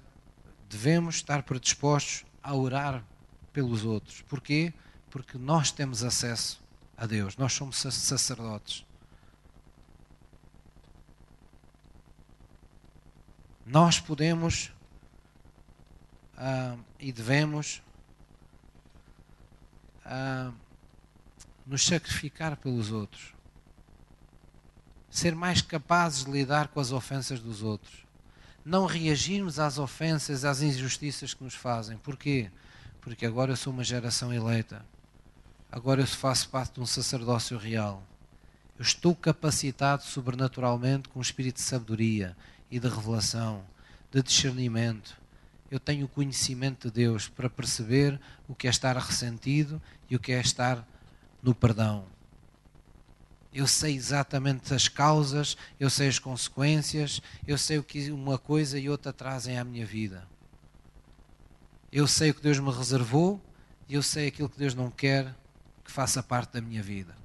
devemos 0.69 1.15
estar 1.15 1.43
predispostos 1.45 2.27
a 2.43 2.55
orar 2.55 3.03
pelos 3.55 3.87
outros. 3.87 4.21
Porquê? 4.21 4.75
Porque 5.09 5.39
nós 5.39 5.73
temos 5.73 6.05
acesso 6.05 6.63
a 6.95 7.07
Deus, 7.07 7.39
nós 7.39 7.55
somos 7.55 7.79
sacerdotes. 7.79 8.85
Nós 13.65 13.99
podemos 13.99 14.71
uh, 16.37 16.79
e 17.01 17.11
devemos 17.11 17.83
uh, 20.07 20.55
nos 21.67 21.85
sacrificar 21.85 22.57
pelos 22.57 22.91
outros 22.91 23.33
ser 25.13 25.35
mais 25.35 25.61
capazes 25.61 26.25
de 26.25 26.31
lidar 26.31 26.69
com 26.69 26.81
as 26.81 26.91
ofensas 26.91 27.39
dos 27.39 27.63
outros. 27.63 28.07
Não 28.65 28.87
reagirmos 28.87 29.59
às 29.59 29.77
ofensas, 29.77 30.43
às 30.43 30.63
injustiças 30.63 31.35
que 31.35 31.45
nos 31.45 31.55
fazem. 31.55 31.99
Porquê? 31.99 32.51
Porque 32.99 33.27
agora 33.27 33.53
eu 33.53 33.57
sou 33.57 33.75
uma 33.75 33.85
geração 33.85 34.33
eleita. 34.33 34.83
Agora 35.71 36.01
eu 36.01 36.07
faço 36.07 36.49
parte 36.49 36.77
de 36.77 36.81
um 36.81 36.87
sacerdócio 36.87 37.59
real. 37.59 38.03
Eu 38.79 38.83
estou 38.83 39.15
capacitado 39.15 40.03
sobrenaturalmente 40.03 41.11
com 41.11 41.19
um 41.19 41.23
espírito 41.23 41.57
de 41.57 41.63
sabedoria 41.63 42.35
e 42.71 42.81
de 42.81 42.89
revelação, 42.89 43.63
de 44.11 44.23
discernimento. 44.23 45.21
Eu 45.73 45.81
tenho 45.81 46.05
o 46.05 46.09
conhecimento 46.09 46.89
de 46.89 46.97
Deus 46.97 47.29
para 47.29 47.49
perceber 47.49 48.21
o 48.47 48.55
que 48.55 48.67
é 48.67 48.71
estar 48.71 48.95
ressentido 48.95 49.81
e 50.11 50.15
o 50.15 50.21
que 50.21 50.31
é 50.31 50.39
estar 50.39 50.87
no 51.43 51.55
perdão. 51.55 52.05
Eu 53.55 53.67
sei 53.67 53.95
exatamente 53.95 54.75
as 54.75 54.87
causas, 54.87 55.57
eu 55.81 55.89
sei 55.89 56.09
as 56.09 56.19
consequências, 56.19 57.23
eu 57.49 57.57
sei 57.57 57.79
o 57.79 57.83
que 57.83 58.11
uma 58.11 58.37
coisa 58.37 58.79
e 58.79 58.91
outra 58.91 59.15
trazem 59.15 59.59
à 59.59 59.65
minha 59.65 59.87
vida. 59.87 60.29
Eu 61.91 62.07
sei 62.07 62.33
o 62.33 62.35
que 62.35 62.43
Deus 62.43 62.59
me 62.59 62.71
reservou 62.71 63.41
e 63.89 63.95
eu 63.95 64.03
sei 64.03 64.29
aquilo 64.29 64.51
que 64.51 64.59
Deus 64.59 64.75
não 64.75 64.91
quer 64.91 65.35
que 65.83 65.91
faça 65.91 66.23
parte 66.23 66.53
da 66.53 66.61
minha 66.61 66.83
vida. 66.83 67.17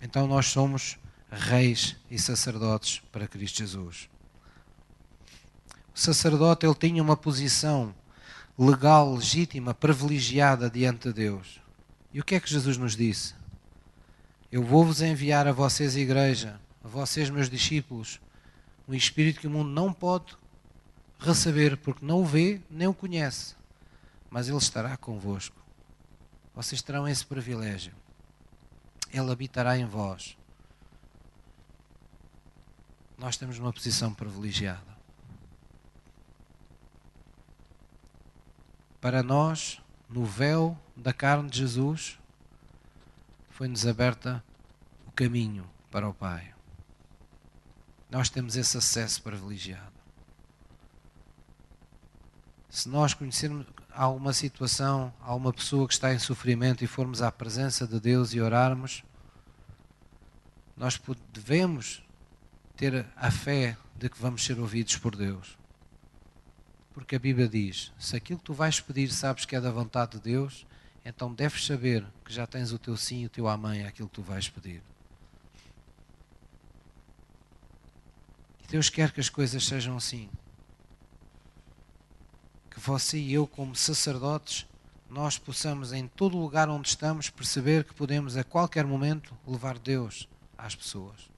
Então 0.00 0.28
nós 0.28 0.46
somos 0.46 0.96
reis 1.28 1.96
e 2.08 2.20
sacerdotes 2.20 3.00
para 3.10 3.26
Cristo 3.26 3.58
Jesus. 3.58 4.08
Sacerdote 5.98 6.64
ele 6.64 6.76
tinha 6.76 7.02
uma 7.02 7.16
posição 7.16 7.92
legal, 8.56 9.16
legítima, 9.16 9.74
privilegiada 9.74 10.70
diante 10.70 11.08
de 11.08 11.12
Deus. 11.12 11.60
E 12.12 12.20
o 12.20 12.24
que 12.24 12.36
é 12.36 12.40
que 12.40 12.48
Jesus 12.48 12.76
nos 12.76 12.94
disse? 12.94 13.34
Eu 14.50 14.62
vou-vos 14.62 15.02
enviar 15.02 15.48
a 15.48 15.52
vocês, 15.52 15.96
igreja, 15.96 16.60
a 16.84 16.86
vocês, 16.86 17.28
meus 17.30 17.50
discípulos, 17.50 18.20
um 18.86 18.94
Espírito 18.94 19.40
que 19.40 19.48
o 19.48 19.50
mundo 19.50 19.70
não 19.70 19.92
pode 19.92 20.36
receber, 21.18 21.76
porque 21.76 22.06
não 22.06 22.22
o 22.22 22.24
vê 22.24 22.60
nem 22.70 22.86
o 22.86 22.94
conhece, 22.94 23.56
mas 24.30 24.48
Ele 24.48 24.56
estará 24.56 24.96
convosco. 24.96 25.60
Vocês 26.54 26.80
terão 26.80 27.08
esse 27.08 27.26
privilégio. 27.26 27.92
Ele 29.12 29.32
habitará 29.32 29.76
em 29.76 29.84
vós. 29.84 30.38
Nós 33.18 33.36
temos 33.36 33.58
uma 33.58 33.72
posição 33.72 34.14
privilegiada. 34.14 34.97
Para 39.00 39.22
nós, 39.22 39.80
no 40.08 40.24
véu 40.24 40.76
da 40.96 41.12
carne 41.12 41.48
de 41.48 41.58
Jesus, 41.58 42.18
foi-nos 43.50 43.86
aberta 43.86 44.42
o 45.06 45.12
caminho 45.12 45.68
para 45.90 46.08
o 46.08 46.14
Pai. 46.14 46.52
Nós 48.10 48.28
temos 48.28 48.56
esse 48.56 48.76
acesso 48.76 49.22
privilegiado. 49.22 49.92
Se 52.68 52.88
nós 52.88 53.14
conhecermos 53.14 53.66
alguma 53.92 54.32
situação, 54.32 55.12
alguma 55.20 55.52
pessoa 55.52 55.86
que 55.86 55.94
está 55.94 56.12
em 56.12 56.18
sofrimento 56.18 56.84
e 56.84 56.86
formos 56.86 57.22
à 57.22 57.30
presença 57.30 57.86
de 57.86 57.98
Deus 58.00 58.32
e 58.32 58.40
orarmos, 58.40 59.04
nós 60.76 61.00
devemos 61.32 62.02
ter 62.76 63.06
a 63.16 63.30
fé 63.30 63.76
de 63.96 64.08
que 64.08 64.20
vamos 64.20 64.44
ser 64.44 64.58
ouvidos 64.58 64.96
por 64.96 65.16
Deus. 65.16 65.58
Porque 66.98 67.14
a 67.14 67.18
Bíblia 67.20 67.48
diz: 67.48 67.92
se 67.96 68.16
aquilo 68.16 68.40
que 68.40 68.44
tu 68.44 68.52
vais 68.52 68.80
pedir 68.80 69.08
sabes 69.12 69.44
que 69.44 69.54
é 69.54 69.60
da 69.60 69.70
vontade 69.70 70.18
de 70.18 70.18
Deus, 70.18 70.66
então 71.04 71.32
deves 71.32 71.64
saber 71.64 72.04
que 72.24 72.32
já 72.32 72.44
tens 72.44 72.72
o 72.72 72.78
teu 72.78 72.96
sim 72.96 73.22
e 73.22 73.26
o 73.26 73.30
teu 73.30 73.46
amém 73.46 73.86
àquilo 73.86 74.08
que 74.08 74.16
tu 74.16 74.22
vais 74.22 74.48
pedir. 74.48 74.82
E 78.64 78.66
Deus 78.66 78.90
quer 78.90 79.12
que 79.12 79.20
as 79.20 79.28
coisas 79.28 79.64
sejam 79.64 79.96
assim. 79.96 80.28
Que 82.68 82.80
você 82.80 83.16
e 83.16 83.32
eu, 83.32 83.46
como 83.46 83.76
sacerdotes, 83.76 84.66
nós 85.08 85.38
possamos, 85.38 85.92
em 85.92 86.08
todo 86.08 86.36
lugar 86.36 86.68
onde 86.68 86.88
estamos, 86.88 87.30
perceber 87.30 87.84
que 87.84 87.94
podemos 87.94 88.36
a 88.36 88.42
qualquer 88.42 88.84
momento 88.84 89.38
levar 89.46 89.78
Deus 89.78 90.28
às 90.58 90.74
pessoas. 90.74 91.30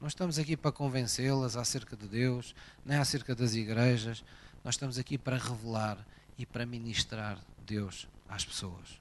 Não 0.00 0.06
estamos 0.06 0.38
aqui 0.38 0.56
para 0.56 0.70
convencê-las 0.70 1.56
acerca 1.56 1.96
de 1.96 2.06
Deus, 2.06 2.54
nem 2.84 2.98
acerca 2.98 3.34
das 3.34 3.54
igrejas. 3.54 4.22
Nós 4.66 4.74
estamos 4.74 4.98
aqui 4.98 5.16
para 5.16 5.36
revelar 5.38 5.96
e 6.36 6.44
para 6.44 6.66
ministrar 6.66 7.38
Deus 7.64 8.08
às 8.28 8.44
pessoas. 8.44 9.00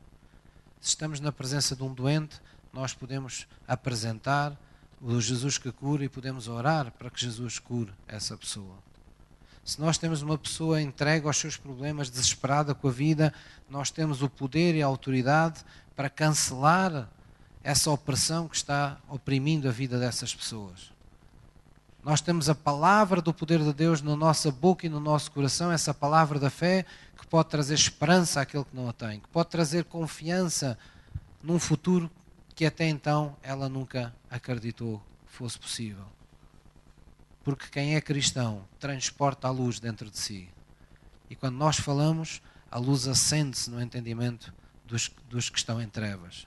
Se 0.80 0.90
estamos 0.90 1.20
na 1.20 1.32
presença 1.32 1.76
de 1.76 1.82
um 1.82 1.92
doente, 1.92 2.40
nós 2.72 2.94
podemos 2.94 3.48
apresentar 3.68 4.56
o 5.02 5.20
Jesus 5.20 5.58
que 5.58 5.72
cura 5.72 6.06
e 6.06 6.08
podemos 6.08 6.48
orar 6.48 6.92
para 6.92 7.10
que 7.10 7.20
Jesus 7.20 7.58
cure 7.58 7.92
essa 8.08 8.38
pessoa. 8.38 8.78
Se 9.64 9.82
nós 9.82 9.98
temos 9.98 10.22
uma 10.22 10.38
pessoa 10.38 10.80
entregue 10.80 11.26
aos 11.26 11.38
seus 11.38 11.58
problemas, 11.58 12.12
desesperada 12.12 12.76
com 12.76 12.88
a 12.88 12.92
vida, 12.92 13.34
nós 13.68 13.90
temos 13.90 14.22
o 14.22 14.30
poder 14.30 14.76
e 14.76 14.84
a 14.84 14.86
autoridade 14.86 15.66
para 15.96 16.12
cancelar 16.12 17.10
essa 17.64 17.90
opressão 17.90 18.48
que 18.48 18.56
está 18.56 19.00
oprimindo 19.10 19.68
a 19.68 19.72
vida 19.72 19.98
dessas 19.98 20.36
pessoas. 20.36 20.95
Nós 22.06 22.22
temos 22.22 22.48
a 22.50 22.54
palavra 22.54 23.20
do 23.20 23.34
poder 23.34 23.64
de 23.64 23.74
Deus 23.74 24.00
na 24.00 24.16
nossa 24.16 24.52
boca 24.52 24.86
e 24.86 24.90
no 24.90 25.00
nosso 25.00 25.32
coração, 25.32 25.72
essa 25.72 25.92
palavra 25.92 26.38
da 26.38 26.52
fé 26.52 26.86
que 27.18 27.26
pode 27.26 27.50
trazer 27.50 27.74
esperança 27.74 28.40
àquele 28.40 28.64
que 28.64 28.76
não 28.76 28.88
a 28.88 28.94
tem, 28.94 29.20
que 29.20 29.28
pode 29.30 29.50
trazer 29.50 29.86
confiança 29.86 30.78
num 31.42 31.58
futuro 31.58 32.08
que 32.54 32.64
até 32.64 32.88
então 32.88 33.36
ela 33.42 33.68
nunca 33.68 34.14
acreditou 34.30 35.02
fosse 35.26 35.58
possível. 35.58 36.06
Porque 37.44 37.70
quem 37.72 37.96
é 37.96 38.02
cristão 38.02 38.68
transporta 38.80 39.48
a 39.48 39.52
luz 39.52 39.80
dentro 39.80 40.08
de 40.08 40.20
si. 40.20 40.48
E 41.28 41.36
quando 41.36 41.56
nós 41.56 41.78
falamos, 41.78 42.40
a 42.70 42.78
luz 42.78 43.08
acende-se 43.08 43.68
no 43.72 43.82
entendimento 43.82 44.54
dos, 44.86 45.12
dos 45.28 45.50
que 45.50 45.58
estão 45.58 45.82
em 45.82 45.90
trevas 45.90 46.46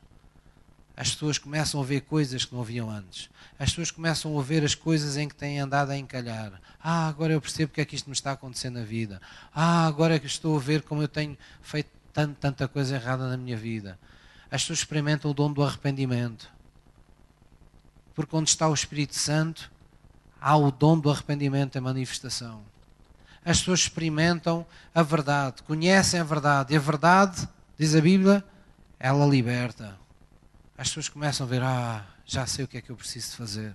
as 0.99 1.13
pessoas 1.13 1.39
começam 1.39 1.81
a 1.81 1.85
ver 1.85 2.01
coisas 2.01 2.45
que 2.45 2.53
não 2.53 2.65
viam 2.65 2.91
antes. 2.91 3.31
As 3.57 3.69
pessoas 3.71 3.93
começam 3.93 4.37
a 4.37 4.43
ver 4.43 4.65
as 4.65 4.75
coisas 4.75 5.17
em 5.17 5.29
que 5.29 5.35
têm 5.37 5.61
andado 5.61 5.91
a 5.91 5.97
encalhar. 5.97 6.61
Ah, 6.83 7.07
agora 7.07 7.33
eu 7.33 7.41
percebo 7.41 7.73
que 7.73 7.81
é 7.81 7.85
que 7.85 7.95
isto 7.95 8.09
me 8.09 8.15
está 8.15 8.33
acontecendo 8.33 8.81
na 8.81 8.85
vida. 8.85 9.23
Ah, 9.55 9.87
agora 9.87 10.17
é 10.17 10.19
que 10.19 10.27
estou 10.27 10.57
a 10.57 10.59
ver 10.59 10.83
como 10.83 11.01
eu 11.01 11.07
tenho 11.07 11.39
feito 11.63 11.89
tanto, 12.13 12.35
tanta 12.41 12.67
coisa 12.67 12.97
errada 12.97 13.29
na 13.29 13.37
minha 13.37 13.57
vida. 13.57 13.97
As 14.51 14.63
pessoas 14.63 14.81
experimentam 14.81 15.31
o 15.31 15.35
dom 15.35 15.53
do 15.53 15.63
arrependimento. 15.63 16.51
Porque 18.13 18.35
onde 18.35 18.51
está 18.51 18.69
o 18.69 18.75
Espírito 18.75 19.15
Santo, 19.15 19.71
há 20.41 20.57
o 20.57 20.73
dom 20.73 20.99
do 20.99 21.13
arrependimento 21.13 21.79
em 21.79 21.81
manifestação. 21.81 22.61
As 23.45 23.61
pessoas 23.61 23.79
experimentam 23.83 24.67
a 24.93 25.05
verdade, 25.05 25.63
conhecem 25.63 26.19
a 26.19 26.25
verdade. 26.25 26.75
E 26.75 26.77
a 26.77 26.81
verdade, 26.81 27.49
diz 27.79 27.95
a 27.95 28.01
Bíblia, 28.01 28.45
ela 28.99 29.25
liberta 29.25 29.97
as 30.79 30.89
pessoas 30.89 31.09
começam 31.09 31.45
a 31.45 31.51
ver: 31.51 31.61
ah, 31.61 32.07
já 32.25 32.47
sei 32.47 32.65
o 32.65 32.69
que 32.69 32.79
é 32.79 32.81
que 32.81 32.91
eu 32.91 32.97
preciso 32.97 33.37
fazer. 33.37 33.75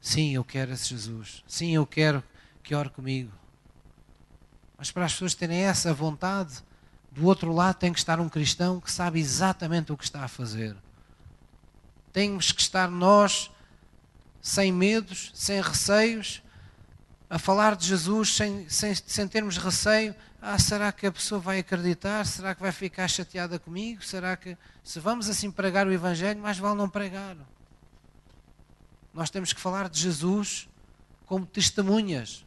Sim, 0.00 0.34
eu 0.34 0.44
quero 0.44 0.72
esse 0.72 0.88
Jesus. 0.88 1.44
Sim, 1.46 1.70
eu 1.70 1.86
quero 1.86 2.22
que 2.60 2.74
ore 2.74 2.90
comigo. 2.90 3.32
Mas 4.76 4.90
para 4.90 5.04
as 5.04 5.12
pessoas 5.12 5.32
terem 5.32 5.60
essa 5.60 5.94
vontade, 5.94 6.54
do 7.12 7.24
outro 7.24 7.52
lado 7.52 7.76
tem 7.76 7.92
que 7.92 8.00
estar 8.00 8.18
um 8.18 8.28
cristão 8.28 8.80
que 8.80 8.90
sabe 8.90 9.20
exatamente 9.20 9.92
o 9.92 9.96
que 9.96 10.02
está 10.02 10.24
a 10.24 10.28
fazer. 10.28 10.76
Temos 12.12 12.50
que 12.50 12.60
estar 12.60 12.90
nós 12.90 13.48
sem 14.40 14.72
medos, 14.72 15.30
sem 15.34 15.62
receios, 15.62 16.42
a 17.32 17.38
falar 17.38 17.76
de 17.76 17.86
Jesus 17.86 18.36
sem, 18.36 18.68
sem, 18.68 18.94
sem 18.94 19.26
termos 19.26 19.56
receio. 19.56 20.14
Ah, 20.38 20.58
será 20.58 20.92
que 20.92 21.06
a 21.06 21.10
pessoa 21.10 21.40
vai 21.40 21.60
acreditar? 21.60 22.26
Será 22.26 22.54
que 22.54 22.60
vai 22.60 22.70
ficar 22.70 23.08
chateada 23.08 23.58
comigo? 23.58 24.04
Será 24.04 24.36
que 24.36 24.54
se 24.84 25.00
vamos 25.00 25.30
assim 25.30 25.50
pregar 25.50 25.86
o 25.86 25.92
Evangelho, 25.92 26.38
mais 26.38 26.58
vale 26.58 26.74
não 26.76 26.90
pregar. 26.90 27.34
Nós 29.14 29.30
temos 29.30 29.50
que 29.50 29.60
falar 29.62 29.88
de 29.88 29.98
Jesus 29.98 30.68
como 31.24 31.46
testemunhas. 31.46 32.44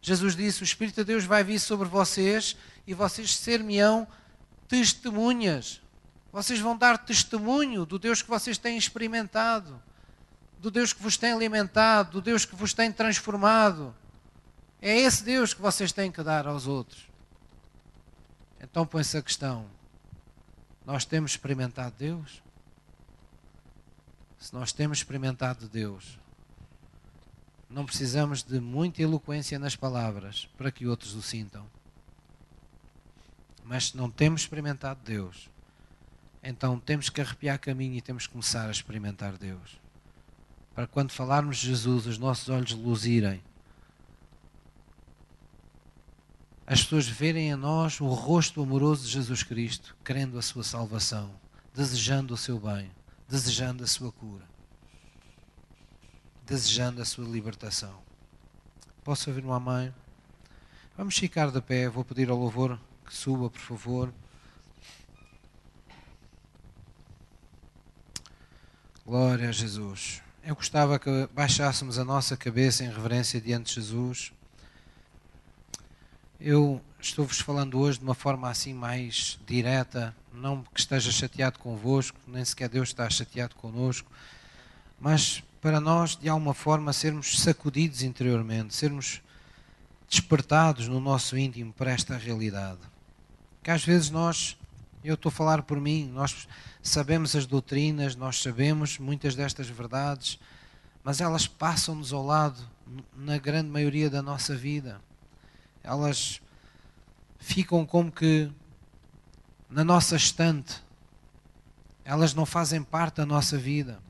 Jesus 0.00 0.36
disse: 0.36 0.62
O 0.62 0.64
Espírito 0.64 0.98
de 0.98 1.04
Deus 1.04 1.24
vai 1.24 1.42
vir 1.42 1.58
sobre 1.58 1.88
vocês 1.88 2.56
e 2.86 2.94
vocês 2.94 3.34
ser-me-ão 3.34 4.06
testemunhas. 4.68 5.82
Vocês 6.30 6.60
vão 6.60 6.78
dar 6.78 6.96
testemunho 6.96 7.84
do 7.84 7.98
Deus 7.98 8.22
que 8.22 8.30
vocês 8.30 8.56
têm 8.56 8.78
experimentado, 8.78 9.82
do 10.58 10.70
Deus 10.70 10.92
que 10.92 11.02
vos 11.02 11.16
tem 11.16 11.32
alimentado, 11.32 12.12
do 12.12 12.20
Deus 12.20 12.44
que 12.44 12.56
vos 12.56 12.72
tem 12.72 12.90
transformado. 12.90 13.94
É 14.80 14.96
esse 14.98 15.24
Deus 15.24 15.54
que 15.54 15.60
vocês 15.60 15.92
têm 15.92 16.10
que 16.10 16.22
dar 16.22 16.46
aos 16.46 16.66
outros. 16.66 17.06
Então 18.60 18.86
põe-se 18.86 19.16
a 19.16 19.22
questão: 19.22 19.66
nós 20.84 21.04
temos 21.04 21.32
experimentado 21.32 21.94
Deus? 21.98 22.42
Se 24.38 24.54
nós 24.54 24.72
temos 24.72 24.98
experimentado 24.98 25.68
Deus, 25.68 26.18
não 27.68 27.84
precisamos 27.84 28.42
de 28.42 28.60
muita 28.60 29.02
eloquência 29.02 29.58
nas 29.58 29.74
palavras 29.74 30.48
para 30.56 30.70
que 30.70 30.86
outros 30.86 31.14
o 31.14 31.22
sintam. 31.22 31.66
Mas 33.64 33.88
se 33.88 33.96
não 33.96 34.08
temos 34.08 34.42
experimentado 34.42 35.00
Deus, 35.02 35.50
então 36.42 36.78
temos 36.78 37.08
que 37.08 37.20
arrepiar 37.20 37.58
caminho 37.58 37.96
e 37.96 38.00
temos 38.00 38.26
que 38.26 38.32
começar 38.32 38.68
a 38.68 38.70
experimentar 38.70 39.36
Deus. 39.36 39.80
Para 40.76 40.86
quando 40.86 41.10
falarmos 41.10 41.56
de 41.56 41.68
Jesus, 41.68 42.06
os 42.06 42.18
nossos 42.18 42.50
olhos 42.50 42.72
luzirem 42.72 43.42
as 46.66 46.82
pessoas 46.82 47.08
verem 47.08 47.50
em 47.50 47.56
nós 47.56 47.98
o 47.98 48.08
rosto 48.08 48.60
amoroso 48.60 49.06
de 49.06 49.12
Jesus 49.12 49.42
Cristo, 49.42 49.96
querendo 50.04 50.38
a 50.38 50.42
sua 50.42 50.62
salvação, 50.62 51.34
desejando 51.72 52.34
o 52.34 52.36
seu 52.36 52.60
bem, 52.60 52.90
desejando 53.26 53.84
a 53.84 53.86
sua 53.86 54.12
cura, 54.12 54.44
desejando 56.44 57.00
a 57.00 57.06
sua 57.06 57.24
libertação. 57.24 58.02
Posso 59.02 59.30
ouvir 59.30 59.44
uma 59.44 59.58
mãe? 59.58 59.94
Vamos 60.94 61.16
ficar 61.16 61.50
de 61.50 61.62
pé, 61.62 61.88
vou 61.88 62.04
pedir 62.04 62.28
ao 62.28 62.36
louvor 62.36 62.78
que 63.06 63.14
suba, 63.14 63.48
por 63.48 63.60
favor. 63.60 64.12
Glória 69.06 69.48
a 69.48 69.52
Jesus. 69.52 70.25
Eu 70.46 70.54
gostava 70.54 70.96
que 70.96 71.28
baixássemos 71.34 71.98
a 71.98 72.04
nossa 72.04 72.36
cabeça 72.36 72.84
em 72.84 72.88
reverência 72.88 73.40
diante 73.40 73.66
de 73.66 73.80
Jesus. 73.80 74.32
Eu 76.38 76.80
estou-vos 77.00 77.40
falando 77.40 77.76
hoje 77.80 77.98
de 77.98 78.04
uma 78.04 78.14
forma 78.14 78.48
assim 78.48 78.72
mais 78.72 79.40
direta, 79.44 80.14
não 80.32 80.62
que 80.62 80.78
esteja 80.78 81.10
chateado 81.10 81.58
convosco, 81.58 82.16
nem 82.28 82.44
sequer 82.44 82.68
Deus 82.68 82.90
está 82.90 83.10
chateado 83.10 83.56
connosco, 83.56 84.08
mas 85.00 85.42
para 85.60 85.80
nós, 85.80 86.14
de 86.14 86.28
alguma 86.28 86.54
forma, 86.54 86.92
sermos 86.92 87.40
sacudidos 87.40 88.04
interiormente, 88.04 88.72
sermos 88.72 89.20
despertados 90.08 90.86
no 90.86 91.00
nosso 91.00 91.36
íntimo 91.36 91.72
para 91.72 91.90
esta 91.90 92.16
realidade. 92.16 92.78
Que 93.64 93.72
às 93.72 93.84
vezes 93.84 94.10
nós, 94.10 94.56
eu 95.08 95.14
estou 95.14 95.30
a 95.30 95.32
falar 95.32 95.62
por 95.62 95.80
mim, 95.80 96.10
nós 96.12 96.48
sabemos 96.82 97.34
as 97.36 97.46
doutrinas, 97.46 98.16
nós 98.16 98.42
sabemos 98.42 98.98
muitas 98.98 99.34
destas 99.34 99.68
verdades, 99.68 100.38
mas 101.02 101.20
elas 101.20 101.46
passam-nos 101.46 102.12
ao 102.12 102.24
lado 102.24 102.62
na 103.16 103.38
grande 103.38 103.68
maioria 103.68 104.10
da 104.10 104.22
nossa 104.22 104.54
vida 104.54 105.00
elas 105.86 106.42
ficam 107.38 107.86
como 107.86 108.10
que 108.10 108.50
na 109.70 109.84
nossa 109.84 110.16
estante. 110.16 110.82
Elas 112.04 112.34
não 112.34 112.44
fazem 112.44 112.82
parte 112.82 113.16
da 113.16 113.26
nossa 113.26 113.56
vida. 113.56 114.00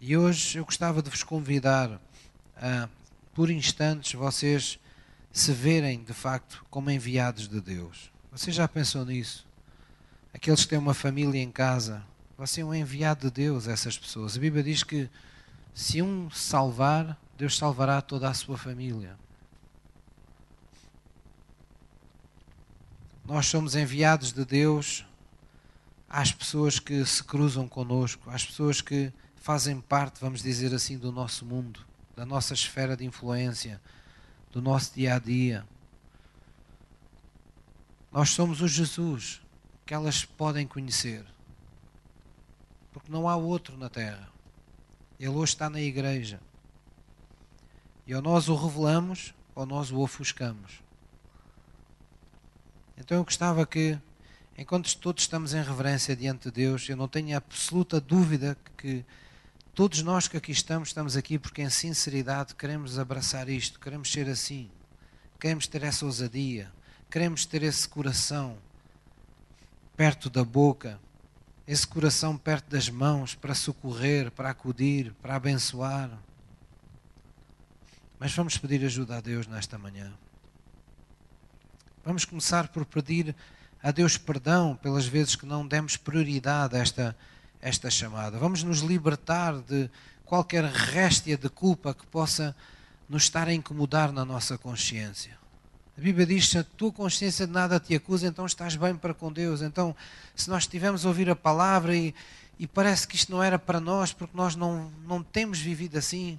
E 0.00 0.16
hoje 0.16 0.58
eu 0.58 0.64
gostava 0.64 1.02
de 1.02 1.10
vos 1.10 1.22
convidar 1.22 2.00
a, 2.56 2.88
por 3.34 3.50
instantes, 3.50 4.14
vocês 4.14 4.78
se 5.30 5.52
verem 5.52 6.02
de 6.02 6.14
facto 6.14 6.64
como 6.70 6.90
enviados 6.90 7.46
de 7.46 7.60
Deus. 7.60 8.10
Você 8.36 8.52
já 8.52 8.68
pensou 8.68 9.02
nisso? 9.02 9.46
Aqueles 10.34 10.62
que 10.62 10.68
têm 10.68 10.78
uma 10.78 10.92
família 10.92 11.40
em 11.40 11.50
casa, 11.50 12.04
você 12.36 12.60
é 12.60 12.64
um 12.66 12.74
enviado 12.74 13.30
de 13.30 13.34
Deus 13.34 13.66
a 13.66 13.72
essas 13.72 13.98
pessoas. 13.98 14.36
A 14.36 14.40
Bíblia 14.40 14.62
diz 14.62 14.82
que 14.82 15.08
se 15.72 16.02
um 16.02 16.30
salvar, 16.30 17.18
Deus 17.38 17.56
salvará 17.56 18.02
toda 18.02 18.28
a 18.28 18.34
sua 18.34 18.58
família. 18.58 19.16
Nós 23.24 23.46
somos 23.46 23.74
enviados 23.74 24.34
de 24.34 24.44
Deus 24.44 25.06
às 26.06 26.30
pessoas 26.30 26.78
que 26.78 27.06
se 27.06 27.24
cruzam 27.24 27.66
conosco, 27.66 28.28
às 28.28 28.44
pessoas 28.44 28.82
que 28.82 29.10
fazem 29.36 29.80
parte, 29.80 30.20
vamos 30.20 30.42
dizer 30.42 30.74
assim, 30.74 30.98
do 30.98 31.10
nosso 31.10 31.46
mundo, 31.46 31.80
da 32.14 32.26
nossa 32.26 32.52
esfera 32.52 32.98
de 32.98 33.06
influência, 33.06 33.80
do 34.52 34.60
nosso 34.60 34.92
dia 34.94 35.14
a 35.14 35.18
dia. 35.18 35.66
Nós 38.16 38.30
somos 38.30 38.62
o 38.62 38.66
Jesus 38.66 39.42
que 39.84 39.92
elas 39.92 40.24
podem 40.24 40.66
conhecer, 40.66 41.22
porque 42.90 43.12
não 43.12 43.28
há 43.28 43.36
outro 43.36 43.76
na 43.76 43.90
terra. 43.90 44.32
Ele 45.20 45.28
hoje 45.28 45.52
está 45.52 45.68
na 45.68 45.82
igreja. 45.82 46.40
E 48.06 48.14
ou 48.14 48.22
nós 48.22 48.48
o 48.48 48.54
revelamos 48.54 49.34
ou 49.54 49.66
nós 49.66 49.90
o 49.90 49.98
ofuscamos. 49.98 50.82
Então 52.96 53.18
eu 53.18 53.22
gostava 53.22 53.66
que, 53.66 53.98
enquanto 54.56 54.96
todos 54.96 55.24
estamos 55.24 55.52
em 55.52 55.62
reverência 55.62 56.16
diante 56.16 56.44
de 56.44 56.52
Deus, 56.52 56.88
eu 56.88 56.96
não 56.96 57.08
tenho 57.08 57.36
absoluta 57.36 58.00
dúvida 58.00 58.56
que 58.78 59.04
todos 59.74 60.00
nós 60.00 60.26
que 60.26 60.38
aqui 60.38 60.52
estamos, 60.52 60.88
estamos 60.88 61.18
aqui 61.18 61.38
porque 61.38 61.60
em 61.60 61.68
sinceridade 61.68 62.54
queremos 62.54 62.98
abraçar 62.98 63.46
isto, 63.50 63.78
queremos 63.78 64.10
ser 64.10 64.26
assim, 64.26 64.70
queremos 65.38 65.66
ter 65.66 65.82
essa 65.82 66.06
ousadia, 66.06 66.72
queremos 67.10 67.46
ter 67.46 67.62
esse 67.62 67.88
coração 67.88 68.58
perto 69.96 70.28
da 70.28 70.44
boca, 70.44 71.00
esse 71.66 71.86
coração 71.86 72.36
perto 72.36 72.70
das 72.70 72.88
mãos 72.88 73.34
para 73.34 73.54
socorrer, 73.54 74.30
para 74.30 74.50
acudir, 74.50 75.12
para 75.22 75.36
abençoar. 75.36 76.10
Mas 78.18 78.32
vamos 78.32 78.56
pedir 78.58 78.84
ajuda 78.84 79.16
a 79.16 79.20
Deus 79.20 79.46
nesta 79.46 79.78
manhã. 79.78 80.12
Vamos 82.04 82.24
começar 82.24 82.68
por 82.68 82.84
pedir 82.84 83.34
a 83.82 83.90
Deus 83.90 84.16
perdão 84.16 84.76
pelas 84.76 85.06
vezes 85.06 85.36
que 85.36 85.46
não 85.46 85.66
demos 85.66 85.96
prioridade 85.96 86.76
a 86.76 86.80
esta, 86.80 87.16
esta 87.60 87.90
chamada. 87.90 88.38
Vamos 88.38 88.62
nos 88.62 88.80
libertar 88.80 89.60
de 89.60 89.90
qualquer 90.24 90.64
réstia 90.64 91.36
de 91.36 91.48
culpa 91.48 91.94
que 91.94 92.06
possa 92.06 92.54
nos 93.08 93.24
estar 93.24 93.48
a 93.48 93.54
incomodar 93.54 94.12
na 94.12 94.24
nossa 94.24 94.58
consciência. 94.58 95.38
A 95.96 96.00
Bíblia 96.00 96.26
diz: 96.26 96.48
se 96.48 96.58
a 96.58 96.64
tua 96.64 96.92
consciência 96.92 97.46
de 97.46 97.52
nada 97.52 97.80
te 97.80 97.94
acusa, 97.94 98.26
então 98.26 98.44
estás 98.44 98.76
bem 98.76 98.94
para 98.94 99.14
com 99.14 99.32
Deus. 99.32 99.62
Então, 99.62 99.96
se 100.34 100.50
nós 100.50 100.64
estivermos 100.64 101.06
a 101.06 101.08
ouvir 101.08 101.30
a 101.30 101.36
palavra 101.36 101.96
e, 101.96 102.14
e 102.58 102.66
parece 102.66 103.08
que 103.08 103.16
isto 103.16 103.32
não 103.32 103.42
era 103.42 103.58
para 103.58 103.80
nós, 103.80 104.12
porque 104.12 104.36
nós 104.36 104.54
não, 104.54 104.90
não 105.06 105.22
temos 105.22 105.58
vivido 105.58 105.96
assim, 105.96 106.38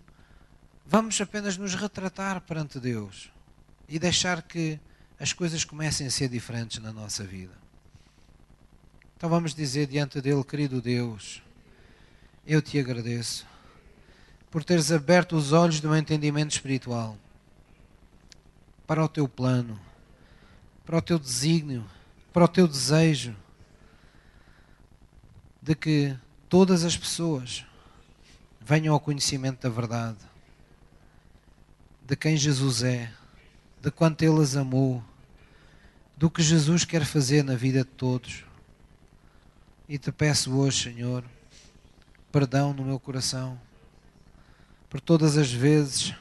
vamos 0.85 1.19
apenas 1.19 1.57
nos 1.57 1.73
retratar 1.73 2.41
perante 2.41 2.79
Deus 2.79 3.31
e 3.89 3.97
deixar 3.97 4.43
que 4.43 4.79
as 5.19 5.33
coisas 5.33 5.63
comecem 5.63 6.05
a 6.05 6.11
ser 6.11 6.29
diferentes 6.29 6.77
na 6.79 6.93
nossa 6.93 7.23
vida. 7.23 7.53
Então 9.15 9.27
vamos 9.27 9.55
dizer 9.55 9.87
diante 9.87 10.21
dele, 10.21 10.43
querido 10.43 10.79
Deus, 10.79 11.41
eu 12.45 12.61
te 12.61 12.77
agradeço 12.77 13.47
por 14.51 14.63
teres 14.63 14.91
aberto 14.91 15.35
os 15.35 15.51
olhos 15.51 15.79
do 15.79 15.89
meu 15.89 15.97
entendimento 15.97 16.51
espiritual 16.51 17.17
para 18.87 19.03
o 19.03 19.09
teu 19.09 19.27
plano, 19.27 19.77
para 20.85 20.97
o 20.97 21.01
teu 21.01 21.19
desígnio, 21.19 21.85
para 22.31 22.45
o 22.45 22.47
teu 22.47 22.65
desejo 22.65 23.35
de 25.61 25.75
que 25.75 26.17
todas 26.47 26.85
as 26.85 26.95
pessoas 26.95 27.65
venham 28.61 28.93
ao 28.93 28.99
conhecimento 28.99 29.61
da 29.61 29.69
verdade, 29.69 30.19
de 32.01 32.15
quem 32.15 32.37
Jesus 32.37 32.81
é, 32.81 33.11
de 33.81 33.91
quanto 33.91 34.21
Ele 34.23 34.41
as 34.41 34.55
amou, 34.55 35.03
do 36.15 36.31
que 36.31 36.41
Jesus 36.41 36.85
quer 36.85 37.03
fazer 37.03 37.43
na 37.43 37.55
vida 37.55 37.79
de 37.79 37.91
todos. 37.91 38.45
E 39.89 39.97
te 39.97 40.11
peço 40.11 40.57
hoje, 40.57 40.83
Senhor, 40.83 41.23
perdão 42.31 42.73
no 42.73 42.85
meu 42.85 42.99
coração 42.99 43.59
por 44.89 45.01
todas 45.01 45.37
as 45.37 45.51
vezes 45.51 46.15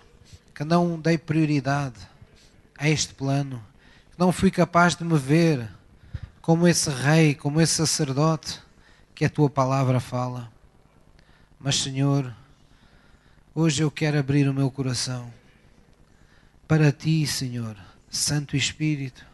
que 0.53 0.65
não 0.65 0.99
dei 0.99 1.17
prioridade 1.17 2.16
a 2.79 2.89
este 2.89 3.15
plano, 3.15 3.65
que 4.13 4.19
não 4.19 4.33
fui 4.33 4.51
capaz 4.51 4.95
de 4.95 5.05
me 5.05 5.19
ver 5.19 5.69
como 6.41 6.69
esse 6.69 6.91
rei, 6.91 7.35
como 7.35 7.61
esse 7.61 7.75
sacerdote 7.75 8.61
que 9.15 9.25
a 9.25 9.31
tua 9.31 9.49
palavra 9.49 9.99
fala. 9.99 10.51
Mas, 11.59 11.77
Senhor, 11.77 12.35
hoje 13.55 13.83
eu 13.83 13.91
quero 13.91 14.19
abrir 14.19 14.49
o 14.49 14.55
meu 14.55 14.71
coração 14.71 15.33
para 16.69 16.93
ti, 16.93 17.27
Senhor, 17.27 17.77
Santo 18.11 18.57
Espírito, 18.57 19.25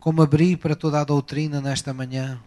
como 0.00 0.22
abri 0.22 0.56
para 0.56 0.74
toda 0.74 1.00
a 1.00 1.04
doutrina 1.04 1.60
nesta 1.60 1.92
manhã, 1.92 2.40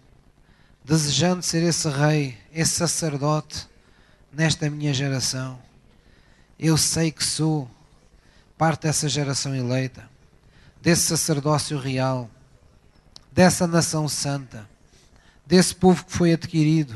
desejando 0.83 1.43
ser 1.43 1.63
esse 1.63 1.87
rei, 1.87 2.37
esse 2.51 2.71
sacerdote 2.71 3.67
nesta 4.31 4.69
minha 4.69 4.93
geração. 4.93 5.59
Eu 6.59 6.77
sei 6.77 7.11
que 7.11 7.23
sou 7.23 7.69
parte 8.57 8.83
dessa 8.83 9.07
geração 9.07 9.55
eleita 9.55 10.14
desse 10.85 11.01
sacerdócio 11.01 11.79
real, 11.79 12.29
dessa 13.31 13.65
nação 13.65 14.07
santa, 14.07 14.69
desse 15.43 15.73
povo 15.73 16.05
que 16.05 16.11
foi 16.11 16.31
adquirido 16.31 16.95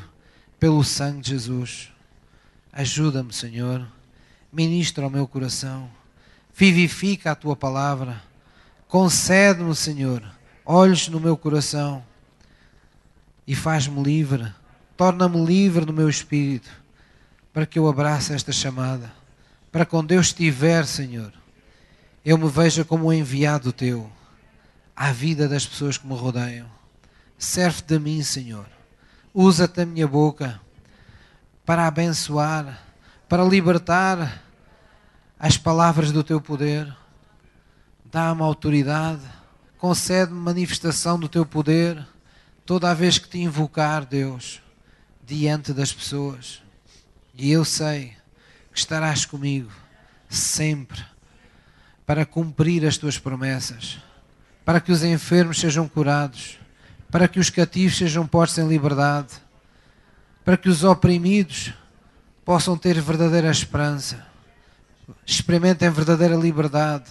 pelo 0.59 0.83
sangue 0.83 1.21
de 1.21 1.31
Jesus. 1.31 1.91
Ajuda-me, 2.71 3.33
Senhor, 3.33 3.91
ministra 4.53 5.05
ao 5.05 5.09
meu 5.09 5.27
coração, 5.27 5.89
vivifica 6.53 7.31
a 7.31 7.35
tua 7.35 7.55
palavra, 7.55 8.21
concede-me, 8.87 9.75
Senhor, 9.75 10.23
olhos 10.63 11.07
no 11.07 11.19
meu 11.19 11.35
coração 11.35 12.05
e 13.47 13.55
faz-me 13.55 14.03
livre, 14.03 14.53
torna-me 14.95 15.43
livre 15.43 15.83
no 15.83 15.93
meu 15.93 16.07
espírito, 16.07 16.69
para 17.51 17.65
que 17.65 17.79
eu 17.79 17.87
abrace 17.87 18.33
esta 18.33 18.51
chamada, 18.51 19.11
para 19.71 19.83
quando 19.83 20.11
eu 20.11 20.21
estiver, 20.21 20.85
Senhor, 20.85 21.38
eu 22.23 22.37
me 22.37 22.49
veja 22.49 22.83
como 22.83 23.07
um 23.07 23.13
enviado 23.13 23.71
teu 23.71 24.09
à 24.95 25.11
vida 25.11 25.47
das 25.47 25.65
pessoas 25.65 25.97
que 25.97 26.05
me 26.05 26.15
rodeiam. 26.15 26.69
Serve 27.37 27.81
de 27.83 27.97
mim, 27.97 28.21
Senhor. 28.21 28.67
Usa-te 29.33 29.81
a 29.81 29.85
minha 29.85 30.07
boca 30.07 30.59
para 31.65 31.87
abençoar, 31.87 32.83
para 33.29 33.43
libertar 33.43 34.43
as 35.39 35.57
palavras 35.57 36.11
do 36.11 36.23
teu 36.23 36.41
poder. 36.41 36.93
Dá-me 38.03 38.41
autoridade, 38.41 39.21
concede-me 39.77 40.39
manifestação 40.39 41.17
do 41.17 41.29
teu 41.29 41.45
poder 41.45 42.05
toda 42.65 42.91
a 42.91 42.93
vez 42.93 43.17
que 43.17 43.29
te 43.29 43.39
invocar, 43.39 44.05
Deus, 44.05 44.61
diante 45.25 45.71
das 45.71 45.93
pessoas. 45.93 46.61
E 47.33 47.51
eu 47.51 47.63
sei 47.63 48.17
que 48.73 48.79
estarás 48.79 49.25
comigo 49.25 49.71
sempre 50.27 51.03
para 52.09 52.25
cumprir 52.25 52.87
as 52.87 52.97
tuas 52.97 53.19
promessas, 53.19 53.99
para 54.65 54.81
que 54.81 54.91
os 54.91 55.03
enfermos 55.03 55.59
sejam 55.59 55.87
curados, 55.87 56.57
para 57.11 57.27
que 57.27 57.39
os 57.39 57.51
cativos 57.51 57.95
sejam 57.99 58.25
postos 58.25 58.57
em 58.57 58.67
liberdade, 58.67 59.35
para 60.43 60.57
que 60.57 60.67
os 60.67 60.83
oprimidos 60.83 61.71
possam 62.43 62.75
ter 62.75 62.99
verdadeira 62.99 63.51
esperança, 63.51 64.25
experimentem 65.23 65.87
verdadeira 65.91 66.35
liberdade, 66.35 67.05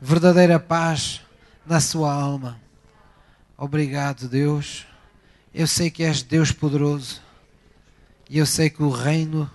verdadeira 0.00 0.60
paz 0.60 1.22
na 1.66 1.80
sua 1.80 2.12
alma. 2.14 2.56
Obrigado, 3.58 4.28
Deus. 4.28 4.86
Eu 5.52 5.66
sei 5.66 5.90
que 5.90 6.04
és 6.04 6.22
Deus 6.22 6.52
poderoso 6.52 7.20
e 8.30 8.38
eu 8.38 8.46
sei 8.46 8.70
que 8.70 8.84
o 8.84 8.90
reino 8.90 9.50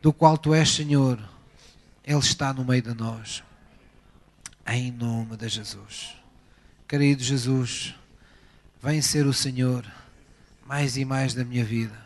do 0.00 0.14
qual 0.14 0.38
tu 0.38 0.54
és 0.54 0.72
Senhor, 0.72 1.18
Ele 2.06 2.18
está 2.20 2.54
no 2.54 2.64
meio 2.64 2.80
de 2.80 2.94
nós 2.94 3.46
em 4.76 4.92
nome 4.92 5.36
de 5.36 5.48
Jesus. 5.48 6.14
Querido 6.86 7.22
Jesus, 7.22 7.94
vem 8.82 9.00
ser 9.00 9.26
o 9.26 9.32
Senhor 9.32 9.84
mais 10.66 10.96
e 10.96 11.04
mais 11.04 11.32
da 11.32 11.44
minha 11.44 11.64
vida. 11.64 11.96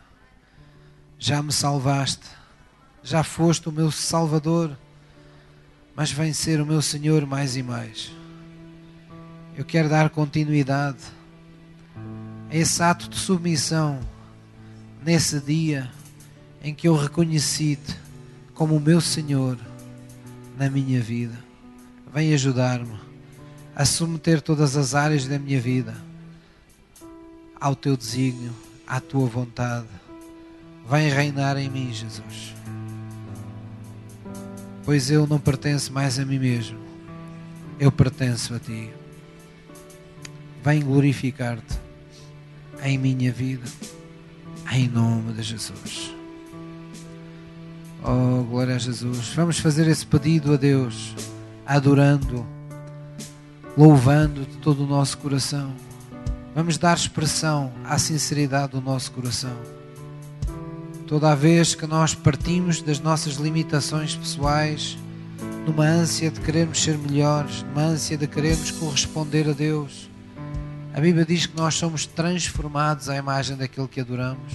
Já 1.19 1.41
me 1.41 1.51
salvaste, 1.51 2.27
já 3.03 3.23
foste 3.23 3.67
o 3.67 3.71
meu 3.71 3.91
Salvador, 3.91 4.77
mas 5.95 6.11
vem 6.11 6.31
ser 6.31 6.61
o 6.61 6.65
meu 6.65 6.81
Senhor 6.81 7.25
mais 7.25 7.57
e 7.57 7.63
mais. 7.63 8.11
Eu 9.55 9.65
quero 9.65 9.89
dar 9.89 10.09
continuidade 10.09 11.03
a 12.49 12.55
esse 12.55 12.81
ato 12.81 13.09
de 13.09 13.17
submissão 13.17 13.99
nesse 15.03 15.39
dia 15.39 15.91
em 16.63 16.73
que 16.73 16.87
eu 16.87 16.95
reconheci-te 16.95 17.95
como 18.53 18.77
o 18.77 18.79
meu 18.79 19.01
Senhor 19.01 19.57
na 20.57 20.69
minha 20.69 21.01
vida. 21.01 21.52
Vem 22.13 22.31
ajudar-me 22.31 22.95
a 23.75 23.85
submeter 23.85 24.39
todas 24.39 24.77
as 24.77 24.93
áreas 24.93 25.25
da 25.25 25.39
minha 25.39 25.59
vida 25.59 25.95
ao 27.59 27.75
teu 27.75 27.97
desígnio, 27.97 28.53
à 28.85 28.99
tua 28.99 29.25
vontade. 29.25 29.87
Vem 30.87 31.09
reinar 31.09 31.57
em 31.57 31.67
mim, 31.69 31.91
Jesus. 31.91 32.53
Pois 34.85 35.09
eu 35.09 35.25
não 35.25 35.39
pertenço 35.39 35.91
mais 35.91 36.19
a 36.19 36.25
mim 36.25 36.37
mesmo, 36.37 36.77
eu 37.79 37.91
pertenço 37.91 38.53
a 38.53 38.59
ti. 38.59 38.91
Vem 40.63 40.83
glorificar-te 40.83 41.79
em 42.83 42.95
minha 42.95 43.31
vida, 43.31 43.67
em 44.71 44.87
nome 44.87 45.33
de 45.33 45.41
Jesus. 45.41 46.13
Oh, 48.03 48.43
glória 48.43 48.75
a 48.75 48.77
Jesus. 48.77 49.29
Vamos 49.29 49.57
fazer 49.57 49.87
esse 49.87 50.05
pedido 50.05 50.53
a 50.53 50.57
Deus 50.57 51.15
adorando, 51.65 52.45
louvando 53.77 54.41
de 54.41 54.57
todo 54.57 54.83
o 54.83 54.87
nosso 54.87 55.17
coração. 55.17 55.73
Vamos 56.55 56.77
dar 56.77 56.95
expressão 56.95 57.71
à 57.83 57.97
sinceridade 57.97 58.73
do 58.73 58.81
nosso 58.81 59.11
coração. 59.11 59.55
Toda 61.07 61.35
vez 61.35 61.73
que 61.73 61.87
nós 61.87 62.13
partimos 62.13 62.81
das 62.81 62.99
nossas 62.99 63.35
limitações 63.35 64.15
pessoais, 64.15 64.97
numa 65.65 65.85
ânsia 65.85 66.29
de 66.29 66.39
querermos 66.39 66.81
ser 66.81 66.97
melhores, 66.97 67.63
numa 67.63 67.81
ânsia 67.81 68.17
de 68.17 68.27
querermos 68.27 68.71
corresponder 68.71 69.49
a 69.49 69.53
Deus, 69.53 70.09
a 70.93 70.99
Bíblia 70.99 71.25
diz 71.25 71.45
que 71.45 71.57
nós 71.57 71.75
somos 71.75 72.05
transformados 72.05 73.09
à 73.09 73.17
imagem 73.17 73.57
daquele 73.57 73.87
que 73.87 73.99
adoramos. 73.99 74.53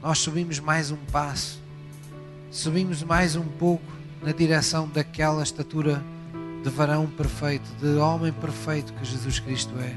Nós 0.00 0.18
subimos 0.18 0.60
mais 0.60 0.90
um 0.90 0.98
passo, 1.10 1.60
subimos 2.50 3.02
mais 3.02 3.34
um 3.34 3.44
pouco 3.44 4.01
na 4.22 4.32
direção 4.32 4.88
daquela 4.88 5.42
estatura 5.42 6.02
de 6.62 6.70
varão 6.70 7.06
perfeito, 7.06 7.68
de 7.80 7.96
homem 7.96 8.32
perfeito 8.32 8.92
que 8.92 9.04
Jesus 9.04 9.40
Cristo 9.40 9.74
é. 9.80 9.96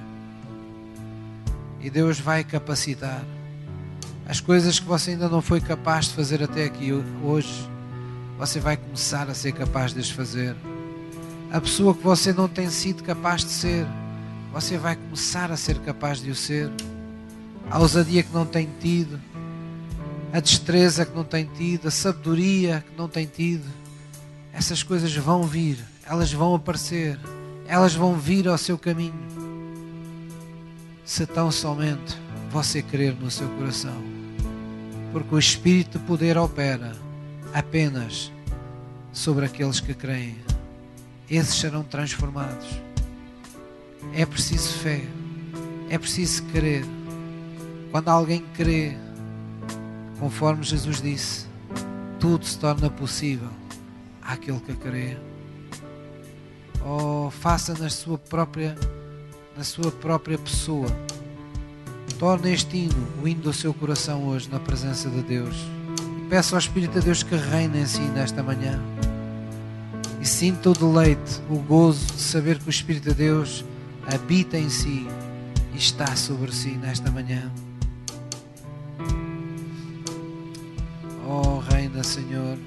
E 1.79 1.89
Deus 1.89 2.19
vai 2.19 2.43
capacitar 2.43 3.23
as 4.27 4.39
coisas 4.39 4.79
que 4.79 4.87
você 4.87 5.11
ainda 5.11 5.29
não 5.29 5.41
foi 5.41 5.61
capaz 5.61 6.07
de 6.07 6.15
fazer 6.15 6.41
até 6.41 6.65
aqui 6.65 6.91
hoje. 7.23 7.69
você 8.39 8.59
vai 8.59 8.75
começar 8.75 9.29
a 9.29 9.35
ser 9.35 9.51
capaz 9.51 9.93
de 9.93 9.99
as 9.99 10.09
fazer. 10.09 10.55
A 11.51 11.61
pessoa 11.61 11.93
que 11.93 12.01
você 12.01 12.33
não 12.33 12.47
tem 12.47 12.69
sido 12.69 13.03
capaz 13.03 13.45
de 13.45 13.51
ser, 13.51 13.85
você 14.51 14.77
vai 14.79 14.95
começar 14.95 15.51
a 15.51 15.57
ser 15.57 15.77
capaz 15.79 16.19
de 16.21 16.31
o 16.31 16.35
ser. 16.35 16.71
A 17.69 17.79
ousadia 17.79 18.23
que 18.23 18.33
não 18.33 18.45
tem 18.47 18.67
tido, 18.81 19.21
a 20.33 20.39
destreza 20.39 21.05
que 21.05 21.15
não 21.15 21.23
tem 21.23 21.45
tido, 21.45 21.87
a 21.87 21.91
sabedoria 21.91 22.83
que 22.89 22.97
não 22.97 23.07
tem 23.07 23.27
tido, 23.27 23.65
essas 24.55 24.81
coisas 24.81 25.13
vão 25.13 25.43
vir, 25.43 25.77
elas 26.05 26.31
vão 26.31 26.55
aparecer, 26.55 27.19
elas 27.67 27.93
vão 27.93 28.15
vir 28.15 28.47
ao 28.47 28.57
seu 28.57 28.77
caminho. 28.77 29.13
Se 31.03 31.25
tão 31.25 31.51
somente 31.51 32.17
você 32.49 32.81
crer 32.81 33.13
no 33.19 33.29
seu 33.29 33.49
coração, 33.49 34.01
porque 35.11 35.35
o 35.35 35.37
Espírito 35.37 35.99
de 35.99 36.05
poder 36.05 36.37
opera 36.37 36.95
apenas 37.53 38.31
sobre 39.11 39.45
aqueles 39.45 39.81
que 39.81 39.93
creem. 39.93 40.37
Esses 41.29 41.55
serão 41.55 41.83
transformados. 41.83 42.79
É 44.13 44.25
preciso 44.25 44.71
fé, 44.79 45.01
é 45.89 45.97
preciso 45.97 46.43
crer. 46.43 46.85
Quando 47.91 48.07
alguém 48.07 48.45
crê, 48.53 48.95
conforme 50.17 50.63
Jesus 50.63 51.01
disse, 51.01 51.45
tudo 52.19 52.45
se 52.45 52.57
torna 52.57 52.89
possível 52.89 53.49
àquele 54.25 54.59
que 54.59 54.73
crê. 54.73 55.17
Oh, 56.83 57.29
faça 57.29 57.73
na 57.73 57.89
sua 57.89 58.17
própria, 58.17 58.75
na 59.55 59.63
sua 59.63 59.91
própria 59.91 60.37
pessoa. 60.37 60.87
Torne 62.19 62.53
este 62.53 62.77
hino 62.77 63.07
o 63.21 63.27
hino 63.27 63.41
do 63.41 63.53
seu 63.53 63.73
coração 63.73 64.27
hoje 64.27 64.49
na 64.49 64.59
presença 64.59 65.09
de 65.09 65.21
Deus. 65.21 65.55
E 66.19 66.29
peça 66.29 66.55
ao 66.55 66.59
Espírito 66.59 66.99
de 66.99 67.05
Deus 67.05 67.23
que 67.23 67.35
reine 67.35 67.81
em 67.81 67.85
si 67.85 68.01
nesta 68.01 68.41
manhã. 68.41 68.79
E 70.21 70.25
sinta 70.25 70.69
o 70.69 70.73
deleite, 70.73 71.41
o 71.49 71.57
gozo 71.59 72.05
de 72.05 72.21
saber 72.21 72.57
que 72.59 72.67
o 72.67 72.69
Espírito 72.69 73.09
de 73.09 73.15
Deus 73.15 73.65
habita 74.13 74.57
em 74.57 74.69
si 74.69 75.07
e 75.73 75.77
está 75.77 76.15
sobre 76.15 76.53
si 76.53 76.71
nesta 76.71 77.11
manhã. 77.11 77.51
Oh, 81.27 81.59
reina, 81.59 82.03
Senhor. 82.03 82.57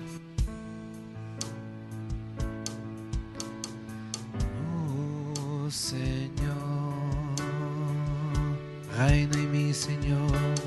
Reina 8.99 9.37
em 9.37 9.47
mim, 9.47 9.73
Senhor. 9.73 10.58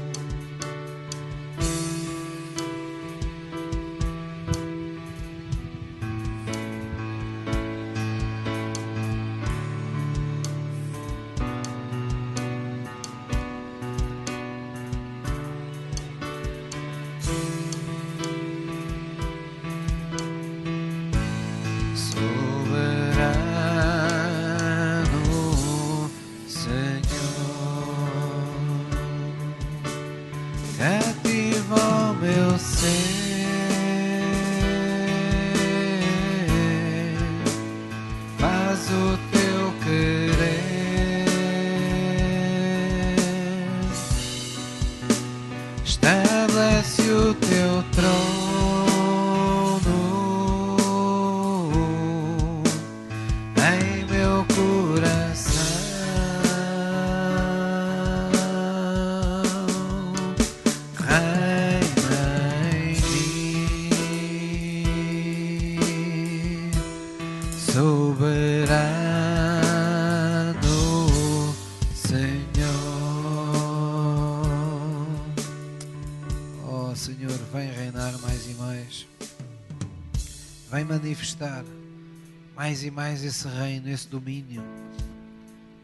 Mais 82.72 82.84
e 82.86 82.92
mais 82.92 83.24
esse 83.26 83.46
reino, 83.50 83.90
esse 83.90 84.08
domínio. 84.08 84.64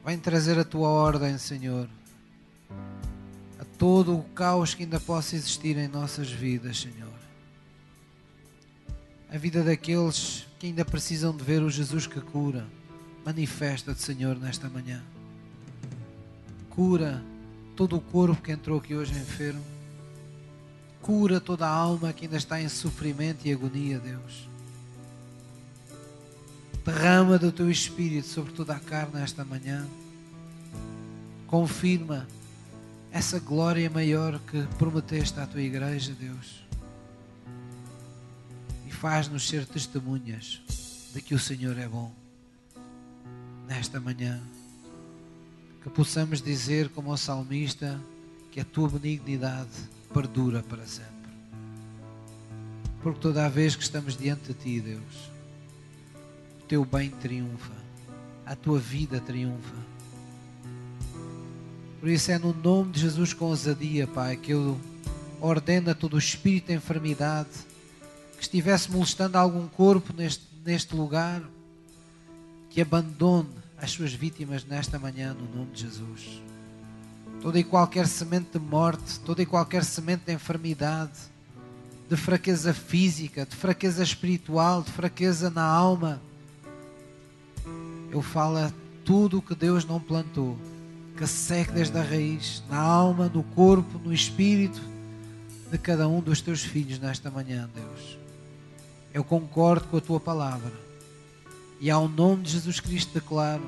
Vem 0.05 0.17
trazer 0.17 0.57
a 0.57 0.63
tua 0.63 0.87
ordem, 0.87 1.37
Senhor, 1.37 1.89
a 3.59 3.65
todo 3.77 4.17
o 4.17 4.23
caos 4.23 4.73
que 4.73 4.83
ainda 4.83 4.97
possa 4.97 5.35
existir 5.35 5.77
em 5.77 5.89
nossas 5.89 6.31
vidas, 6.31 6.79
Senhor. 6.79 7.11
A 9.29 9.37
vida 9.37 9.65
daqueles 9.65 10.47
que 10.57 10.67
ainda 10.67 10.85
precisam 10.85 11.35
de 11.35 11.43
ver 11.43 11.61
o 11.61 11.69
Jesus 11.69 12.07
que 12.07 12.21
cura. 12.21 12.65
Manifesta-te, 13.25 14.01
Senhor, 14.01 14.39
nesta 14.39 14.69
manhã. 14.69 15.03
Cura 16.69 17.21
todo 17.75 17.97
o 17.97 18.01
corpo 18.01 18.41
que 18.41 18.53
entrou 18.53 18.79
aqui 18.79 18.95
hoje 18.95 19.11
enfermo. 19.11 19.65
Cura 21.01 21.41
toda 21.41 21.67
a 21.67 21.69
alma 21.69 22.13
que 22.13 22.23
ainda 22.23 22.37
está 22.37 22.61
em 22.61 22.69
sofrimento 22.69 23.45
e 23.45 23.51
agonia, 23.51 23.99
Deus. 23.99 24.47
Derrama 26.87 27.37
do 27.37 27.51
teu 27.51 27.69
espírito 27.69 28.29
sobre 28.29 28.53
toda 28.53 28.73
a 28.73 28.79
carne 28.79 29.21
esta 29.21 29.43
manhã. 29.43 29.85
Confirma 31.45 32.25
essa 33.11 33.41
glória 33.41 33.89
maior 33.89 34.39
que 34.39 34.65
prometeste 34.77 35.37
à 35.37 35.45
tua 35.45 35.61
igreja, 35.61 36.15
Deus. 36.17 36.63
E 38.87 38.91
faz-nos 38.91 39.49
ser 39.49 39.65
testemunhas 39.65 40.61
de 41.13 41.21
que 41.21 41.35
o 41.35 41.39
Senhor 41.39 41.77
é 41.77 41.89
bom. 41.89 42.09
Nesta 43.67 43.99
manhã, 43.99 44.39
que 45.83 45.89
possamos 45.89 46.41
dizer, 46.41 46.87
como 46.87 47.11
o 47.11 47.17
salmista, 47.17 47.99
que 48.49 48.61
a 48.61 48.65
tua 48.65 48.87
benignidade 48.87 49.67
perdura 50.13 50.63
para 50.63 50.87
sempre. 50.87 51.11
Porque 53.03 53.19
toda 53.19 53.45
a 53.45 53.49
vez 53.49 53.75
que 53.75 53.83
estamos 53.83 54.15
diante 54.15 54.47
de 54.47 54.53
ti, 54.53 54.79
Deus, 54.79 55.36
teu 56.67 56.83
bem 56.83 57.09
triunfa, 57.09 57.73
a 58.45 58.55
tua 58.55 58.77
vida 58.77 59.21
triunfa. 59.21 59.75
Por 61.99 62.09
isso 62.09 62.31
é 62.31 62.37
no 62.37 62.53
nome 62.53 62.91
de 62.91 62.99
Jesus 62.99 63.33
com 63.33 63.45
ousadia, 63.45 64.05
Pai, 64.05 64.35
que 64.35 64.51
eu 64.51 64.79
ordeno 65.39 65.91
a 65.91 65.95
todo 65.95 66.15
o 66.15 66.19
espírito 66.19 66.67
de 66.67 66.73
enfermidade 66.73 67.49
que 68.35 68.43
estivesse 68.43 68.91
molestando 68.91 69.37
algum 69.37 69.67
corpo 69.67 70.13
neste, 70.13 70.43
neste 70.63 70.95
lugar, 70.95 71.41
que 72.69 72.81
abandone 72.81 73.49
as 73.77 73.91
suas 73.91 74.13
vítimas 74.13 74.63
nesta 74.65 74.99
manhã, 74.99 75.33
no 75.33 75.57
nome 75.57 75.71
de 75.71 75.81
Jesus. 75.81 76.41
Toda 77.41 77.59
e 77.59 77.63
qualquer 77.63 78.07
semente 78.07 78.49
de 78.53 78.59
morte, 78.59 79.19
toda 79.21 79.41
e 79.41 79.45
qualquer 79.45 79.83
semente 79.83 80.25
de 80.25 80.33
enfermidade, 80.33 81.17
de 82.09 82.15
fraqueza 82.15 82.73
física, 82.73 83.45
de 83.45 83.55
fraqueza 83.55 84.03
espiritual, 84.03 84.81
de 84.81 84.91
fraqueza 84.91 85.49
na 85.49 85.63
alma, 85.63 86.21
eu 88.17 88.21
falo 88.23 88.57
a 88.57 88.71
tudo 89.05 89.37
o 89.37 89.41
que 89.41 89.53
Deus 89.53 89.85
não 89.85 89.99
plantou, 89.99 90.57
que 91.15 91.25
seque 91.27 91.71
desde 91.71 91.97
a 91.97 92.01
raiz, 92.01 92.63
na 92.69 92.79
alma, 92.79 93.29
no 93.33 93.43
corpo, 93.43 93.99
no 93.99 94.13
espírito 94.13 94.81
de 95.71 95.77
cada 95.77 96.07
um 96.07 96.19
dos 96.19 96.41
teus 96.41 96.63
filhos 96.63 96.99
nesta 96.99 97.29
manhã, 97.29 97.69
Deus. 97.73 98.17
Eu 99.13 99.23
concordo 99.23 99.87
com 99.87 99.97
a 99.97 100.01
tua 100.01 100.19
palavra 100.19 100.71
e 101.79 101.91
ao 101.91 102.07
nome 102.07 102.43
de 102.43 102.51
Jesus 102.51 102.79
Cristo 102.79 103.13
declaro 103.13 103.63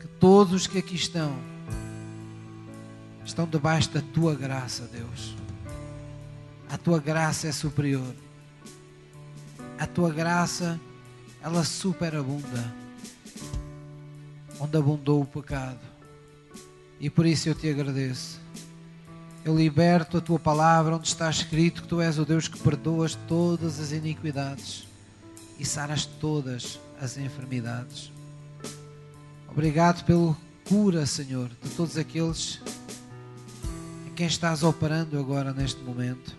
que 0.00 0.06
todos 0.20 0.52
os 0.52 0.66
que 0.66 0.78
aqui 0.78 0.94
estão 0.94 1.36
estão 3.24 3.46
debaixo 3.46 3.90
da 3.90 4.00
tua 4.00 4.34
graça, 4.34 4.88
Deus. 4.92 5.34
A 6.70 6.78
tua 6.78 6.98
graça 6.98 7.48
é 7.48 7.52
superior. 7.52 8.14
A 9.78 9.86
tua 9.86 10.10
graça 10.10 10.80
ela 11.42 11.64
superabunda 11.64 12.72
onde 14.60 14.76
abundou 14.76 15.22
o 15.22 15.26
pecado. 15.26 15.80
E 17.00 17.10
por 17.10 17.26
isso 17.26 17.48
eu 17.48 17.54
te 17.54 17.68
agradeço. 17.68 18.40
Eu 19.44 19.56
liberto 19.56 20.18
a 20.18 20.20
tua 20.20 20.38
palavra 20.38 20.94
onde 20.94 21.08
está 21.08 21.28
escrito 21.28 21.82
que 21.82 21.88
tu 21.88 22.00
és 22.00 22.16
o 22.16 22.24
Deus 22.24 22.46
que 22.46 22.60
perdoas 22.60 23.16
todas 23.26 23.80
as 23.80 23.90
iniquidades 23.90 24.86
e 25.58 25.64
saras 25.64 26.06
todas 26.06 26.78
as 27.00 27.18
enfermidades. 27.18 28.12
Obrigado 29.48 30.04
pelo 30.04 30.36
cura, 30.64 31.04
Senhor, 31.06 31.50
de 31.60 31.70
todos 31.70 31.98
aqueles 31.98 32.60
em 34.06 34.14
quem 34.14 34.26
estás 34.26 34.62
operando 34.62 35.18
agora 35.18 35.52
neste 35.52 35.82
momento, 35.82 36.36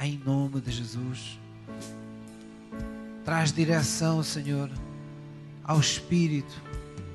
em 0.00 0.16
nome 0.16 0.60
de 0.60 0.70
Jesus. 0.70 1.43
Traz 3.24 3.52
direção, 3.52 4.22
Senhor, 4.22 4.70
ao 5.64 5.80
Espírito, 5.80 6.54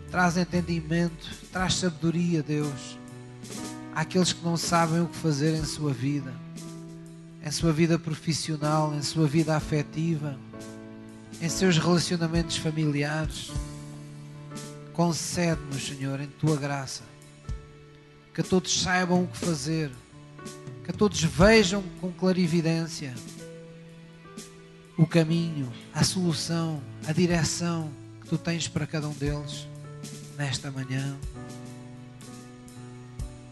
traz 0.10 0.38
entendimento, 0.38 1.30
traz 1.52 1.76
sabedoria, 1.76 2.42
Deus 2.42 3.00
àqueles 4.00 4.32
que 4.32 4.44
não 4.46 4.56
sabem 4.56 5.02
o 5.02 5.08
que 5.08 5.18
fazer 5.18 5.54
em 5.56 5.66
sua 5.66 5.92
vida, 5.92 6.34
em 7.44 7.52
sua 7.52 7.74
vida 7.74 8.00
profissional, 8.00 8.96
em 8.96 9.02
sua 9.02 9.28
vida 9.28 9.58
afetiva, 9.58 10.40
em 11.42 11.50
seus 11.50 11.78
relacionamentos 11.78 12.56
familiares. 12.56 13.52
Concede-nos, 14.94 15.86
Senhor, 15.86 16.20
em 16.22 16.28
tua 16.28 16.56
graça, 16.56 17.04
que 18.34 18.42
todos 18.42 18.82
saibam 18.82 19.24
o 19.24 19.28
que 19.28 19.38
fazer, 19.38 19.92
que 20.86 20.94
todos 20.94 21.22
vejam 21.22 21.84
com 22.00 22.10
clarividência 22.10 23.14
o 25.00 25.08
caminho, 25.08 25.72
a 25.94 26.04
solução, 26.04 26.82
a 27.08 27.14
direção 27.14 27.90
que 28.20 28.28
tu 28.28 28.38
tens 28.38 28.68
para 28.68 28.86
cada 28.86 29.08
um 29.08 29.14
deles 29.14 29.66
nesta 30.38 30.70
manhã. 30.70 31.18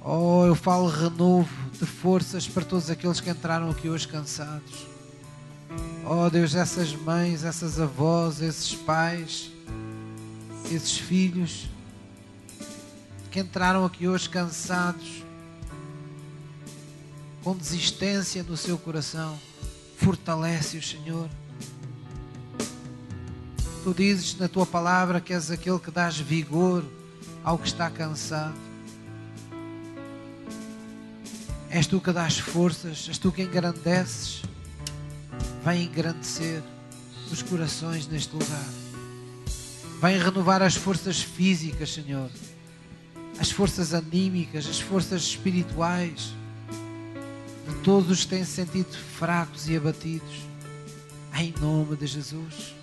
Oh, 0.03 0.44
eu 0.45 0.56
falo 0.56 0.90
renovo 0.90 1.49
de 1.72 1.86
forças 1.86 2.45
para 2.49 2.65
todos 2.65 2.90
aqueles 2.90 3.22
que 3.22 3.30
entraram 3.30 3.69
aqui 3.69 3.88
hoje 3.88 4.06
cansados. 4.10 4.88
Oh 6.06 6.30
Deus, 6.30 6.53
essas 6.53 6.91
mães, 6.91 7.45
essas 7.45 7.80
avós, 7.80 8.41
esses 8.41 8.76
pais, 8.76 9.49
esses 10.65 10.98
filhos 10.98 11.69
que 13.32 13.40
entraram 13.40 13.86
aqui 13.86 14.06
hoje 14.06 14.30
cansados, 14.30 15.24
com 17.41 17.56
desistência 17.56 18.44
no 18.44 18.57
seu 18.57 18.78
coração, 18.78 19.40
fortalece-os, 19.98 20.90
Senhor. 20.90 21.30
Tu 23.84 23.94
dizes 23.94 24.38
na 24.38 24.48
tua 24.48 24.65
palavra 24.65 25.19
que 25.19 25.34
és 25.34 25.52
aquele 25.52 25.80
que 25.80 25.91
dás 25.91 26.18
vigor 26.18 26.86
ao 27.44 27.57
que 27.57 27.68
está 27.68 27.90
cansado. 27.90 28.56
És 31.69 31.88
tu 31.88 31.99
que 31.99 32.11
dás 32.11 32.38
forças, 32.38 33.07
és 33.10 33.18
tu 33.18 33.32
que 33.32 33.41
engrandeces. 33.41 34.44
Vem 35.65 35.84
engrandecer 35.84 36.61
os 37.32 37.41
corações 37.41 38.07
neste 38.07 38.34
lugar. 38.34 38.69
Vem 40.02 40.18
renovar 40.19 40.61
as 40.61 40.76
forças 40.76 41.22
físicas, 41.22 41.94
Senhor. 41.94 42.30
As 43.40 43.52
forças 43.52 43.94
anímicas, 43.94 44.68
as 44.68 44.80
forças 44.80 45.24
espirituais. 45.24 46.36
Todos 47.84 48.10
os 48.10 48.23
que 48.23 48.30
têm 48.31 48.45
sentido 48.45 48.95
fracos 49.18 49.69
e 49.69 49.77
abatidos. 49.77 50.48
Em 51.35 51.53
nome 51.60 51.95
de 51.95 52.07
Jesus. 52.07 52.76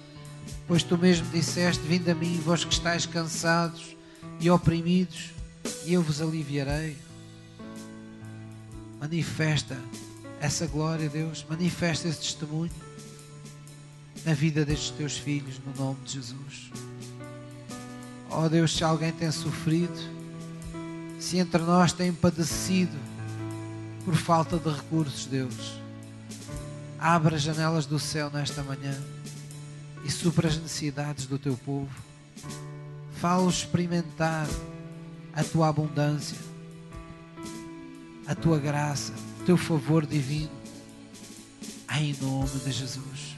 Pois 0.67 0.83
tu 0.83 0.97
mesmo 0.97 1.27
disseste: 1.31 1.83
Vinde 1.87 2.11
a 2.11 2.15
mim, 2.15 2.41
vós 2.45 2.65
que 2.65 2.73
estáis 2.73 3.07
cansados 3.07 3.97
e 4.41 4.51
oprimidos, 4.51 5.31
e 5.85 5.95
eu 5.95 6.03
vos 6.03 6.21
aliviarei. 6.21 6.97
Manifesta 9.01 9.79
essa 10.41 10.67
glória, 10.67 11.09
Deus. 11.09 11.45
Manifesta 11.49 12.09
esse 12.09 12.19
testemunho 12.19 12.73
na 14.25 14.33
vida 14.33 14.65
destes 14.65 14.91
teus 14.91 15.19
filhos, 15.19 15.61
no 15.65 15.85
nome 15.85 15.99
de 16.05 16.15
Jesus. 16.15 16.71
Ó 18.31 18.45
oh 18.45 18.49
Deus, 18.49 18.75
se 18.75 18.83
alguém 18.83 19.13
tem 19.13 19.31
sofrido, 19.31 19.95
se 21.21 21.39
entre 21.39 21.63
nós 21.63 21.93
tem 21.93 22.13
padecido 22.13 22.97
por 24.05 24.15
falta 24.15 24.59
de 24.59 24.71
recursos, 24.71 25.27
Deus, 25.27 25.81
abra 26.99 27.37
as 27.37 27.43
janelas 27.43 27.87
do 27.87 27.99
céu 27.99 28.31
nesta 28.31 28.63
manhã 28.63 28.95
e 30.05 30.11
supra 30.11 30.49
as 30.49 30.57
necessidades 30.57 31.27
do 31.27 31.39
teu 31.39 31.57
povo. 31.57 31.95
Fala 33.17 33.49
experimentar 33.49 34.47
a 35.35 35.43
tua 35.43 35.69
abundância 35.69 36.55
a 38.27 38.35
tua 38.35 38.59
graça, 38.59 39.13
o 39.41 39.45
teu 39.45 39.57
favor 39.57 40.07
divino, 40.07 40.51
em 41.99 42.15
nome 42.21 42.59
de 42.65 42.73
Jesus. 42.73 43.37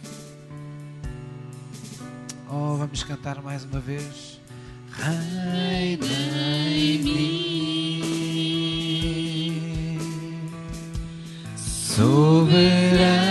Oh, 2.48 2.76
vamos 2.76 3.02
cantar 3.02 3.42
mais 3.42 3.64
uma 3.64 3.80
vez. 3.80 4.40
Reina 4.92 6.06
em 6.70 6.98
mim, 7.02 7.65
soberano 11.96 13.25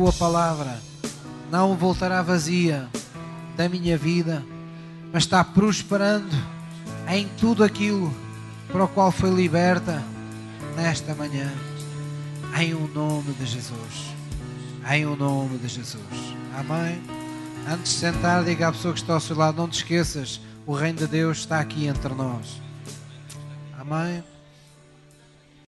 tua 0.00 0.14
palavra 0.14 0.80
não 1.50 1.76
voltará 1.76 2.22
vazia 2.22 2.88
da 3.54 3.68
minha 3.68 3.98
vida, 3.98 4.42
mas 5.12 5.24
está 5.24 5.44
prosperando 5.44 6.34
em 7.06 7.28
tudo 7.38 7.62
aquilo 7.62 8.10
para 8.72 8.84
o 8.84 8.88
qual 8.88 9.12
foi 9.12 9.28
liberta 9.28 10.02
nesta 10.74 11.14
manhã, 11.14 11.52
em 12.58 12.72
o 12.72 12.88
nome 12.94 13.34
de 13.34 13.44
Jesus. 13.44 14.14
Em 14.90 15.04
o 15.04 15.14
nome 15.14 15.58
de 15.58 15.68
Jesus. 15.68 16.34
Amém. 16.56 17.02
Antes 17.68 17.92
de 17.92 17.98
sentar, 17.98 18.42
diga 18.42 18.68
à 18.68 18.72
pessoa 18.72 18.94
que 18.94 19.00
está 19.00 19.12
ao 19.12 19.20
seu 19.20 19.36
lado: 19.36 19.58
não 19.58 19.68
te 19.68 19.76
esqueças, 19.76 20.40
o 20.66 20.72
Reino 20.72 21.00
de 21.00 21.06
Deus 21.08 21.40
está 21.40 21.60
aqui 21.60 21.86
entre 21.86 22.14
nós. 22.14 22.58
Amém. 23.78 24.24